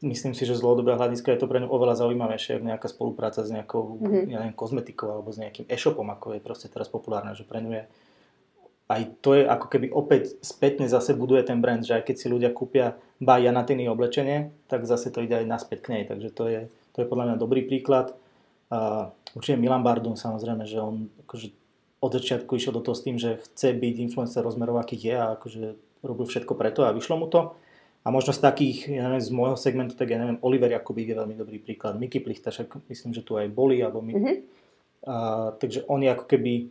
myslím 0.00 0.32
si, 0.32 0.46
že 0.46 0.56
z 0.56 0.62
dlhodobého 0.62 0.98
hľadiska 0.98 1.34
je 1.34 1.40
to 1.42 1.50
pre 1.50 1.60
ňu 1.60 1.68
oveľa 1.68 2.02
zaujímavejšie, 2.06 2.58
ako 2.58 2.70
nejaká 2.70 2.88
spolupráca 2.88 3.42
s 3.42 3.50
nejakou 3.50 3.98
mm-hmm. 3.98 4.24
ja 4.30 4.38
neviem, 4.42 4.56
kozmetikou 4.56 5.10
alebo 5.10 5.30
s 5.34 5.38
nejakým 5.38 5.66
e-shopom, 5.68 6.06
ako 6.08 6.38
je 6.38 6.40
proste 6.42 6.66
teraz 6.70 6.86
populárne, 6.90 7.34
že 7.36 7.46
pre 7.46 7.62
ňu 7.62 7.72
je 7.74 7.82
aj 8.88 9.20
to 9.20 9.36
je 9.36 9.44
ako 9.44 9.66
keby 9.68 9.92
opäť 9.92 10.40
spätne 10.40 10.88
zase 10.88 11.12
buduje 11.12 11.44
ten 11.44 11.60
brand, 11.60 11.84
že 11.84 12.00
aj 12.00 12.08
keď 12.08 12.16
si 12.16 12.26
ľudia 12.32 12.50
kúpia 12.56 12.96
ba 13.20 13.36
Janatiny 13.36 13.84
oblečenie, 13.84 14.48
tak 14.64 14.88
zase 14.88 15.12
to 15.12 15.20
ide 15.20 15.44
aj 15.44 15.46
naspäť 15.46 15.78
k 15.84 15.88
nej, 15.92 16.02
takže 16.08 16.28
to 16.32 16.44
je, 16.48 16.60
to 16.96 17.04
je 17.04 17.06
podľa 17.06 17.24
mňa 17.28 17.36
dobrý 17.36 17.68
príklad. 17.68 18.16
A 18.72 19.12
určite 19.36 19.60
Milan 19.60 19.84
Bardum 19.84 20.16
samozrejme, 20.16 20.64
že 20.64 20.80
on 20.80 21.12
akože 21.28 21.52
od 21.98 22.10
začiatku 22.14 22.54
išiel 22.54 22.74
do 22.74 22.82
toho 22.84 22.94
s 22.94 23.04
tým, 23.04 23.16
že 23.18 23.42
chce 23.42 23.74
byť 23.74 23.94
influencer 24.10 24.42
rozmerov, 24.46 24.78
akých 24.78 25.02
je 25.02 25.16
a 25.18 25.26
akože 25.34 25.62
robil 26.06 26.26
všetko 26.30 26.54
preto 26.54 26.86
a 26.86 26.94
vyšlo 26.94 27.18
mu 27.18 27.26
to. 27.26 27.58
A 28.06 28.14
možno 28.14 28.30
z 28.30 28.40
takých, 28.40 28.88
ja 28.88 29.10
neviem, 29.10 29.20
z 29.20 29.34
môjho 29.34 29.58
segmentu, 29.58 29.98
tak 29.98 30.14
ja 30.14 30.22
neviem, 30.22 30.38
Oliver 30.40 30.70
Jakubík 30.70 31.10
je 31.10 31.18
veľmi 31.18 31.34
dobrý 31.34 31.58
príklad, 31.58 31.98
Miky 31.98 32.22
Plichta, 32.22 32.54
však 32.54 32.86
myslím, 32.88 33.10
že 33.12 33.26
tu 33.26 33.34
aj 33.34 33.50
boli, 33.50 33.82
alebo 33.82 34.00
my. 34.00 34.12
Mm-hmm. 34.14 34.36
A, 35.04 35.14
takže 35.58 35.84
oni 35.90 36.06
ako 36.08 36.24
keby 36.24 36.70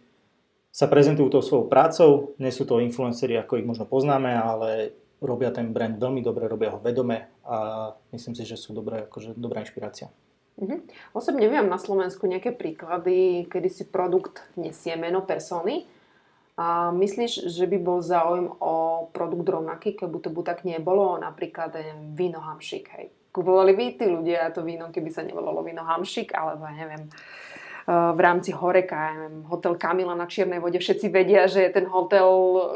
sa 0.72 0.88
prezentujú 0.88 1.28
tou 1.28 1.44
svojou 1.44 1.68
prácou, 1.68 2.38
nie 2.40 2.50
sú 2.50 2.64
to 2.64 2.80
influenceri, 2.80 3.36
ako 3.38 3.60
ich 3.60 3.68
možno 3.68 3.84
poznáme, 3.86 4.32
ale 4.34 4.96
robia 5.20 5.50
ten 5.50 5.74
brand 5.74 5.98
veľmi 5.98 6.22
dobre, 6.22 6.46
robia 6.46 6.74
ho 6.74 6.80
vedome 6.80 7.28
a 7.44 7.90
myslím 8.14 8.38
si, 8.38 8.46
že 8.46 8.56
sú 8.56 8.78
dobré, 8.78 9.10
akože 9.10 9.34
dobrá 9.36 9.66
inšpirácia. 9.66 10.14
Mm-hmm. 10.58 10.80
Osobne 11.14 11.46
viem 11.46 11.70
na 11.70 11.78
Slovensku 11.78 12.26
nejaké 12.26 12.50
príklady, 12.50 13.46
kedy 13.46 13.70
si 13.70 13.84
produkt 13.86 14.42
nesie 14.58 14.98
meno 14.98 15.22
persony. 15.22 15.86
A 16.58 16.90
myslíš, 16.90 17.54
že 17.54 17.70
by 17.70 17.78
bol 17.78 18.02
záujem 18.02 18.50
o 18.58 19.06
produkt 19.14 19.46
rovnaký, 19.46 19.94
keby 19.94 20.18
to 20.18 20.34
by 20.34 20.42
tak 20.42 20.66
nebolo? 20.66 21.14
Napríklad 21.22 21.78
víno 22.18 22.42
hamšik, 22.42 22.86
hej. 22.98 23.14
Kupovali 23.30 23.78
by 23.78 23.86
tí 23.94 24.06
ľudia 24.10 24.50
to 24.50 24.66
víno, 24.66 24.90
keby 24.90 25.14
sa 25.14 25.22
nevolalo 25.22 25.62
víno 25.62 25.86
hamšik, 25.86 26.34
alebo 26.34 26.66
neviem, 26.74 27.06
e, 27.06 27.12
v 27.94 28.18
rámci 28.18 28.50
Horeka, 28.50 29.14
neviem, 29.14 29.46
hotel 29.46 29.78
Kamila 29.78 30.18
na 30.18 30.26
Čiernej 30.26 30.58
vode, 30.58 30.82
všetci 30.82 31.14
vedia, 31.14 31.46
že 31.46 31.62
je 31.62 31.78
ten 31.78 31.86
hotel, 31.86 32.26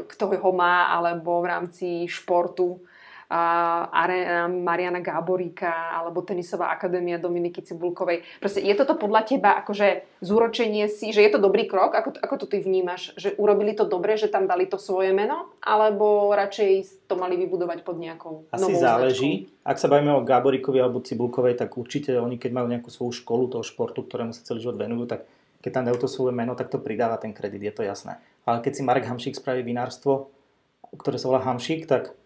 kto 0.05 0.29
ho 0.29 0.51
má, 0.53 0.93
alebo 0.93 1.41
v 1.41 1.49
rámci 1.49 2.05
športu 2.05 2.85
Arena 3.31 4.51
Mariana 4.51 4.99
Gáboríka 4.99 5.71
alebo 5.95 6.19
Tenisová 6.19 6.67
akadémia 6.75 7.15
Dominiky 7.15 7.63
Cibulkovej. 7.63 8.27
Proste 8.43 8.59
je 8.59 8.75
toto 8.75 8.99
podľa 8.99 9.23
teba 9.23 9.55
akože 9.63 10.19
zúročenie 10.19 10.91
si, 10.91 11.15
že 11.15 11.23
je 11.23 11.31
to 11.31 11.39
dobrý 11.39 11.63
krok? 11.63 11.95
Ako, 11.95 12.19
ako 12.19 12.35
to 12.43 12.45
ty 12.51 12.59
vnímaš? 12.59 13.15
Že 13.15 13.39
urobili 13.39 13.71
to 13.71 13.87
dobre, 13.87 14.19
že 14.19 14.27
tam 14.27 14.51
dali 14.51 14.67
to 14.67 14.75
svoje 14.75 15.15
meno? 15.15 15.47
Alebo 15.63 16.27
radšej 16.35 17.07
to 17.07 17.15
mali 17.15 17.39
vybudovať 17.39 17.87
pod 17.87 17.95
nejakou 17.95 18.51
Asi 18.51 18.67
novou 18.67 18.83
záleží. 18.83 19.47
Značkou? 19.47 19.63
Ak 19.63 19.77
sa 19.79 19.87
bavíme 19.87 20.11
o 20.11 20.27
Gáboríkovi 20.27 20.83
alebo 20.83 20.99
Cibulkovej, 20.99 21.55
tak 21.55 21.71
určite 21.79 22.19
oni, 22.19 22.35
keď 22.35 22.51
majú 22.51 22.67
nejakú 22.67 22.91
svoju 22.91 23.23
školu 23.23 23.47
toho 23.47 23.63
športu, 23.63 24.03
ktorému 24.03 24.35
sa 24.35 24.43
celý 24.43 24.59
život 24.67 24.75
venujú, 24.75 25.07
tak 25.07 25.23
keď 25.63 25.71
tam 25.71 25.85
dajú 25.87 25.97
to 26.03 26.09
svoje 26.09 26.33
meno, 26.33 26.57
tak 26.57 26.73
to 26.73 26.81
pridáva 26.81 27.21
ten 27.21 27.31
kredit, 27.31 27.61
je 27.61 27.73
to 27.79 27.83
jasné. 27.85 28.17
Ale 28.43 28.59
keď 28.65 28.71
si 28.73 28.81
Marek 28.81 29.05
Hamšík 29.05 29.37
spraví 29.37 29.61
vinárstvo, 29.61 30.33
ktoré 30.97 31.21
sa 31.21 31.29
volá 31.29 31.45
Hamšík, 31.45 31.85
tak 31.85 32.17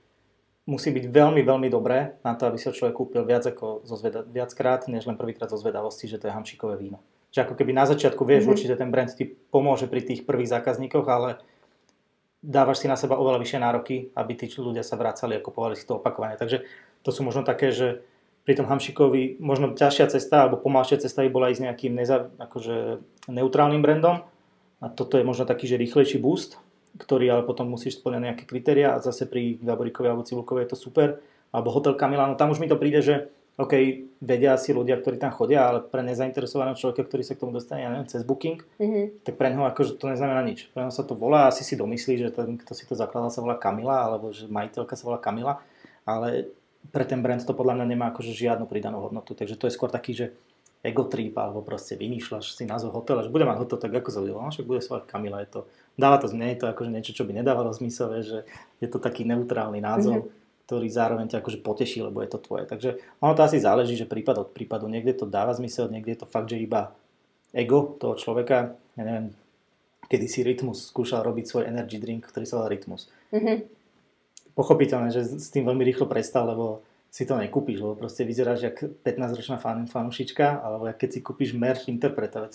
musí 0.65 0.89
byť 0.89 1.05
veľmi, 1.09 1.41
veľmi 1.45 1.69
dobré 1.69 2.17
na 2.25 2.33
to, 2.33 2.49
aby 2.49 2.57
si 2.57 2.65
ho 2.65 2.73
človek 2.73 2.97
kúpil 2.97 3.21
viac 3.21 3.45
ako 3.45 3.85
zo 3.85 3.95
zveda- 3.97 4.25
viackrát, 4.25 4.89
než 4.89 5.05
len 5.05 5.17
prvýkrát 5.17 5.49
zo 5.49 5.61
zvedavosti, 5.61 6.09
že 6.09 6.17
to 6.17 6.27
je 6.29 6.33
hamšikové 6.33 6.75
víno. 6.77 7.01
Že 7.29 7.49
ako 7.49 7.53
keby 7.53 7.71
na 7.73 7.85
začiatku 7.85 8.25
vieš, 8.25 8.45
mm-hmm. 8.45 8.53
určite 8.53 8.75
ten 8.75 8.89
brand 8.89 9.13
ti 9.13 9.29
pomôže 9.29 9.85
pri 9.85 10.01
tých 10.01 10.25
prvých 10.25 10.49
zákazníkoch, 10.49 11.05
ale 11.05 11.37
dávaš 12.41 12.81
si 12.81 12.87
na 12.89 12.97
seba 12.97 13.17
oveľa 13.17 13.41
vyššie 13.41 13.59
nároky, 13.61 13.95
aby 14.17 14.31
tí 14.33 14.45
ľudia 14.57 14.81
sa 14.81 14.97
vracali 14.97 15.37
a 15.37 15.43
kupovali 15.43 15.77
si 15.77 15.85
to 15.85 16.01
opakovane. 16.01 16.37
Takže 16.37 16.65
to 17.05 17.09
sú 17.13 17.21
možno 17.21 17.45
také, 17.45 17.69
že 17.69 18.01
pri 18.45 18.53
tom 18.61 18.69
Hamšikovi 18.69 19.41
možno 19.41 19.73
ťažšia 19.73 20.13
cesta 20.13 20.45
alebo 20.45 20.61
pomalšia 20.61 21.01
cesta 21.01 21.25
by 21.25 21.29
bola 21.33 21.49
ísť 21.49 21.65
nejakým 21.65 21.93
neza, 21.97 22.29
akože 22.37 23.01
neutrálnym 23.25 23.81
brandom 23.81 24.21
a 24.81 24.85
toto 24.93 25.17
je 25.17 25.25
možno 25.25 25.49
taký, 25.49 25.65
že 25.65 25.81
rýchlejší 25.81 26.21
boost, 26.21 26.61
ktorý 26.95 27.31
ale 27.31 27.43
potom 27.43 27.67
musíš 27.67 27.99
splňať 27.99 28.21
nejaké 28.21 28.43
kritéria 28.47 28.95
a 28.95 29.03
zase 29.03 29.27
pri 29.27 29.59
Gaborikovi 29.59 30.07
alebo 30.07 30.27
Cibulkovej 30.27 30.67
je 30.67 30.71
to 30.71 30.79
super. 30.79 31.19
Alebo 31.51 31.71
Hotel 31.71 31.95
Camilano, 31.95 32.35
tam 32.35 32.51
už 32.51 32.59
mi 32.59 32.67
to 32.67 32.79
príde, 32.79 32.99
že 32.99 33.31
OK, 33.55 33.71
vedia 34.19 34.59
si 34.59 34.75
ľudia, 34.75 34.99
ktorí 34.99 35.15
tam 35.15 35.31
chodia, 35.31 35.63
ale 35.63 35.79
pre 35.79 36.03
nezainteresovaného 36.03 36.75
človeka, 36.75 37.07
ktorý 37.07 37.23
sa 37.23 37.39
k 37.39 37.47
tomu 37.47 37.55
dostane, 37.55 37.87
ja 37.87 37.89
neviem, 37.91 38.03
cez 38.03 38.27
booking, 38.27 38.59
mm-hmm. 38.59 39.23
tak 39.23 39.39
pre 39.39 39.47
neho 39.47 39.63
akože 39.63 39.95
to 39.95 40.11
neznamená 40.11 40.43
nič. 40.43 40.67
Pre 40.75 40.83
neho 40.83 40.91
sa 40.91 41.07
to 41.07 41.15
volá, 41.15 41.47
asi 41.47 41.63
si 41.63 41.79
domyslí, 41.79 42.19
že 42.19 42.35
ten, 42.35 42.59
kto 42.59 42.75
si 42.75 42.83
to 42.83 42.99
zakladal, 42.99 43.31
sa 43.31 43.39
volá 43.39 43.55
Kamila, 43.55 44.11
alebo 44.11 44.35
že 44.35 44.51
majiteľka 44.51 44.99
sa 44.99 45.07
volá 45.07 45.23
Kamila, 45.23 45.63
ale 46.03 46.51
pre 46.91 47.07
ten 47.07 47.23
brand 47.23 47.39
to 47.39 47.55
podľa 47.55 47.79
mňa 47.79 47.85
nemá 47.95 48.05
akože 48.11 48.35
žiadnu 48.35 48.67
pridanú 48.67 48.99
hodnotu. 48.99 49.31
Takže 49.31 49.55
to 49.55 49.71
je 49.71 49.75
skôr 49.79 49.87
taký, 49.87 50.11
že 50.11 50.25
ego 50.83 51.07
trip, 51.07 51.33
alebo 51.39 51.63
proste 51.63 51.95
vymýšľaš 51.95 52.59
si 52.59 52.67
názov 52.67 52.91
hotela, 52.91 53.23
že 53.23 53.31
bude 53.31 53.47
mať 53.47 53.57
hotel 53.57 53.79
tak 53.79 53.95
ako 53.95 54.09
sa 54.11 54.19
no, 54.21 54.51
však 54.51 54.67
bude 54.67 54.83
sa 54.83 54.99
Kamila, 55.01 55.41
je 55.47 55.49
to 55.49 55.59
dáva 55.95 56.19
to, 56.19 56.31
nie 56.31 56.55
je 56.55 56.59
to 56.63 56.67
akože 56.71 56.91
niečo, 56.91 57.15
čo 57.15 57.23
by 57.23 57.31
nedávalo 57.35 57.71
zmysel, 57.71 58.21
že 58.21 58.43
je 58.83 58.87
to 58.87 58.99
taký 58.99 59.23
neutrálny 59.23 59.79
názov, 59.79 60.27
mm-hmm. 60.27 60.63
ktorý 60.67 60.87
zároveň 60.91 61.25
ťa 61.31 61.39
akože 61.39 61.59
poteší, 61.63 62.03
lebo 62.03 62.19
je 62.21 62.29
to 62.31 62.39
tvoje. 62.39 62.67
Takže 62.67 62.99
ono 63.23 63.33
to 63.33 63.41
asi 63.43 63.63
záleží, 63.63 63.95
že 63.95 64.07
prípad 64.07 64.45
od 64.45 64.49
prípadu. 64.51 64.91
Niekde 64.91 65.23
to 65.23 65.25
dáva 65.25 65.55
zmysel, 65.55 65.87
niekde 65.87 66.15
je 66.15 66.19
to 66.23 66.27
fakt, 66.27 66.51
že 66.51 66.59
iba 66.59 66.91
ego 67.55 67.95
toho 67.95 68.19
človeka. 68.19 68.75
Ja 68.99 69.03
neviem, 69.07 69.31
kedy 70.11 70.25
si 70.27 70.43
Rytmus 70.43 70.91
skúšal 70.91 71.23
robiť 71.23 71.45
svoj 71.47 71.63
energy 71.71 71.97
drink, 71.97 72.27
ktorý 72.27 72.45
sa 72.45 72.59
volá 72.61 72.69
Rytmus. 72.69 73.07
Mm-hmm. 73.31 73.57
Pochopiteľné, 74.55 75.09
že 75.11 75.23
s 75.23 75.51
tým 75.51 75.67
veľmi 75.67 75.83
rýchlo 75.83 76.07
prestal, 76.07 76.47
lebo 76.47 76.83
si 77.15 77.23
to 77.23 77.39
nekúpiš, 77.39 77.79
lebo 77.79 77.95
proste 77.95 78.27
vyzeráš 78.27 78.59
jak 78.67 78.77
15-ročná 79.07 79.55
fan, 79.55 79.87
fanušička, 79.87 80.59
alebo 80.59 80.91
keď 80.91 81.09
si 81.15 81.19
kúpiš 81.23 81.55
merch 81.55 81.87
interpreta 81.87 82.51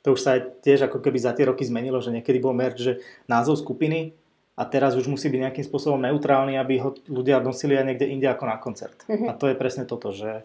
to 0.00 0.16
už 0.16 0.20
sa 0.20 0.30
aj 0.36 0.64
tiež 0.64 0.88
ako 0.88 0.98
keby 1.04 1.18
za 1.20 1.36
tie 1.36 1.44
roky 1.44 1.64
zmenilo, 1.64 2.00
že 2.00 2.12
niekedy 2.12 2.40
bol 2.40 2.56
merch, 2.56 2.80
že 2.80 2.92
názov 3.28 3.60
skupiny 3.60 4.16
a 4.56 4.64
teraz 4.64 4.96
už 4.96 5.08
musí 5.08 5.28
byť 5.28 5.40
nejakým 5.40 5.64
spôsobom 5.64 6.00
neutrálny, 6.00 6.56
aby 6.56 6.80
ho 6.80 6.96
ľudia 7.08 7.40
nosili 7.40 7.76
aj 7.76 7.84
niekde 7.84 8.06
inde 8.08 8.28
ako 8.28 8.44
na 8.48 8.56
koncert. 8.56 9.04
Mm-hmm. 9.08 9.28
A 9.28 9.32
to 9.36 9.48
je 9.48 9.56
presne 9.56 9.84
toto, 9.84 10.12
že 10.12 10.44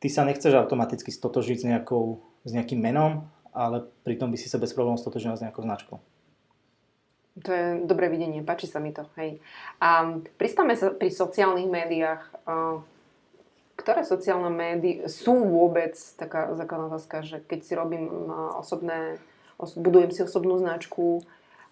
ty 0.00 0.08
sa 0.08 0.24
nechceš 0.24 0.56
automaticky 0.56 1.12
stotožiť 1.12 1.56
s, 1.60 1.64
nejakou, 1.64 2.20
s 2.44 2.50
nejakým 2.52 2.80
menom, 2.80 3.28
ale 3.52 3.84
pritom 4.04 4.32
by 4.32 4.36
si 4.40 4.48
sa 4.48 4.60
bez 4.60 4.72
problémov 4.72 5.00
stotožil 5.00 5.36
s 5.36 5.44
nejakou 5.44 5.64
značkou. 5.64 5.96
To 7.38 7.50
je 7.54 7.66
dobré 7.86 8.10
videnie, 8.10 8.42
páči 8.42 8.66
sa 8.66 8.82
mi 8.82 8.90
to. 8.90 9.06
Hej. 9.14 9.38
A 9.78 10.18
pristáme 10.40 10.74
sa 10.74 10.90
pri 10.90 11.14
sociálnych 11.14 11.70
médiách 11.70 12.22
ktoré 13.88 14.04
sociálne 14.04 14.52
médiá 14.52 15.08
sú 15.08 15.48
vôbec 15.48 15.96
taká 16.20 16.52
základná 16.52 16.92
otázka, 16.92 17.24
že 17.24 17.40
keď 17.40 17.60
si 17.64 17.72
robím 17.72 18.12
osobné, 18.60 19.16
budujem 19.56 20.12
si 20.12 20.20
osobnú 20.20 20.60
značku, 20.60 21.24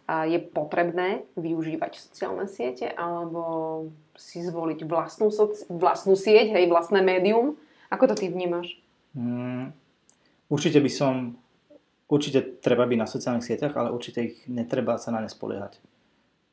a 0.07 0.25
je 0.25 0.39
potrebné 0.39 1.27
využívať 1.35 1.99
sociálne 1.99 2.47
siete 2.47 2.87
alebo 2.95 3.43
si 4.15 4.39
zvoliť 4.39 4.87
vlastnú, 4.87 5.35
soci- 5.35 5.67
vlastnú 5.67 6.15
sieť, 6.15 6.55
hej, 6.55 6.71
vlastné 6.71 7.03
médium? 7.03 7.59
Ako 7.91 8.07
to 8.09 8.15
ty 8.15 8.31
vnímaš? 8.31 8.79
Mm, 9.19 9.75
určite 10.47 10.79
by 10.79 10.91
som, 10.91 11.35
určite 12.07 12.63
treba 12.63 12.87
byť 12.87 12.99
na 13.03 13.11
sociálnych 13.11 13.45
sieťach, 13.45 13.75
ale 13.75 13.91
určite 13.91 14.19
ich 14.23 14.37
netreba 14.47 14.95
sa 14.97 15.11
na 15.11 15.21
ne 15.21 15.29
spoliehať. 15.29 15.83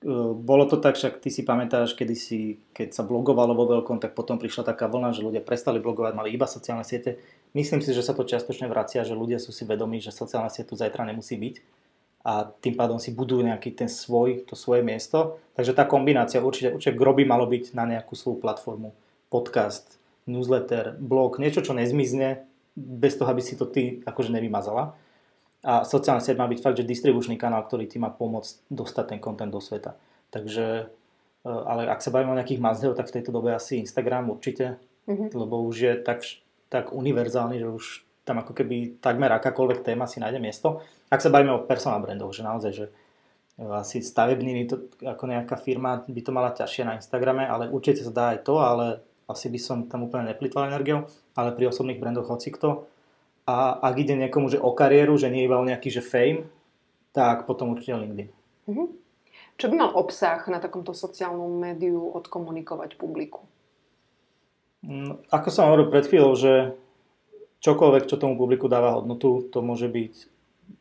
Ehm, 0.03 0.35
bolo 0.43 0.67
to 0.67 0.75
tak, 0.77 0.99
však 0.99 1.23
ty 1.23 1.31
si 1.31 1.47
pamätáš, 1.47 1.95
kedy 1.95 2.15
si, 2.15 2.59
keď 2.75 2.91
sa 2.91 3.03
blogovalo 3.07 3.55
vo 3.55 3.65
veľkom, 3.71 4.03
tak 4.03 4.11
potom 4.13 4.35
prišla 4.35 4.67
taká 4.67 4.91
vlna, 4.91 5.15
že 5.15 5.23
ľudia 5.23 5.39
prestali 5.39 5.79
blogovať, 5.79 6.11
mali 6.11 6.35
iba 6.35 6.43
sociálne 6.43 6.83
siete. 6.83 7.23
Myslím 7.55 7.79
si, 7.79 7.95
že 7.95 8.03
sa 8.03 8.11
to 8.11 8.27
čiastočne 8.27 8.67
vracia, 8.67 9.07
že 9.07 9.15
ľudia 9.15 9.39
sú 9.39 9.55
si 9.55 9.63
vedomí, 9.63 10.03
že 10.03 10.11
sociálna 10.11 10.51
sieť 10.51 10.71
tu 10.71 10.75
zajtra 10.75 11.07
nemusí 11.07 11.39
byť 11.39 11.55
a 12.23 12.47
tým 12.47 12.79
pádom 12.79 13.03
si 13.03 13.11
budujú 13.11 13.43
nejaký 13.43 13.75
ten 13.75 13.91
svoj, 13.91 14.47
to 14.47 14.55
svoje 14.55 14.79
miesto. 14.79 15.43
Takže 15.59 15.75
tá 15.75 15.83
kombinácia 15.83 16.39
určite, 16.39 16.71
určite 16.71 16.95
groby 16.95 17.27
malo 17.27 17.43
byť 17.43 17.75
na 17.75 17.83
nejakú 17.83 18.15
svoju 18.15 18.39
platformu. 18.39 18.95
Podcast, 19.27 19.99
newsletter, 20.23 20.95
blog, 20.99 21.35
niečo, 21.35 21.59
čo 21.59 21.75
nezmizne 21.75 22.47
bez 22.79 23.19
toho, 23.19 23.27
aby 23.27 23.43
si 23.43 23.59
to 23.59 23.67
ty 23.67 23.99
akože 24.07 24.31
nevymazala. 24.31 24.95
A 25.63 25.88
sociálna 25.88 26.19
sieť 26.19 26.36
má 26.36 26.47
byť 26.52 26.60
fakt, 26.60 26.78
že 26.80 26.84
distribučný 26.84 27.39
kanál, 27.39 27.63
ktorý 27.63 27.88
ti 27.88 27.95
má 27.95 28.12
pomôcť 28.12 28.67
dostať 28.67 29.06
ten 29.15 29.19
content 29.23 29.47
do 29.47 29.63
sveta. 29.63 29.95
Takže, 30.28 30.91
e, 31.41 31.47
ale 31.47 31.88
ak 31.88 32.04
sa 32.04 32.12
bavíme 32.12 32.36
o 32.36 32.39
nejakých 32.39 32.60
mazdev, 32.60 32.99
tak 32.99 33.08
v 33.08 33.15
tejto 33.19 33.32
dobe 33.32 33.56
asi 33.56 33.80
Instagram 33.80 34.28
určite, 34.28 34.76
mm-hmm. 35.08 35.32
lebo 35.32 35.63
už 35.63 35.76
je 35.80 35.93
tak, 36.04 36.28
tak 36.67 36.91
univerzálny, 36.91 37.63
že 37.63 37.67
už 37.71 37.86
tam 38.28 38.43
ako 38.43 38.52
keby 38.52 38.99
takmer 38.99 39.32
akákoľvek 39.39 39.88
téma 39.88 40.04
si 40.04 40.19
nájde 40.19 40.43
miesto. 40.43 40.84
Ak 41.08 41.23
sa 41.23 41.32
bavíme 41.32 41.56
o 41.56 41.63
personal 41.63 42.04
brandoch, 42.04 42.36
že 42.36 42.43
naozaj, 42.43 42.71
že 42.76 42.86
e, 43.56 43.63
asi 43.63 44.04
stavebniny 44.04 44.67
to, 44.67 44.91
ako 44.99 45.32
nejaká 45.32 45.56
firma 45.56 46.04
by 46.04 46.21
to 46.23 46.32
mala 46.36 46.52
ťažšie 46.52 46.84
na 46.84 46.99
Instagrame, 46.99 47.47
ale 47.47 47.71
určite 47.71 48.04
sa 48.04 48.12
dá 48.12 48.26
aj 48.36 48.43
to, 48.43 48.60
ale 48.60 48.99
asi 49.32 49.47
by 49.47 49.60
som 49.63 49.88
tam 49.88 50.12
úplne 50.12 50.28
neplýtval 50.28 50.67
energiou, 50.67 51.08
ale 51.39 51.56
pri 51.56 51.71
osobných 51.71 52.04
brandoch 52.04 52.28
hoci 52.28 52.52
kto, 52.52 52.84
a 53.43 53.75
ak 53.84 53.95
ide 53.99 54.15
niekomu 54.15 54.47
že 54.47 54.60
o 54.60 54.71
kariéru, 54.71 55.19
že 55.19 55.27
nie 55.27 55.43
je 55.43 55.47
iba 55.51 55.60
o 55.60 55.67
nejaký 55.67 55.91
že 55.91 56.03
fame, 56.03 56.47
tak 57.12 57.45
potom 57.45 57.75
určite 57.75 57.99
LinkedIn. 57.99 58.29
Mm-hmm. 58.71 58.88
Čo 59.53 59.65
by 59.69 59.75
mal 59.77 59.91
obsah 59.93 60.41
na 60.49 60.58
takomto 60.58 60.97
sociálnom 60.97 61.62
médiu 61.62 62.10
odkomunikovať 62.15 62.97
publiku? 62.97 63.45
No, 64.84 65.21
ako 65.29 65.47
som 65.53 65.69
hovoril 65.69 65.93
pred 65.93 66.10
chvíľou, 66.10 66.34
že 66.36 66.53
čokoľvek, 67.63 68.10
čo 68.10 68.19
tomu 68.19 68.36
publiku 68.36 68.67
dáva 68.67 68.99
hodnotu, 68.99 69.47
to 69.47 69.63
môže 69.63 69.88
byť 69.88 70.13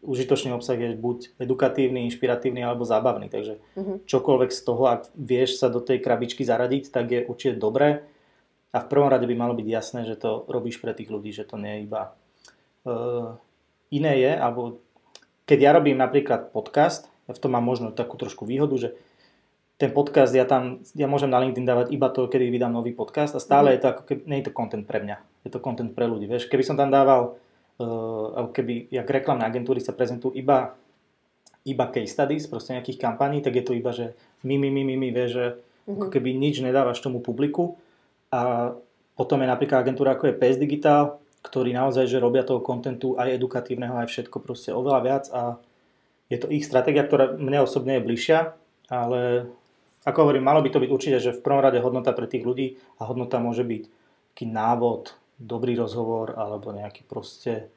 užitočný 0.03 0.55
obsah 0.55 0.79
je 0.79 0.95
buď 0.95 1.37
edukatívny, 1.43 2.07
inšpiratívny 2.11 2.63
alebo 2.63 2.87
zábavný. 2.87 3.29
Takže 3.31 3.59
mm-hmm. 3.59 3.97
čokoľvek 4.09 4.51
z 4.51 4.61
toho, 4.63 4.83
ak 4.89 5.03
vieš 5.15 5.61
sa 5.63 5.69
do 5.71 5.83
tej 5.83 6.03
krabičky 6.03 6.43
zaradiť, 6.43 6.91
tak 6.91 7.07
je 7.13 7.21
určite 7.27 7.61
dobré. 7.61 8.07
A 8.73 8.81
v 8.81 8.89
prvom 8.89 9.13
rade 9.13 9.29
by 9.29 9.37
malo 9.37 9.53
byť 9.53 9.69
jasné, 9.69 10.01
že 10.09 10.17
to 10.17 10.49
robíš 10.49 10.81
pre 10.81 10.97
tých 10.97 11.13
ľudí, 11.13 11.29
že 11.29 11.45
to 11.45 11.61
nie 11.61 11.83
je 11.83 11.85
iba 11.85 12.17
iné 13.93 14.13
je, 14.19 14.33
alebo 14.33 14.83
keď 15.47 15.59
ja 15.59 15.71
robím 15.75 15.99
napríklad 16.01 16.51
podcast, 16.51 17.13
ja 17.29 17.33
v 17.35 17.43
tom 17.43 17.55
mám 17.55 17.63
možno 17.63 17.95
takú 17.95 18.19
trošku 18.19 18.49
výhodu, 18.49 18.75
že 18.79 18.89
ten 19.83 19.91
podcast, 19.91 20.31
ja 20.31 20.47
tam, 20.47 20.79
ja 20.95 21.11
môžem 21.11 21.27
na 21.27 21.43
LinkedIn 21.43 21.67
dávať 21.67 21.87
iba 21.91 22.07
to, 22.07 22.31
kedy 22.31 22.55
vydám 22.55 22.71
nový 22.71 22.95
podcast 22.95 23.35
a 23.35 23.43
stále 23.43 23.71
mm. 23.71 23.75
je 23.75 23.81
to 23.83 23.87
ako 23.91 24.03
keby, 24.07 24.21
nie 24.31 24.39
je 24.39 24.47
to 24.47 24.55
content 24.55 24.87
pre 24.87 25.03
mňa, 25.03 25.17
je 25.43 25.51
to 25.51 25.59
content 25.59 25.91
pre 25.91 26.07
ľudí, 26.07 26.31
vieš. 26.31 26.47
Keby 26.47 26.63
som 26.63 26.79
tam 26.79 26.95
dával, 26.95 27.35
uh, 27.83 28.47
keby, 28.55 28.95
jak 28.95 29.11
reklamné 29.11 29.43
agentúry 29.43 29.83
sa 29.83 29.91
prezentujú 29.91 30.39
iba, 30.39 30.79
iba 31.67 31.85
case 31.91 32.15
studies, 32.15 32.47
proste 32.47 32.79
nejakých 32.79 32.99
kampaní, 32.99 33.43
tak 33.43 33.59
je 33.59 33.65
to 33.67 33.75
iba, 33.75 33.91
že 33.91 34.15
my, 34.47 34.55
my, 34.55 34.71
my, 34.71 34.83
my, 34.87 34.95
my 34.99 35.09
vieš, 35.15 35.31
že 35.35 35.45
mm-hmm. 35.51 35.95
ako 35.99 36.07
keby 36.15 36.31
nič 36.35 36.63
nedávaš 36.63 37.03
tomu 37.03 37.19
publiku 37.19 37.79
a 38.31 38.73
potom 39.19 39.43
je 39.43 39.51
napríklad 39.51 39.83
agentúra 39.83 40.15
ako 40.15 40.31
je 40.31 40.39
PS 40.39 40.59
Digital, 40.63 41.22
ktorí 41.43 41.75
naozaj, 41.75 42.07
že 42.07 42.23
robia 42.23 42.47
toho 42.47 42.63
kontentu 42.63 43.19
aj 43.19 43.35
edukatívneho, 43.35 43.99
aj 43.99 44.09
všetko 44.09 44.39
proste 44.39 44.71
oveľa 44.71 45.01
viac 45.03 45.25
a 45.35 45.59
je 46.31 46.39
to 46.41 46.49
ich 46.49 46.65
stratégia, 46.65 47.05
ktorá 47.05 47.35
mne 47.37 47.67
osobne 47.67 47.99
je 47.99 48.07
bližšia, 48.07 48.57
ale 48.89 49.51
ako 50.07 50.19
hovorím, 50.27 50.49
malo 50.49 50.65
by 50.65 50.71
to 50.73 50.83
byť 50.83 50.91
určite, 50.91 51.19
že 51.21 51.37
v 51.37 51.45
prvom 51.45 51.61
rade 51.61 51.83
hodnota 51.83 52.15
pre 52.17 52.31
tých 52.31 52.47
ľudí 52.47 52.81
a 52.99 53.07
hodnota 53.07 53.43
môže 53.43 53.67
byť 53.67 53.83
taký 54.33 54.47
návod, 54.49 55.13
dobrý 55.43 55.75
rozhovor 55.75 56.39
alebo 56.39 56.71
nejaký 56.71 57.03
proste 57.05 57.69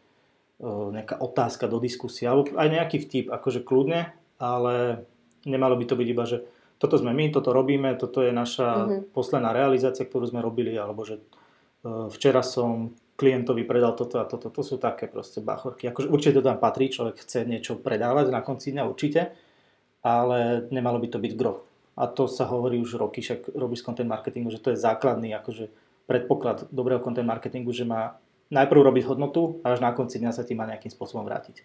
e, 0.61 0.68
nejaká 0.70 1.18
otázka 1.18 1.66
do 1.66 1.82
diskusie 1.82 2.30
alebo 2.30 2.53
aj 2.53 2.70
nejaký 2.70 2.97
vtip, 3.01 3.26
akože 3.34 3.66
kľudne, 3.66 4.13
ale 4.38 5.05
nemalo 5.43 5.74
by 5.76 5.86
to 5.89 5.97
byť 5.97 6.07
iba, 6.07 6.24
že 6.30 6.45
toto 6.78 7.01
sme 7.01 7.11
my, 7.16 7.34
toto 7.34 7.55
robíme, 7.55 7.97
toto 7.97 8.22
je 8.22 8.30
naša 8.30 8.70
mm-hmm. 8.86 9.01
posledná 9.16 9.55
realizácia, 9.55 10.05
ktorú 10.05 10.30
sme 10.30 10.45
robili, 10.45 10.78
alebo 10.78 11.01
že 11.07 11.18
e, 11.18 11.24
včera 12.13 12.45
som 12.45 12.93
klientovi 13.16 13.63
predal 13.63 13.95
toto 13.95 14.20
a 14.20 14.28
toto. 14.28 14.51
To 14.51 14.61
sú 14.61 14.76
také 14.76 15.07
proste 15.07 15.39
bachorky. 15.39 15.88
Akože 15.88 16.11
určite 16.11 16.39
to 16.39 16.47
tam 16.47 16.59
patrí, 16.59 16.91
človek 16.91 17.24
chce 17.24 17.47
niečo 17.47 17.80
predávať 17.80 18.32
na 18.32 18.43
konci 18.43 18.76
dňa, 18.76 18.84
určite, 18.84 19.32
ale 20.03 20.68
nemalo 20.70 20.99
by 20.99 21.07
to 21.09 21.20
byť 21.20 21.34
gro 21.34 21.66
a 21.95 22.03
to 22.11 22.28
sa 22.28 22.43
hovorí 22.45 22.76
už 22.84 22.99
roky, 22.99 23.24
však 23.24 23.55
robíš 23.55 23.84
content 23.84 24.07
marketingu, 24.11 24.51
že 24.51 24.59
to 24.59 24.76
je 24.76 24.80
základný 24.80 25.32
akože 25.39 25.72
predpoklad 26.11 26.68
dobrého 26.70 26.99
content 26.99 27.26
marketingu, 27.26 27.72
že 27.72 27.88
má 27.88 28.20
najprv 28.51 28.91
robiť 28.91 29.03
hodnotu 29.07 29.63
a 29.63 29.74
až 29.74 29.80
na 29.80 29.95
konci 29.95 30.20
dňa 30.20 30.36
sa 30.36 30.43
ti 30.43 30.53
má 30.53 30.68
nejakým 30.68 30.91
spôsobom 30.91 31.24
vrátiť. 31.24 31.63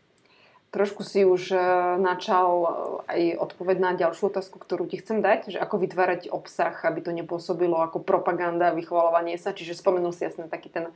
Trošku 0.70 1.02
si 1.02 1.26
už 1.26 1.50
e, 1.50 1.58
načal 1.98 2.48
e, 2.62 2.70
aj 3.10 3.22
odpoveď 3.42 3.76
na 3.82 3.90
ďalšiu 3.98 4.30
otázku, 4.30 4.62
ktorú 4.62 4.86
ti 4.86 5.02
chcem 5.02 5.18
dať, 5.18 5.50
že 5.50 5.58
ako 5.58 5.82
vytvárať 5.82 6.30
obsah, 6.30 6.78
aby 6.86 7.02
to 7.02 7.10
nepôsobilo 7.10 7.82
ako 7.82 7.98
propaganda, 7.98 8.70
vychvalovanie 8.70 9.34
sa, 9.34 9.50
čiže 9.50 9.74
spomenul 9.74 10.14
si 10.14 10.30
jasne 10.30 10.46
taký 10.46 10.70
ten, 10.70 10.94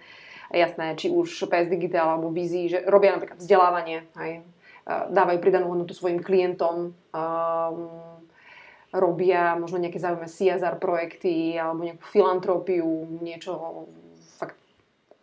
jasné, 0.54 0.94
či 0.94 1.10
už 1.10 1.50
PS 1.50 1.68
Digital 1.68 2.14
alebo 2.14 2.30
Vizi, 2.30 2.70
že 2.70 2.86
robia 2.86 3.14
napríklad 3.14 3.42
vzdelávanie, 3.42 4.06
e, 4.14 4.40
dávajú 4.86 5.38
pridanú 5.42 5.74
hodnotu 5.74 5.96
svojim 5.96 6.20
klientom, 6.20 6.92
um, 6.92 7.78
robia 8.94 9.58
možno 9.58 9.82
nejaké 9.82 9.98
zaujímavé 9.98 10.30
CSR 10.30 10.78
projekty 10.78 11.58
alebo 11.58 11.82
nejakú 11.82 12.04
filantrópiu, 12.06 12.86
niečo 13.18 13.84
fakt 14.38 14.54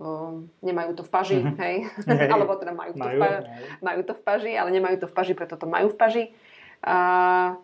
uh, 0.03 0.43
nemajú 0.59 0.99
to 0.99 1.03
v 1.07 1.11
paži, 1.13 1.39
mm-hmm. 1.39 1.55
hej? 1.55 1.75
hej. 1.87 2.27
alebo 2.35 2.59
teda 2.59 2.75
majú, 2.75 2.91
majú, 2.99 3.15
to 3.15 3.15
v 3.15 3.21
pa- 3.23 3.43
majú 3.79 4.01
to 4.03 4.13
v 4.17 4.21
paži, 4.27 4.51
ale 4.59 4.69
nemajú 4.75 4.97
to 4.99 5.07
v 5.07 5.15
paži, 5.15 5.33
preto 5.37 5.55
to 5.55 5.69
majú 5.71 5.87
v 5.87 5.97
paži. 5.97 6.23
Uh, 6.83 7.55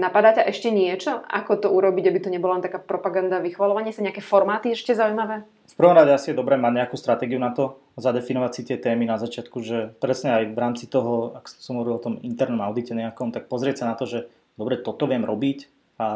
napadá 0.00 0.32
ťa 0.32 0.48
ešte 0.48 0.72
niečo, 0.72 1.20
ako 1.28 1.52
to 1.60 1.68
urobiť, 1.68 2.08
aby 2.08 2.18
to 2.24 2.32
nebola 2.32 2.56
len 2.56 2.64
taká 2.64 2.80
propaganda, 2.80 3.44
vychvalovanie 3.44 3.92
sa, 3.92 4.00
nejaké 4.00 4.24
formáty 4.24 4.72
ešte 4.72 4.96
zaujímavé? 4.96 5.44
V 5.44 5.74
prvom 5.76 5.92
rade 5.92 6.10
asi 6.10 6.32
je 6.32 6.40
dobré 6.40 6.56
mať 6.56 6.72
nejakú 6.80 6.96
stratégiu 6.96 7.36
na 7.36 7.52
to, 7.52 7.76
zadefinovať 8.00 8.50
si 8.56 8.62
tie 8.64 8.80
témy 8.80 9.04
na 9.04 9.20
začiatku, 9.20 9.60
že 9.60 9.92
presne 10.00 10.40
aj 10.40 10.44
v 10.50 10.58
rámci 10.58 10.84
toho, 10.88 11.36
ak 11.36 11.46
som 11.46 11.76
hovoril 11.76 12.00
o 12.00 12.04
tom 12.08 12.14
internom 12.24 12.64
audite 12.64 12.96
nejakom, 12.96 13.30
tak 13.30 13.46
pozrieť 13.52 13.84
sa 13.84 13.92
na 13.92 13.94
to, 13.94 14.08
že 14.08 14.26
dobre, 14.56 14.80
toto 14.80 15.04
viem 15.04 15.22
robiť 15.22 15.68
a 16.00 16.08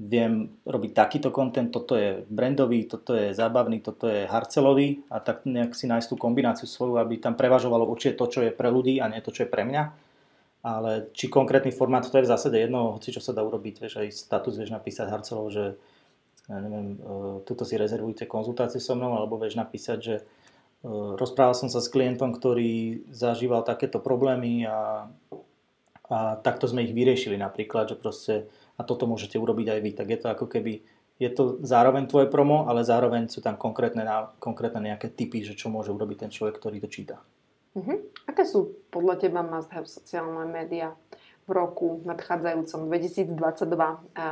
viem 0.00 0.48
robiť 0.64 0.90
takýto 0.96 1.28
content, 1.28 1.68
toto 1.68 1.92
je 1.92 2.24
brandový, 2.32 2.88
toto 2.88 3.12
je 3.12 3.36
zábavný, 3.36 3.84
toto 3.84 4.08
je 4.08 4.24
harcelový 4.24 5.04
a 5.12 5.20
tak 5.20 5.44
nejak 5.44 5.76
si 5.76 5.84
nájsť 5.84 6.08
tú 6.08 6.16
kombináciu 6.16 6.64
svoju, 6.64 6.96
aby 6.96 7.20
tam 7.20 7.36
prevažovalo 7.36 7.84
určite 7.84 8.16
to, 8.16 8.24
čo 8.32 8.40
je 8.48 8.56
pre 8.56 8.72
ľudí 8.72 8.96
a 8.96 9.12
nie 9.12 9.20
to, 9.20 9.28
čo 9.28 9.44
je 9.44 9.52
pre 9.52 9.68
mňa. 9.68 10.09
Ale 10.60 11.08
či 11.16 11.32
konkrétny 11.32 11.72
formát, 11.72 12.04
to 12.04 12.20
je 12.20 12.26
v 12.28 12.32
zásade 12.32 12.60
jedno, 12.60 13.00
hoci 13.00 13.16
čo 13.16 13.24
sa 13.24 13.32
dá 13.32 13.40
urobiť, 13.40 13.80
vieš, 13.80 13.94
aj 13.96 14.08
status 14.12 14.60
vieš 14.60 14.70
napísať 14.76 15.08
harcelov, 15.08 15.48
že 15.48 15.64
ja 16.52 16.58
neviem, 16.60 17.00
e, 17.00 17.40
tuto 17.48 17.64
si 17.64 17.80
rezervujte 17.80 18.28
konzultáciu 18.28 18.76
so 18.76 18.92
mnou, 18.92 19.16
alebo 19.16 19.40
vieš 19.40 19.56
napísať, 19.56 19.98
že 20.04 20.14
e, 20.20 20.22
rozprával 21.16 21.56
som 21.56 21.72
sa 21.72 21.80
s 21.80 21.88
klientom, 21.88 22.36
ktorý 22.36 23.08
zažíval 23.08 23.64
takéto 23.64 24.04
problémy 24.04 24.68
a 24.68 25.08
a 26.10 26.34
takto 26.42 26.66
sme 26.66 26.82
ich 26.82 26.90
vyriešili 26.90 27.38
napríklad, 27.38 27.94
že 27.94 27.96
proste 27.96 28.34
a 28.74 28.82
toto 28.82 29.06
môžete 29.06 29.38
urobiť 29.38 29.78
aj 29.78 29.80
vy. 29.80 29.90
Tak 29.94 30.06
je 30.10 30.18
to 30.18 30.28
ako 30.34 30.46
keby, 30.50 30.82
je 31.22 31.30
to 31.30 31.62
zároveň 31.62 32.10
tvoje 32.10 32.26
promo, 32.26 32.66
ale 32.66 32.82
zároveň 32.82 33.30
sú 33.30 33.38
tam 33.38 33.54
konkrétne, 33.54 34.02
konkrétne 34.42 34.82
nejaké 34.82 35.06
typy, 35.14 35.46
že 35.46 35.54
čo 35.54 35.70
môže 35.70 35.94
urobiť 35.94 36.26
ten 36.26 36.30
človek, 36.34 36.58
ktorý 36.58 36.82
to 36.82 36.90
číta. 36.90 37.22
Uh-huh. 37.76 37.98
Aké 38.26 38.42
sú 38.42 38.74
podľa 38.90 39.22
teba 39.22 39.46
must 39.46 39.70
have 39.70 39.86
sociálne 39.86 40.46
médiá 40.50 40.98
v 41.46 41.50
roku 41.54 42.02
nadchádzajúcom 42.06 42.90
2022 42.90 43.34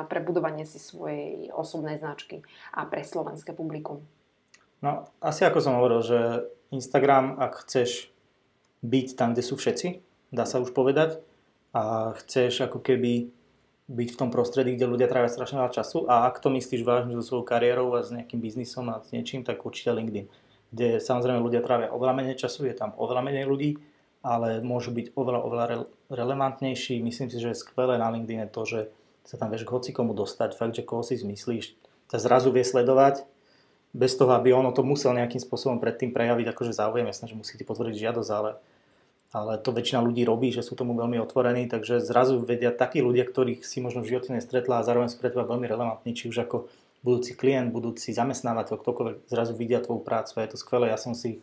pre 0.07 0.21
budovanie 0.23 0.67
si 0.67 0.79
svojej 0.79 1.51
osobnej 1.51 1.99
značky 1.99 2.47
a 2.75 2.87
pre 2.87 3.03
slovenské 3.03 3.55
publikum? 3.55 4.03
No, 4.79 5.11
asi 5.19 5.43
ako 5.43 5.59
som 5.59 5.79
hovoril, 5.79 6.03
že 6.07 6.19
Instagram, 6.71 7.39
ak 7.43 7.67
chceš 7.67 8.15
byť 8.87 9.19
tam, 9.19 9.35
kde 9.35 9.43
sú 9.43 9.59
všetci, 9.59 9.99
dá 10.31 10.47
sa 10.47 10.63
už 10.63 10.71
povedať, 10.71 11.19
a 11.75 12.15
chceš 12.23 12.65
ako 12.65 12.79
keby 12.81 13.29
byť 13.89 14.09
v 14.15 14.19
tom 14.21 14.29
prostredí, 14.29 14.77
kde 14.77 14.87
ľudia 14.87 15.09
trávia 15.09 15.33
strašne 15.33 15.65
veľa 15.65 15.73
času 15.73 16.05
a 16.07 16.29
ak 16.29 16.45
to 16.45 16.53
myslíš 16.53 16.85
vážne 16.85 17.17
so 17.19 17.25
svojou 17.25 17.45
kariérou 17.49 17.97
a 17.97 18.05
s 18.05 18.13
nejakým 18.13 18.41
biznisom 18.41 18.93
a 18.93 19.01
s 19.01 19.11
niečím, 19.17 19.43
tak 19.43 19.65
určite 19.65 19.97
LinkedIn, 19.97 20.29
kde 20.73 21.01
samozrejme 21.01 21.41
ľudia 21.41 21.65
trávia 21.65 21.93
oveľa 21.93 22.15
menej 22.19 22.37
času, 22.37 22.69
je 22.69 22.77
tam 22.77 22.93
oveľa 22.97 23.23
menej 23.25 23.45
ľudí, 23.49 23.71
ale 24.21 24.61
môžu 24.61 24.93
byť 24.93 25.17
oveľa, 25.17 25.41
oveľa 25.41 25.67
re- 25.67 25.89
relevantnejší. 26.13 27.01
Myslím 27.01 27.33
si, 27.33 27.39
že 27.41 27.55
je 27.55 27.61
skvelé 27.61 27.97
na 27.97 28.11
LinkedIn 28.13 28.51
to, 28.53 28.63
že 28.67 28.81
sa 29.25 29.37
tam 29.37 29.53
vieš 29.53 29.69
k 29.69 29.73
hocikomu 29.73 30.17
dostať, 30.17 30.57
fakt, 30.57 30.75
že 30.77 30.85
koho 30.85 31.05
si 31.05 31.17
zmyslíš, 31.21 31.77
ťa 32.09 32.19
zrazu 32.19 32.49
vie 32.49 32.65
sledovať, 32.65 33.29
bez 33.93 34.17
toho, 34.17 34.33
aby 34.37 34.53
ono 34.53 34.73
to 34.73 34.85
musel 34.85 35.17
nejakým 35.17 35.41
spôsobom 35.41 35.81
predtým 35.81 36.13
prejaviť, 36.13 36.53
akože 36.53 36.77
záujem, 36.77 37.09
jasné, 37.09 37.33
že 37.33 37.37
musí 37.37 37.57
ti 37.57 37.65
potvrdiť 37.65 37.97
žiadosť, 37.97 38.31
ale 38.33 38.61
ale 39.29 39.61
to 39.61 39.77
väčšina 39.77 40.01
ľudí 40.01 40.25
robí, 40.25 40.49
že 40.49 40.65
sú 40.65 40.73
tomu 40.73 40.97
veľmi 40.97 41.21
otvorení, 41.21 41.69
takže 41.69 42.01
zrazu 42.01 42.41
vedia 42.41 42.73
takí 42.73 43.05
ľudia, 43.05 43.29
ktorých 43.29 43.61
si 43.61 43.85
možno 43.85 44.01
v 44.01 44.17
živote 44.17 44.33
nestretla 44.33 44.81
a 44.81 44.87
zároveň 44.89 45.13
sú 45.13 45.21
pre 45.21 45.29
teba 45.29 45.45
veľmi 45.45 45.69
relevantní, 45.69 46.17
či 46.17 46.33
už 46.33 46.49
ako 46.49 46.73
budúci 47.03 47.39
klient, 47.39 47.71
budúci 47.71 48.11
zamestnávateľ, 48.11 48.77
ktokoľvek 48.79 49.17
zrazu 49.31 49.53
vidia 49.55 49.79
tvoju 49.79 50.03
prácu 50.03 50.33
a 50.39 50.45
je 50.45 50.51
to 50.55 50.59
skvelé. 50.59 50.91
Ja 50.91 50.99
som 50.99 51.15
si, 51.15 51.41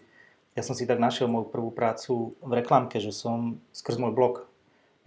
ja 0.53 0.63
som 0.63 0.75
si 0.75 0.83
tak 0.83 0.99
našiel 0.99 1.31
moju 1.31 1.47
prvú 1.47 1.71
prácu 1.71 2.35
v 2.43 2.51
reklamke, 2.55 2.99
že 2.99 3.15
som 3.15 3.59
skrz 3.71 3.97
môj 3.99 4.11
blog, 4.11 4.33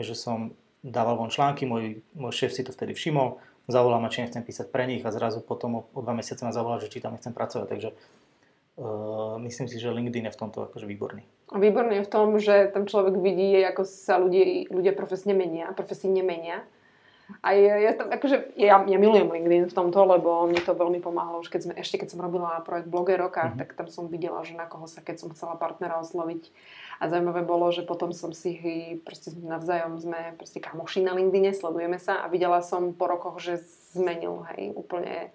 že 0.00 0.16
som 0.16 0.56
dával 0.80 1.18
von 1.18 1.28
články, 1.28 1.66
môj, 1.66 2.00
môj 2.14 2.32
šéf 2.32 2.54
si 2.54 2.62
to 2.64 2.72
vtedy 2.72 2.94
všimol, 2.94 3.42
zavolal 3.68 4.00
ma, 4.00 4.08
či 4.08 4.24
nechcem 4.24 4.40
písať 4.40 4.72
pre 4.72 4.88
nich 4.88 5.04
a 5.04 5.12
zrazu 5.12 5.44
potom 5.44 5.70
o, 5.74 5.80
o 5.92 6.00
dva 6.00 6.16
mesiace 6.16 6.46
ma 6.46 6.54
zavolal, 6.54 6.80
že 6.80 6.88
či 6.88 7.04
tam 7.04 7.12
nechcem 7.12 7.36
pracovať. 7.36 7.66
Takže 7.68 7.88
uh, 7.92 9.36
myslím 9.44 9.66
si, 9.68 9.76
že 9.76 9.92
LinkedIn 9.92 10.30
je 10.30 10.34
v 10.34 10.40
tomto 10.40 10.70
akože 10.72 10.88
výborný. 10.88 11.26
Výborný 11.52 12.00
je 12.00 12.06
v 12.06 12.12
tom, 12.12 12.28
že 12.40 12.72
tam 12.72 12.88
človek 12.88 13.20
vidí, 13.20 13.58
ako 13.60 13.84
sa 13.84 14.16
ľudia, 14.16 14.70
ľudia 14.72 14.92
profesne 14.96 15.36
menia, 15.36 15.68
profesne 15.76 16.24
menia. 16.24 16.64
A 17.44 17.52
ja, 17.52 17.76
ja, 17.76 17.92
tam, 17.92 18.08
akože, 18.08 18.56
ja, 18.56 18.80
ja 18.80 18.98
milujem 18.98 19.28
LinkedIn 19.28 19.68
v 19.68 19.76
tomto, 19.76 20.00
lebo 20.08 20.48
mne 20.48 20.64
to 20.64 20.72
veľmi 20.72 20.96
pomáhalo. 21.04 21.44
Už 21.44 21.52
keď 21.52 21.60
sme, 21.68 21.74
ešte 21.76 22.00
keď 22.00 22.16
som 22.16 22.24
robila 22.24 22.64
projekt 22.64 22.88
Bloger 22.88 23.20
roka, 23.20 23.44
mm-hmm. 23.44 23.60
tak 23.60 23.76
tam 23.76 23.86
som 23.92 24.08
videla, 24.08 24.40
že 24.48 24.56
na 24.56 24.64
koho 24.64 24.88
sa, 24.88 25.04
keď 25.04 25.20
som 25.20 25.28
chcela 25.36 25.60
partnera 25.60 26.00
osloviť. 26.00 26.48
A 26.98 27.12
zaujímavé 27.12 27.44
bolo, 27.44 27.68
že 27.68 27.84
potom 27.84 28.16
som 28.16 28.32
si 28.32 28.58
proste 29.04 29.30
navzájom 29.36 30.00
sme 30.00 30.34
proste 30.40 30.58
kamoši 30.58 31.04
na 31.04 31.12
LinkedIne, 31.14 31.52
sledujeme 31.52 32.00
sa 32.00 32.24
a 32.24 32.32
videla 32.32 32.64
som 32.64 32.96
po 32.96 33.06
rokoch, 33.06 33.38
že 33.38 33.60
zmenil 33.92 34.48
hej, 34.56 34.72
úplne 34.74 35.30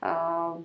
uh, 0.00 0.62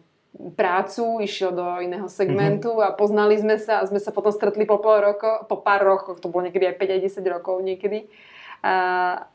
prácu, 0.56 1.20
išiel 1.26 1.52
do 1.52 1.66
iného 1.82 2.06
segmentu 2.08 2.78
mm-hmm. 2.78 2.94
a 2.94 2.96
poznali 2.96 3.36
sme 3.42 3.58
sa 3.58 3.82
a 3.82 3.88
sme 3.90 3.98
sa 3.98 4.14
potom 4.14 4.30
stretli 4.30 4.64
po, 4.70 4.78
pol 4.78 5.02
roko, 5.02 5.50
po 5.50 5.60
pár 5.60 5.82
rokoch, 5.82 6.22
to 6.22 6.30
bolo 6.30 6.46
niekedy 6.46 6.70
aj 6.70 6.78
5 6.78 6.96
aj 6.96 7.02
10 7.20 7.36
rokov 7.36 7.56
niekedy. 7.66 8.06
A, 8.06 8.08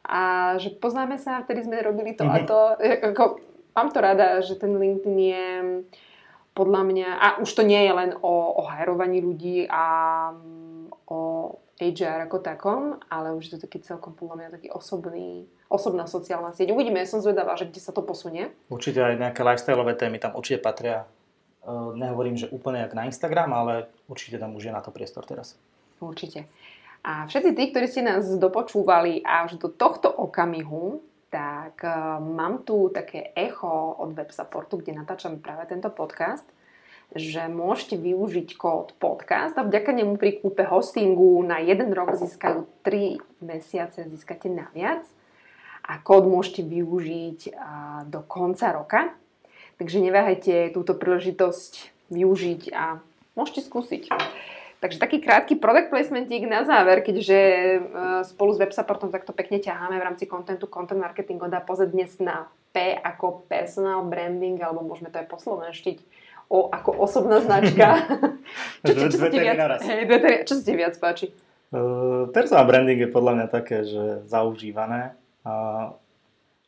a 0.05 0.23
že 0.61 0.75
poznáme 0.77 1.17
sa, 1.17 1.41
vtedy 1.45 1.65
sme 1.65 1.81
robili 1.81 2.13
to 2.13 2.25
mm-hmm. 2.25 2.37
a 2.37 2.45
mhm. 2.45 2.49
to. 2.49 2.59
Ako, 3.13 3.25
mám 3.75 3.89
to 3.91 3.99
rada, 4.01 4.41
že 4.41 4.55
ten 4.57 4.73
LinkedIn 4.77 5.19
je 5.19 5.49
podľa 6.55 6.83
mňa, 6.87 7.09
a 7.19 7.27
už 7.43 7.51
to 7.51 7.67
nie 7.67 7.83
je 7.83 7.93
len 7.93 8.11
o, 8.23 8.35
o 8.55 8.63
hajrovaní 8.63 9.19
ľudí 9.19 9.67
a 9.67 9.85
o 11.11 11.19
HR 11.75 12.31
ako 12.31 12.39
takom, 12.39 12.83
ale 13.11 13.35
už 13.35 13.51
je 13.51 13.53
to 13.59 13.67
taký 13.67 13.83
celkom 13.83 14.15
podľa 14.15 14.37
mňa 14.39 14.49
taký 14.55 14.69
osobný, 14.71 15.51
osobná 15.67 16.07
sociálna 16.07 16.55
sieť. 16.55 16.71
Uvidíme, 16.71 17.03
ja 17.03 17.11
som 17.11 17.19
zvedavá, 17.19 17.59
že 17.59 17.67
kde 17.67 17.83
sa 17.83 17.91
to 17.91 18.07
posunie. 18.07 18.55
Určite 18.71 19.03
aj 19.03 19.19
nejaké 19.19 19.43
lifestyleové 19.43 19.99
témy 19.99 20.23
tam 20.23 20.39
určite 20.39 20.63
patria. 20.63 21.11
Uh, 21.67 21.97
nehovorím, 21.99 22.39
že 22.39 22.47
úplne 22.55 22.87
jak 22.87 22.95
na 22.95 23.11
Instagram, 23.11 23.51
ale 23.51 23.91
určite 24.07 24.39
tam 24.39 24.55
už 24.55 24.71
je 24.71 24.73
na 24.77 24.85
to 24.85 24.95
priestor 24.95 25.27
teraz. 25.27 25.59
Určite. 25.99 26.47
A 27.05 27.29
všetci 27.29 27.53
tí, 27.53 27.65
ktorí 27.69 27.85
ste 27.85 28.01
nás 28.01 28.25
dopočúvali 28.25 29.21
až 29.21 29.61
do 29.61 29.69
tohto 29.69 30.09
okamihu, 30.09 31.05
tak 31.29 31.85
uh, 31.85 32.17
mám 32.17 32.65
tu 32.65 32.89
také 32.89 33.37
echo 33.37 33.99
od 34.01 34.17
web 34.17 34.33
supportu, 34.33 34.81
kde 34.81 34.97
natáčam 34.97 35.37
práve 35.37 35.69
tento 35.69 35.93
podcast, 35.93 36.49
že 37.13 37.45
môžete 37.53 38.01
využiť 38.01 38.57
kód 38.57 38.97
podcast 38.97 39.53
a 39.61 39.67
vďaka 39.69 39.93
nemu 39.93 40.17
pri 40.17 40.41
kúpe 40.41 40.65
hostingu 40.65 41.45
na 41.45 41.61
jeden 41.61 41.93
rok 41.93 42.17
získajú 42.17 42.65
3 42.87 43.21
mesiace, 43.45 44.09
získate 44.09 44.49
naviac 44.49 45.05
a 45.85 46.01
kód 46.01 46.25
môžete 46.25 46.65
využiť 46.65 47.53
uh, 47.53 48.09
do 48.09 48.25
konca 48.25 48.73
roka. 48.73 49.13
Takže 49.77 50.01
neváhajte 50.01 50.73
túto 50.73 50.97
príležitosť 50.97 51.93
využiť 52.09 52.73
a 52.73 53.05
môžete 53.37 53.61
skúsiť. 53.67 54.09
Takže 54.85 55.01
taký 55.01 55.17
krátky 55.25 55.57
product 55.57 55.89
placementík 55.89 56.45
na 56.45 56.61
záver, 56.61 57.01
keďže 57.01 57.41
e, 57.41 57.79
spolu 58.29 58.53
s 58.53 58.61
WebSupportom 58.61 59.09
takto 59.09 59.33
pekne 59.33 59.57
ťaháme 59.57 59.97
v 59.97 60.05
rámci 60.13 60.29
kontentu 60.29 60.69
content 60.69 61.01
marketing 61.01 61.41
dá 61.49 61.65
pozrieť 61.65 61.97
dnes 61.97 62.13
na 62.21 62.53
P 62.77 62.93
ako 62.93 63.49
personal 63.49 64.05
branding, 64.05 64.61
alebo 64.61 64.85
môžeme 64.85 65.09
to 65.09 65.25
aj 65.25 65.29
poslovenštiť 65.33 65.99
O 66.53 66.69
ako 66.69 67.01
osobná 67.01 67.41
značka. 67.41 67.97
čo, 68.85 68.93
čo, 68.93 69.09
čo, 69.09 69.17
čo, 69.17 69.33
ti 69.33 69.41
viac, 69.41 69.81
hej, 69.81 70.05
čo 70.45 70.61
sa 70.61 70.63
ti 70.69 70.75
viac 70.77 70.95
páči? 71.01 71.33
Uh, 71.73 72.29
personal 72.37 72.69
branding 72.69 73.01
je 73.01 73.09
podľa 73.09 73.33
mňa 73.41 73.47
také, 73.49 73.89
že 73.89 74.29
zaužívané. 74.29 75.17
Uh, 75.49 75.97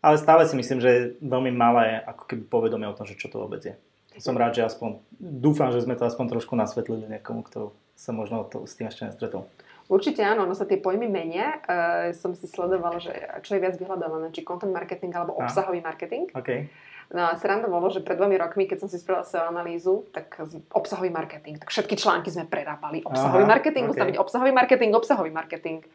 ale 0.01 0.17
stále 0.17 0.49
si 0.49 0.57
myslím, 0.57 0.81
že 0.81 0.89
je 0.89 1.03
veľmi 1.21 1.53
malé 1.53 2.01
ako 2.09 2.25
keby 2.25 2.49
povedomie 2.49 2.89
o 2.89 2.97
tom, 2.97 3.05
že 3.05 3.21
čo 3.21 3.29
to 3.29 3.45
vôbec 3.45 3.61
je. 3.61 3.77
Som 4.17 4.41
rád, 4.41 4.57
že 4.57 4.65
aspoň, 4.65 5.05
dúfam, 5.21 5.69
že 5.69 5.85
sme 5.85 5.93
to 5.93 6.09
aspoň 6.09 6.33
trošku 6.33 6.57
nasvetlili 6.57 7.05
niekomu, 7.13 7.45
kto 7.45 7.77
sa 7.97 8.13
možno 8.13 8.45
to, 8.47 8.69
s 8.69 8.77
tým 8.77 8.93
ešte 8.93 9.09
nestretol. 9.09 9.49
Určite 9.87 10.21
áno, 10.21 10.45
ono 10.45 10.55
sa 10.55 10.67
tie 10.67 10.83
pojmy 10.83 11.07
menia. 11.07 11.63
Uh, 11.65 12.11
som 12.13 12.35
si 12.35 12.45
sledovala, 12.51 12.99
že 12.99 13.15
čo 13.47 13.57
je 13.57 13.63
viac 13.63 13.79
vyhľadávané, 13.79 14.35
či 14.35 14.43
content 14.43 14.75
marketing 14.75 15.15
alebo 15.15 15.39
obsahový 15.39 15.79
marketing. 15.81 16.27
Okay. 16.35 16.69
No 17.15 17.31
a 17.31 17.39
sranda 17.39 17.71
bolo, 17.71 17.87
že 17.87 18.03
pred 18.03 18.19
dvomi 18.19 18.35
rokmi, 18.35 18.67
keď 18.67 18.83
som 18.83 18.89
si 18.91 18.99
spravila 18.99 19.23
SEO 19.23 19.47
analýzu, 19.47 20.11
tak 20.11 20.43
obsahový 20.75 21.15
marketing, 21.15 21.63
tak 21.63 21.71
všetky 21.71 21.95
články 21.95 22.35
sme 22.35 22.51
prerábali. 22.51 23.07
Obsahový 23.07 23.47
Aha, 23.47 23.53
marketing, 23.55 23.87
okay. 23.87 23.91
musí 23.95 24.03
byť 24.11 24.19
obsahový 24.19 24.51
marketing, 24.51 24.91
obsahový 24.91 25.31
marketing. 25.31 25.87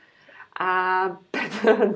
A 0.60 0.70
pred 1.32 1.52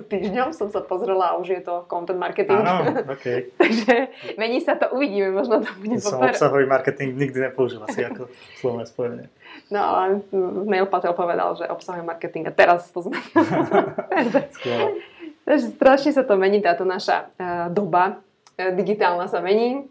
týždňom 0.11 0.55
som 0.55 0.71
sa 0.71 0.79
pozrela 0.79 1.35
a 1.35 1.37
už 1.37 1.59
je 1.59 1.61
to 1.61 1.83
content 1.91 2.15
marketing. 2.15 2.63
Áno, 2.63 2.87
okay. 3.15 3.51
Takže 3.59 4.15
mení 4.39 4.63
sa 4.63 4.79
to, 4.79 4.95
uvidíme, 4.95 5.35
možno 5.35 5.59
to 5.59 5.71
bude 5.83 5.99
Som 5.99 6.23
poper... 6.23 6.31
obsahový 6.31 6.65
marketing 6.65 7.19
nikdy 7.19 7.51
nepoužil 7.51 7.83
asi 7.83 8.07
ako 8.07 8.31
slovné 8.63 8.83
spojenie. 8.87 9.27
No 9.67 9.79
ale 9.83 10.23
mail 10.67 10.87
Patel 10.87 11.11
povedal, 11.11 11.59
že 11.59 11.67
obsahový 11.67 12.07
marketing 12.07 12.47
a 12.47 12.53
teraz 12.55 12.87
to 12.95 13.03
zmenil. 13.03 13.27
Takže 15.45 15.67
strašne 15.77 16.11
sa 16.15 16.23
to 16.25 16.39
mení, 16.39 16.63
táto 16.63 16.87
naša 16.87 17.29
uh, 17.37 17.69
doba 17.69 18.17
uh, 18.17 18.71
digitálna 18.73 19.29
sa 19.29 19.43
mení. 19.43 19.85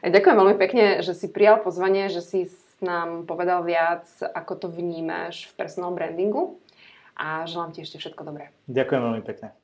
Ďakujem 0.00 0.36
veľmi 0.36 0.56
pekne, 0.60 0.84
že 1.00 1.16
si 1.16 1.28
prijal 1.28 1.60
pozvanie, 1.60 2.12
že 2.12 2.20
si 2.20 2.48
nám 2.84 3.24
povedal 3.24 3.64
viac, 3.64 4.04
ako 4.20 4.52
to 4.60 4.66
vnímaš 4.68 5.48
v 5.48 5.52
personal 5.56 5.96
brandingu 5.96 6.60
a 7.16 7.46
želám 7.46 7.72
ti 7.72 7.82
ešte 7.82 7.98
všetko 7.98 8.22
dobré. 8.26 8.50
Ďakujem 8.66 9.02
veľmi 9.02 9.22
pekne. 9.22 9.54